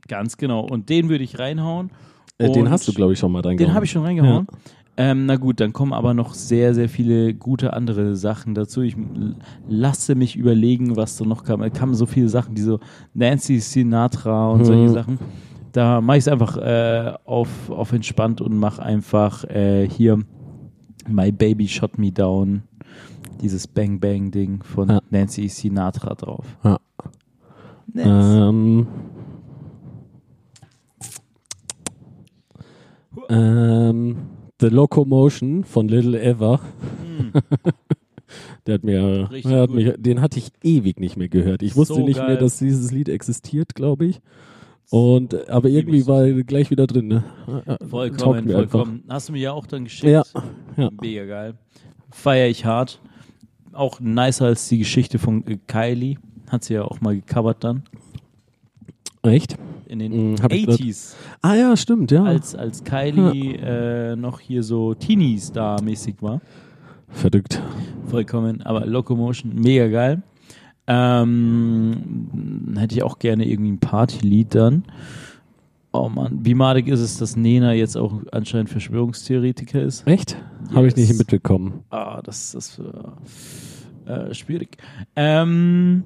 Ganz 0.08 0.36
genau. 0.36 0.60
Und 0.60 0.88
den 0.88 1.08
würde 1.08 1.24
ich 1.24 1.38
reinhauen. 1.38 1.90
Äh, 2.38 2.50
den 2.50 2.70
hast 2.70 2.88
du, 2.88 2.92
glaube 2.92 3.12
ich, 3.12 3.18
schon 3.18 3.30
mal 3.32 3.42
reingehauen. 3.42 3.70
Den 3.70 3.74
habe 3.74 3.84
ich 3.84 3.90
schon 3.90 4.02
reingehauen. 4.02 4.46
Ähm, 5.02 5.24
na 5.24 5.36
gut, 5.36 5.60
dann 5.60 5.72
kommen 5.72 5.94
aber 5.94 6.12
noch 6.12 6.34
sehr, 6.34 6.74
sehr 6.74 6.90
viele 6.90 7.32
gute 7.32 7.72
andere 7.72 8.16
Sachen 8.16 8.54
dazu. 8.54 8.82
Ich 8.82 8.94
lasse 9.66 10.14
mich 10.14 10.36
überlegen, 10.36 10.94
was 10.94 11.16
da 11.16 11.24
noch 11.24 11.42
kam. 11.42 11.62
Es 11.62 11.72
kamen 11.72 11.94
so 11.94 12.04
viele 12.04 12.28
Sachen, 12.28 12.54
die 12.54 12.60
so 12.60 12.80
Nancy 13.14 13.60
Sinatra 13.60 14.50
und 14.50 14.60
Mhm. 14.60 14.64
solche 14.66 14.88
Sachen. 14.90 15.18
Da 15.72 16.02
mache 16.02 16.18
ich 16.18 16.24
es 16.24 16.28
einfach 16.28 16.58
äh, 16.58 17.14
auf, 17.24 17.70
auf 17.70 17.92
entspannt 17.92 18.42
und 18.42 18.58
mache 18.58 18.82
einfach 18.82 19.44
äh, 19.44 19.88
hier 19.88 20.18
My 21.08 21.32
Baby 21.32 21.66
Shot 21.66 21.96
Me 21.96 22.12
Down, 22.12 22.64
dieses 23.40 23.66
Bang 23.66 24.00
Bang 24.00 24.30
Ding 24.30 24.62
von 24.62 24.90
Ja. 24.90 25.00
Nancy 25.08 25.48
Sinatra 25.48 26.14
drauf. 26.14 26.44
Ja. 26.62 26.78
Ähm, 27.96 28.86
ähm, 33.30 34.16
The 34.60 34.68
Locomotion 34.68 35.64
von 35.64 35.88
Little 35.88 36.20
Ever. 36.20 36.60
Der 38.66 38.74
hat 38.74 38.84
mir, 38.84 39.28
der 39.42 39.60
hat 39.62 39.70
mich, 39.70 39.92
den 39.96 40.20
hatte 40.20 40.38
ich 40.38 40.50
ewig 40.62 41.00
nicht 41.00 41.16
mehr 41.16 41.28
gehört. 41.28 41.62
Ich 41.62 41.74
wusste 41.74 41.94
So 41.94 42.04
nicht 42.06 42.18
geil. 42.18 42.28
mehr, 42.28 42.36
dass 42.36 42.58
dieses 42.58 42.92
Lied 42.92 43.08
existiert, 43.08 43.74
glaube 43.74 44.04
ich. 44.06 44.20
Und 44.90 45.48
aber 45.48 45.68
irgendwie 45.68 46.06
war 46.06 46.24
er 46.24 46.42
gleich 46.44 46.70
wieder 46.70 46.86
drin. 46.86 47.08
Ne? 47.08 47.24
Vollkommen, 47.88 48.44
mir 48.46 48.58
einfach. 48.58 48.70
vollkommen. 48.70 49.02
Hast 49.08 49.28
du 49.28 49.32
mir 49.32 49.40
ja 49.40 49.52
auch 49.52 49.66
dann 49.66 49.84
geschickt. 49.84 50.12
Ja, 50.12 50.22
ja. 50.76 50.90
Mega 51.00 51.24
geil. 51.24 51.54
Feier 52.12 52.48
ich 52.48 52.64
hart. 52.64 53.00
Auch 53.72 53.98
nicer 53.98 54.46
als 54.46 54.68
die 54.68 54.78
Geschichte 54.78 55.18
von 55.18 55.44
äh, 55.46 55.58
Kylie. 55.66 56.16
Hat 56.48 56.64
sie 56.64 56.74
ja 56.74 56.84
auch 56.84 57.00
mal 57.00 57.16
gecovert 57.16 57.64
dann. 57.64 57.82
Echt? 59.22 59.56
In 59.90 59.98
den 59.98 60.36
grad- 60.36 60.52
80s, 60.52 61.14
Ah 61.42 61.54
ja, 61.54 61.76
stimmt, 61.76 62.10
ja. 62.12 62.22
als, 62.24 62.54
als 62.54 62.84
Kylie 62.84 63.56
äh, 63.56 64.16
noch 64.16 64.40
hier 64.40 64.62
so 64.62 64.94
Teenie-Star-mäßig 64.94 66.16
war. 66.22 66.40
Verrückt. 67.08 67.60
Vollkommen, 68.06 68.62
aber 68.62 68.86
Locomotion, 68.86 69.52
mega 69.54 69.88
geil. 69.88 70.22
Ähm, 70.86 72.74
hätte 72.76 72.94
ich 72.94 73.02
auch 73.02 73.18
gerne 73.18 73.46
irgendwie 73.48 73.72
ein 73.72 73.78
Partylied 73.78 74.54
dann. 74.54 74.84
Oh 75.92 76.08
Mann, 76.08 76.38
wie 76.44 76.54
madig 76.54 76.86
ist 76.88 77.00
es, 77.00 77.18
dass 77.18 77.36
Nena 77.36 77.72
jetzt 77.72 77.96
auch 77.96 78.14
anscheinend 78.32 78.70
Verschwörungstheoretiker 78.70 79.82
ist? 79.82 80.06
Echt? 80.06 80.36
Habe 80.74 80.86
ich 80.86 80.94
nicht 80.96 81.08
Yes. 81.08 81.18
mitbekommen. 81.18 81.80
Ah, 81.90 82.20
das 82.22 82.54
ist 82.54 82.80
äh, 84.06 84.10
äh, 84.12 84.34
schwierig. 84.34 84.76
Ähm, 85.16 86.04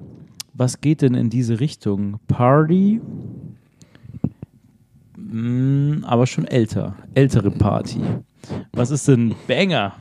was 0.53 0.81
geht 0.81 1.01
denn 1.03 1.13
in 1.13 1.29
diese 1.29 1.59
Richtung? 1.59 2.19
Party? 2.27 2.99
Mm, 5.31 6.03
aber 6.03 6.27
schon 6.27 6.45
älter. 6.45 6.95
Ältere 7.13 7.51
Party. 7.51 8.01
Was 8.73 8.91
ist 8.91 9.07
denn 9.07 9.33
Banger? 9.47 9.93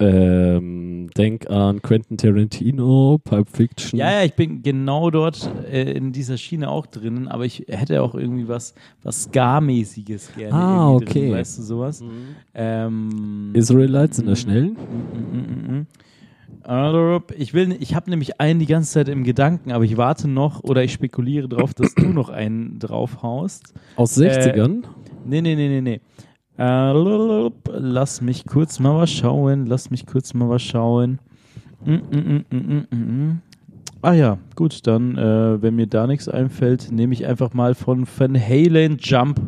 Ähm, 0.00 1.10
denk 1.16 1.48
an 1.48 1.80
Quentin 1.82 2.16
Tarantino, 2.16 3.20
Pulp 3.22 3.48
Fiction. 3.48 3.98
Ja, 3.98 4.10
ja, 4.10 4.24
ich 4.24 4.34
bin 4.34 4.62
genau 4.62 5.10
dort 5.10 5.48
äh, 5.70 5.92
in 5.92 6.12
dieser 6.12 6.38
Schiene 6.38 6.70
auch 6.70 6.86
drinnen, 6.86 7.28
aber 7.28 7.44
ich 7.44 7.66
hätte 7.68 8.02
auch 8.02 8.14
irgendwie 8.14 8.48
was, 8.48 8.74
was 9.02 9.24
Ska-mäßiges 9.24 10.32
gerne. 10.34 10.54
Ah, 10.54 10.90
okay. 10.92 11.26
Drin, 11.26 11.32
weißt 11.32 11.58
du, 11.58 11.62
sowas? 11.62 12.02
Ähm, 12.54 13.50
Israelites 13.52 14.18
in 14.18 14.26
der 14.26 14.36
Schnellen. 14.36 14.72
Mm, 14.72 15.36
mm, 15.36 15.78
mm. 15.78 15.78
Also, 15.78 15.86
Ich 17.36 17.54
will, 17.54 17.76
ich 17.80 17.94
habe 17.94 18.10
nämlich 18.10 18.40
einen 18.40 18.60
die 18.60 18.66
ganze 18.66 18.92
Zeit 18.92 19.08
im 19.08 19.24
Gedanken, 19.24 19.72
aber 19.72 19.84
ich 19.84 19.96
warte 19.96 20.28
noch 20.28 20.62
oder 20.62 20.84
ich 20.84 20.92
spekuliere 20.92 21.48
drauf, 21.48 21.74
dass 21.74 21.94
du 21.94 22.06
noch 22.06 22.28
einen 22.28 22.78
draufhaust. 22.78 23.74
Aus 23.96 24.16
60ern. 24.16 24.84
Nee, 25.24 25.40
nee, 25.40 25.56
nee, 25.56 25.68
nee, 25.68 25.80
nee. 25.80 26.00
Äh, 26.58 27.50
lass 27.72 28.20
mich 28.20 28.46
kurz 28.46 28.78
mal 28.78 28.96
was 28.96 29.10
schauen. 29.10 29.66
Lass 29.66 29.90
mich 29.90 30.06
kurz 30.06 30.34
mal 30.34 30.48
was 30.48 30.62
schauen. 30.62 31.18
Mm, 31.84 31.94
mm, 31.94 32.86
mm. 32.90 33.40
Ah 34.02 34.12
ja, 34.14 34.38
gut, 34.56 34.86
dann, 34.86 35.16
äh, 35.16 35.62
wenn 35.62 35.76
mir 35.76 35.86
da 35.86 36.06
nichts 36.06 36.28
einfällt, 36.28 36.90
nehme 36.90 37.14
ich 37.14 37.26
einfach 37.26 37.54
mal 37.54 37.74
von 37.74 38.06
Van 38.06 38.38
Halen 38.40 38.98
Jump 38.98 39.40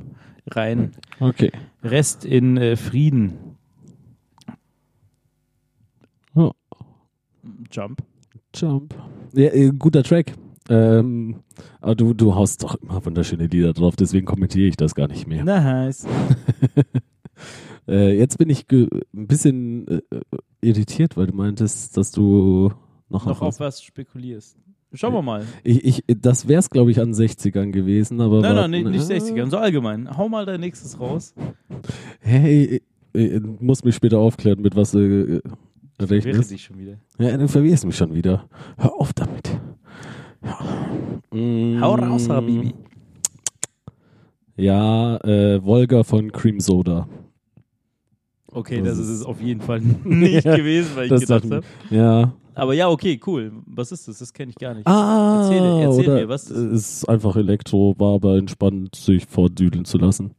rein. 0.49 0.93
Okay. 1.21 1.51
Rest 1.83 2.25
in 2.25 2.57
äh, 2.57 2.77
Frieden. 2.77 3.57
Oh. 6.35 6.53
Jump. 7.75 8.05
Jump. 8.55 8.95
Ja, 9.35 9.49
äh, 9.53 9.73
guter 9.77 10.05
Track. 10.05 10.35
Ähm, 10.69 11.41
aber 11.81 11.97
du, 11.97 12.15
du 12.15 12.35
haust 12.37 12.63
doch 12.63 12.77
immer 12.77 13.05
wunderschöne 13.05 13.47
Lieder 13.47 13.73
drauf, 13.73 13.97
deswegen 13.97 14.27
kommentiere 14.27 14.69
ich 14.69 14.77
das 14.77 14.95
gar 14.95 15.09
nicht 15.09 15.27
mehr. 15.27 15.45
Nice. 15.45 16.07
Äh, 17.87 18.17
jetzt 18.17 18.39
bin 18.39 18.49
ich 18.49 18.65
ein 18.73 18.89
bisschen 19.13 19.87
äh, 19.87 20.01
äh, 20.11 20.21
irritiert, 20.63 21.19
weil 21.19 21.27
du 21.27 21.35
meintest, 21.35 21.95
dass 21.99 22.13
du 22.13 22.73
noch, 23.11 23.27
Noch 23.27 23.43
auf 23.43 23.61
was 23.61 23.83
spekulierst. 23.83 24.57
Schauen 24.95 25.13
wir 25.13 25.21
mal. 25.21 25.45
Ich, 25.65 25.85
ich, 25.85 26.05
das 26.19 26.49
wäre 26.49 26.61
es, 26.61 26.71
glaube 26.71 26.93
ich, 26.93 26.99
an 26.99 27.13
60ern 27.13 27.73
gewesen, 27.73 28.23
aber. 28.23 28.41
Nein, 28.41 28.55
nein, 28.55 28.57
warten, 28.57 28.71
nee, 28.71 28.85
nicht 28.85 29.11
äh, 29.11 29.19
60er, 29.19 29.51
so 29.51 29.59
allgemein. 29.59 30.17
Hau 30.17 30.31
mal 30.31 30.47
dein 30.47 30.61
nächstes 30.61 30.99
raus. 30.99 31.35
Hey, 32.21 32.81
äh, 33.13 33.37
äh, 33.37 33.41
muss 33.41 33.85
mich 33.85 33.97
später 33.97 34.19
aufklären, 34.19 34.63
mit 34.63 34.77
was 34.77 34.95
äh, 34.95 35.43
Wäre 35.99 36.11
rechnest. 36.11 36.51
dich 36.51 36.63
schon 36.65 36.79
wieder. 36.79 36.99
Ja, 37.19 37.37
du 37.37 37.47
verwirrst 37.49 37.85
mich 37.87 37.97
schon 37.97 38.15
wieder. 38.15 38.49
Hör 38.77 38.95
auf 39.01 39.13
damit. 39.13 39.61
Ja. 40.43 40.59
Mm, 41.39 41.81
Hau 41.81 41.95
raus, 41.95 42.29
Habibi. 42.29 42.75
Ja, 44.57 45.17
äh, 45.25 45.63
Wolga 45.65 46.03
von 46.05 46.31
Cream 46.33 46.61
Soda. 46.61 47.09
Okay, 48.53 48.79
Das 48.81 48.99
das 48.99 49.09
ist 49.09 49.09
es 49.21 49.25
auf 49.25 49.41
jeden 49.41 49.61
Fall 49.61 49.81
nicht 50.05 50.45
gewesen, 50.45 50.91
weil 50.95 51.05
ich 51.05 51.11
das 51.11 51.21
gedacht 51.23 51.45
habe. 51.51 51.63
Ja. 51.91 52.33
Aber 52.57 52.73
ja, 52.73 52.89
okay, 52.89 53.19
cool. 53.27 53.51
Was 53.67 53.91
ist 53.91 54.07
das? 54.07 54.19
Das 54.19 54.33
kenne 54.33 54.51
ich 54.51 54.57
gar 54.57 54.75
nicht. 54.75 54.87
Ah, 54.87 55.41
erzähl 55.83 56.05
oder 56.05 56.15
mir, 56.21 56.29
was 56.29 56.45
ist 56.45 56.57
es 56.57 56.97
ist 56.99 57.09
einfach 57.09 57.35
Elektro, 57.35 57.97
war 57.99 58.15
aber 58.15 58.37
entspannt, 58.37 58.95
sich 58.95 59.27
vordüdeln 59.27 59.85
zu 59.85 59.99
lassen. 59.99 60.35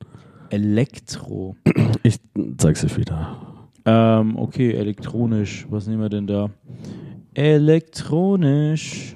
Elektro. 0.50 1.58
Ich 2.04 2.18
zeig's 2.58 2.86
euch 2.86 2.98
wieder. 2.98 3.65
Ähm, 3.86 4.38
okay, 4.38 4.72
elektronisch. 4.74 5.68
Was 5.70 5.88
nehmen 5.88 6.02
wir 6.02 6.10
denn 6.10 6.28
da? 6.28 6.50
Elektronisch. 7.34 9.16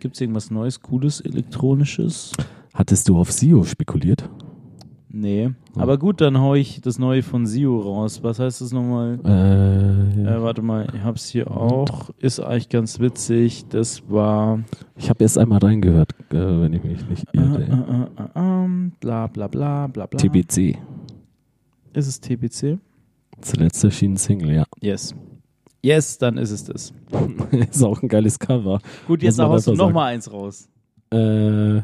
Gibt 0.00 0.14
es 0.14 0.20
irgendwas 0.20 0.50
Neues, 0.50 0.80
Cooles, 0.80 1.20
Elektronisches? 1.20 2.32
Hattest 2.72 3.08
du 3.08 3.18
auf 3.18 3.32
Sio 3.32 3.64
spekuliert? 3.64 4.28
Nee. 5.10 5.46
Hm. 5.46 5.54
Aber 5.74 5.98
gut, 5.98 6.20
dann 6.20 6.38
hau 6.38 6.54
ich 6.54 6.80
das 6.80 6.98
Neue 6.98 7.22
von 7.22 7.46
Sio 7.46 7.80
raus. 7.80 8.22
Was 8.22 8.38
heißt 8.38 8.60
das 8.60 8.72
nochmal? 8.72 9.18
Äh, 9.24 10.22
ja. 10.22 10.36
Äh, 10.36 10.42
warte 10.42 10.62
mal, 10.62 10.86
ich 10.94 11.02
hab's 11.02 11.28
hier 11.28 11.50
auch. 11.50 12.10
Ist 12.18 12.40
eigentlich 12.40 12.68
ganz 12.68 13.00
witzig. 13.00 13.66
Das 13.68 14.02
war 14.08 14.60
Ich 14.96 15.10
habe 15.10 15.24
erst 15.24 15.38
einmal 15.38 15.58
reingehört, 15.58 16.12
äh, 16.30 16.36
wenn 16.36 16.72
ich 16.72 16.84
mich 16.84 17.08
nicht 17.08 17.26
äh, 17.34 17.38
irre. 17.38 17.62
äh, 17.62 18.22
äh, 18.22 18.24
äh, 18.24 18.28
ähm, 18.36 18.92
bla 19.00 19.26
bla 19.26 19.48
bla 19.48 19.86
bla 19.88 20.06
bla. 20.06 20.18
TBC. 20.18 20.78
Ist 21.94 22.06
es 22.06 22.20
TBC? 22.20 22.78
Zuletzt 23.40 23.82
erschienen 23.84 24.16
Single, 24.16 24.52
ja. 24.52 24.64
Yes. 24.80 25.14
Yes, 25.82 26.18
dann 26.18 26.38
ist 26.38 26.50
es 26.50 26.64
das. 26.64 26.92
ist 27.70 27.82
auch 27.82 28.02
ein 28.02 28.08
geiles 28.08 28.38
Cover. 28.38 28.80
Gut, 29.06 29.22
jetzt 29.22 29.38
haust 29.38 29.66
du 29.66 29.70
einfach 29.72 29.78
noch 29.78 29.86
sagen. 29.86 29.94
mal 29.94 30.06
eins 30.06 30.32
raus. 30.32 30.68
Äh, 31.12 31.78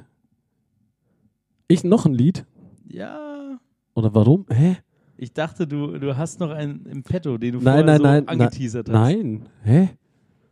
ich 1.68 1.84
noch 1.84 2.04
ein 2.04 2.14
Lied? 2.14 2.44
Ja. 2.88 3.58
Oder 3.94 4.14
warum? 4.14 4.46
Hä? 4.50 4.76
Ich 5.16 5.32
dachte, 5.32 5.66
du, 5.66 5.98
du 5.98 6.16
hast 6.16 6.40
noch 6.40 6.50
einen 6.50 6.86
im 6.86 7.02
Petto, 7.02 7.38
den 7.38 7.52
du 7.52 7.58
Nein, 7.58 7.64
vorher 7.64 7.84
nein, 7.84 7.96
so 7.98 8.02
nein, 8.02 8.28
angeteasert 8.28 8.88
hast. 8.88 8.94
Nein. 8.94 9.48
Hä? 9.62 9.90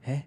Hä? 0.00 0.22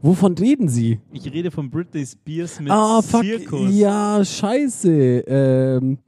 Wovon 0.00 0.36
reden 0.36 0.68
Sie? 0.68 1.00
Ich 1.12 1.32
rede 1.32 1.50
von 1.50 1.70
Britney 1.70 2.04
Spears 2.04 2.60
mit 2.60 2.70
ah, 2.70 3.00
fuck. 3.00 3.22
Zirkus. 3.22 3.74
Ja, 3.74 4.22
scheiße. 4.22 5.24
Ähm, 5.26 5.98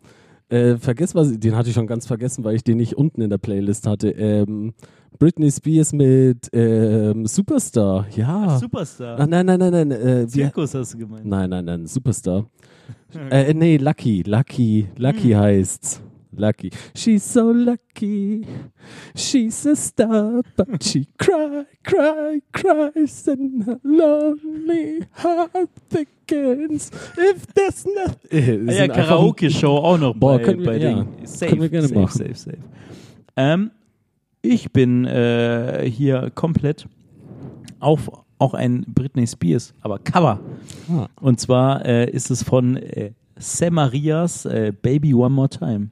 äh, 0.49 0.77
vergiss 0.77 1.15
was, 1.15 1.39
den 1.39 1.57
hatte 1.57 1.69
ich 1.69 1.75
schon 1.75 1.87
ganz 1.87 2.07
vergessen, 2.07 2.45
weil 2.45 2.55
ich 2.55 2.65
den 2.65 2.79
nicht 2.79 2.97
unten 2.97 3.21
in 3.21 3.31
der 3.31 3.39
Playlist 3.39 3.87
hatte. 3.87 4.11
Ähm, 4.11 4.75
Britney 5.19 5.51
Spears 5.51 5.93
mit 5.93 6.49
ähm, 6.53 7.27
Superstar. 7.27 8.07
Ja. 8.15 8.59
Superstar. 8.59 9.19
Ah, 9.19 9.27
nein, 9.27 9.47
nein, 9.47 9.59
nein, 9.59 9.73
nein. 9.73 9.91
Äh, 9.91 10.27
Zirkus 10.29 10.75
hast 10.75 10.95
du 10.95 10.99
gemeint. 10.99 11.25
nein, 11.27 11.51
nein, 11.51 11.65
nein. 11.65 11.87
Superstar. 11.87 12.47
äh, 13.31 13.53
nee, 13.55 13.77
Lucky. 13.79 14.23
Lucky. 14.23 14.89
Lucky 14.97 15.31
Hm. 15.31 15.37
heißt's. 15.39 16.03
Lucky. 16.39 16.71
She's 16.95 17.23
so 17.25 17.51
lucky. 17.53 18.47
She's 19.15 19.67
a 19.67 19.75
star, 19.77 20.43
but 20.57 20.83
she 20.85 21.07
cry, 21.19 21.65
cry, 21.85 22.41
cries 22.53 23.27
and 23.29 23.65
her 23.67 23.81
lonely 23.85 25.05
heart 25.15 25.69
thickens. 25.91 26.91
If 27.17 27.47
there's 27.55 27.85
nothing. 27.87 28.69
Ja, 28.73 28.87
Karaoke-Show 28.89 29.77
auch 29.79 29.99
noch 29.99 30.15
Boah, 30.15 30.39
bei, 30.39 30.45
können 30.45 30.61
wir- 30.61 30.67
bei 30.67 30.77
ja. 30.79 30.95
Ding. 30.95 31.09
Safe, 31.27 31.51
Können 31.51 31.63
wir 31.63 31.69
gerne 31.69 31.89
safe, 31.89 32.01
machen. 32.01 32.19
safe, 32.19 32.35
safe. 32.35 32.59
Ähm, 33.37 33.71
ich 34.43 34.73
bin 34.73 35.05
äh, 35.05 35.89
hier 35.91 36.31
komplett 36.35 36.87
auf 37.81 38.11
auch 38.39 38.55
ein 38.55 38.85
Britney 38.87 39.27
Spears, 39.27 39.75
aber 39.81 39.99
Cover. 39.99 40.39
Ah. 40.91 41.09
Und 41.21 41.41
zwar 41.41 41.85
äh, 41.85 42.09
ist 42.11 42.31
es 42.31 42.45
von 42.45 42.77
äh, 42.77 43.11
Sam 43.37 43.75
Marias 43.75 44.45
äh, 44.47 44.73
Baby 44.81 45.13
One 45.15 45.31
More 45.35 45.49
Time. 45.49 45.89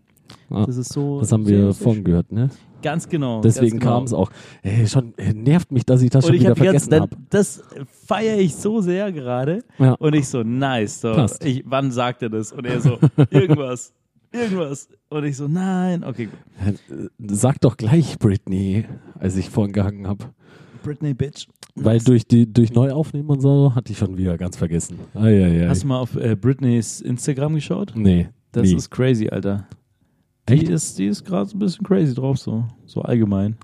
Ah, 0.51 0.65
Das 0.67 0.77
ist 0.77 0.93
so. 0.93 1.21
Das 1.21 1.33
haben 1.33 1.47
wir 1.47 1.73
vorhin 1.73 2.05
gehört, 2.05 2.33
ne? 2.33 2.51
Ganz 2.83 3.09
genau. 3.09 3.41
Deswegen 3.41 3.79
genau. 3.79 3.93
kam 3.93 4.05
es 4.05 4.13
auch. 4.13 4.31
Ey, 4.63 4.87
schon 4.87 5.15
äh, 5.17 5.33
nervt 5.33 5.73
mich, 5.73 5.85
dass 5.85 6.03
ich 6.03 6.11
das 6.11 6.25
Und 6.25 6.29
schon 6.29 6.35
ich 6.37 6.41
wieder 6.43 6.51
habe 6.51 6.65
ganz, 6.65 6.85
vergessen 6.85 7.03
habe. 7.03 7.17
das 7.31 7.63
feiere 8.07 8.39
ich 8.39 8.55
so 8.55 8.81
sehr 8.81 9.11
gerade. 9.13 9.65
Ja. 9.79 9.95
Und 9.95 10.15
ich 10.15 10.29
so, 10.29 10.43
nice. 10.43 11.01
So, 11.01 11.27
ich, 11.43 11.65
wann 11.67 11.91
sagt 11.91 12.23
er 12.23 12.31
das? 12.31 12.53
Und 12.53 12.65
er 12.67 12.81
so, 12.81 12.99
irgendwas, 13.31 13.93
irgendwas. 14.31 14.89
Und 15.09 15.25
ich 15.25 15.37
so, 15.37 15.49
nein. 15.49 16.05
Okay, 16.05 16.27
gut. 16.27 16.79
Sag 17.19 17.61
doch 17.61 17.77
gleich 17.77 18.19
Britney, 18.19 18.85
als 19.19 19.37
ich 19.37 19.51
vorhin 19.51 19.73
gehangen 19.73 20.07
habe. 20.07 20.27
Britney 20.85 21.15
Bitch. 21.15 21.49
Weil 21.75 21.99
durch 21.99 22.27
die 22.27 22.51
durch 22.51 22.73
Neuaufnehmen 22.73 23.29
und 23.31 23.41
so 23.41 23.75
hatte 23.75 23.93
ich 23.93 23.99
schon 23.99 24.17
wieder 24.17 24.39
ganz 24.39 24.57
vergessen. 24.57 24.99
Eieiei. 25.15 25.67
Hast 25.69 25.83
du 25.83 25.89
mal 25.89 25.99
auf 25.99 26.17
äh, 26.17 26.37
Britneys 26.37 27.01
Instagram 27.01 27.55
geschaut? 27.55 27.93
Nee. 27.97 28.29
Das 28.53 28.63
nie. 28.69 28.77
ist 28.77 28.91
crazy, 28.91 29.29
Alter. 29.29 29.67
Echt? 30.47 30.69
Die 30.69 30.73
ist, 30.73 30.99
die 30.99 31.07
ist 31.07 31.25
gerade 31.25 31.51
ein 31.51 31.59
bisschen 31.59 31.85
crazy 31.85 32.15
drauf, 32.15 32.39
so, 32.39 32.65
so 32.87 33.03
allgemein. 33.03 33.57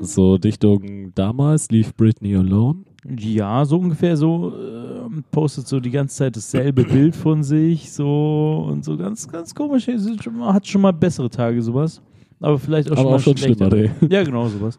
so 0.00 0.38
Dichtung 0.38 1.12
damals 1.14 1.68
lief 1.70 1.94
Britney 1.94 2.36
Alone. 2.36 2.84
Ja, 3.18 3.64
so 3.64 3.78
ungefähr 3.78 4.16
so 4.16 4.52
ähm, 4.56 5.24
postet 5.30 5.66
so 5.68 5.78
die 5.80 5.90
ganze 5.90 6.16
Zeit 6.16 6.36
dasselbe 6.36 6.84
Bild 6.92 7.14
von 7.16 7.42
sich, 7.42 7.92
so 7.92 8.66
und 8.68 8.84
so 8.84 8.96
ganz, 8.96 9.28
ganz 9.28 9.54
komisch. 9.54 9.84
Schon 10.22 10.38
mal- 10.38 10.52
Hat 10.54 10.66
schon 10.66 10.80
mal 10.80 10.92
bessere 10.92 11.30
Tage, 11.30 11.60
sowas. 11.62 12.00
Aber 12.40 12.58
vielleicht 12.58 12.90
auch 12.90 12.96
schon 12.96 13.00
Aber 13.06 13.10
mal 13.10 13.16
auch 13.16 13.20
schon 13.20 13.36
schlechter. 13.36 13.70
schlimmer, 13.70 13.90
ey. 14.02 14.08
Ja, 14.12 14.22
genau, 14.24 14.48
sowas. 14.48 14.78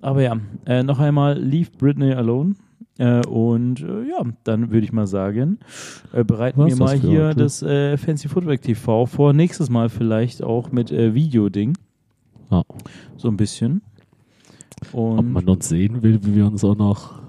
Aber 0.00 0.22
ja, 0.22 0.36
äh, 0.66 0.82
noch 0.82 0.98
einmal, 0.98 1.38
Leave 1.38 1.70
Britney 1.78 2.12
Alone. 2.12 2.54
Äh, 2.98 3.26
und 3.26 3.80
äh, 3.80 4.08
ja, 4.08 4.22
dann 4.44 4.70
würde 4.70 4.84
ich 4.84 4.92
mal 4.92 5.06
sagen, 5.06 5.58
äh, 6.12 6.22
bereiten 6.22 6.58
wir 6.60 6.68
das 6.68 6.78
mal 6.78 6.94
hier 6.98 7.28
heute? 7.28 7.40
das 7.40 7.62
äh, 7.62 7.96
Fancy 7.96 8.28
Footwork 8.28 8.62
TV 8.62 9.06
vor. 9.06 9.32
Nächstes 9.32 9.68
Mal 9.68 9.88
vielleicht 9.88 10.42
auch 10.42 10.70
mit 10.70 10.92
äh, 10.92 11.12
Videoding. 11.14 11.76
Ja. 12.50 12.62
So 13.16 13.28
ein 13.28 13.36
bisschen. 13.36 13.82
Ob 14.92 15.18
Und 15.18 15.32
man 15.32 15.48
uns 15.48 15.68
sehen 15.68 16.02
will, 16.02 16.20
wie 16.24 16.36
wir 16.36 16.46
uns 16.46 16.62
auch 16.62 16.76
noch 16.76 17.20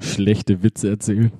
schlechte 0.00 0.62
Witze 0.62 0.90
erzählen. 0.90 1.30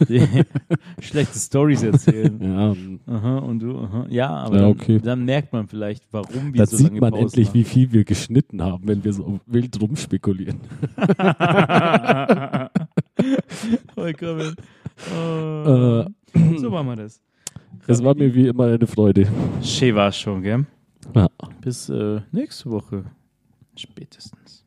schlechte 1.00 1.38
Stories 1.38 1.82
erzählen. 1.82 2.38
Ja, 2.40 2.74
Aha, 3.12 3.38
und 3.38 3.58
du, 3.60 3.78
aha. 3.78 4.06
Ja, 4.10 4.28
aber 4.30 4.56
Ja, 4.56 4.62
dann, 4.62 4.70
okay. 4.70 5.00
dann 5.00 5.24
merkt 5.24 5.52
man 5.52 5.66
vielleicht, 5.66 6.04
warum 6.12 6.52
wir 6.52 6.58
da 6.58 6.66
so 6.66 6.76
sieht 6.76 6.88
lange 6.88 7.00
man 7.00 7.10
Pause 7.12 7.22
endlich, 7.22 7.48
machen. 7.48 7.54
wie 7.58 7.64
viel 7.64 7.92
wir 7.92 8.04
geschnitten 8.04 8.62
haben, 8.62 8.86
wenn 8.86 9.02
wir 9.02 9.12
so 9.12 9.40
wild 9.46 9.80
rumspekulieren. 9.80 10.60
Vollkommen. 13.94 14.54
Äh, 15.12 16.00
Äh, 16.00 16.06
so 16.58 16.70
machen 16.70 16.88
wir 16.88 16.96
das. 16.96 17.20
es 17.86 18.02
war 18.02 18.14
mir 18.14 18.34
wie 18.34 18.48
immer 18.48 18.64
eine 18.66 18.86
Freude. 18.86 19.28
Schön 19.62 19.94
war 19.94 20.10
schon, 20.12 20.42
gell? 20.42 20.66
Ja. 21.14 21.28
Bis 21.60 21.88
äh, 21.88 22.20
nächste 22.32 22.70
Woche. 22.70 23.04
Spätestens. 23.76 24.64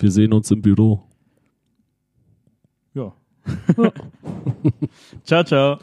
Wir 0.00 0.12
sehen 0.12 0.32
uns 0.32 0.48
im 0.52 0.62
Büro. 0.62 1.02
Ja. 2.94 3.12
ciao, 5.24 5.42
ciao. 5.42 5.78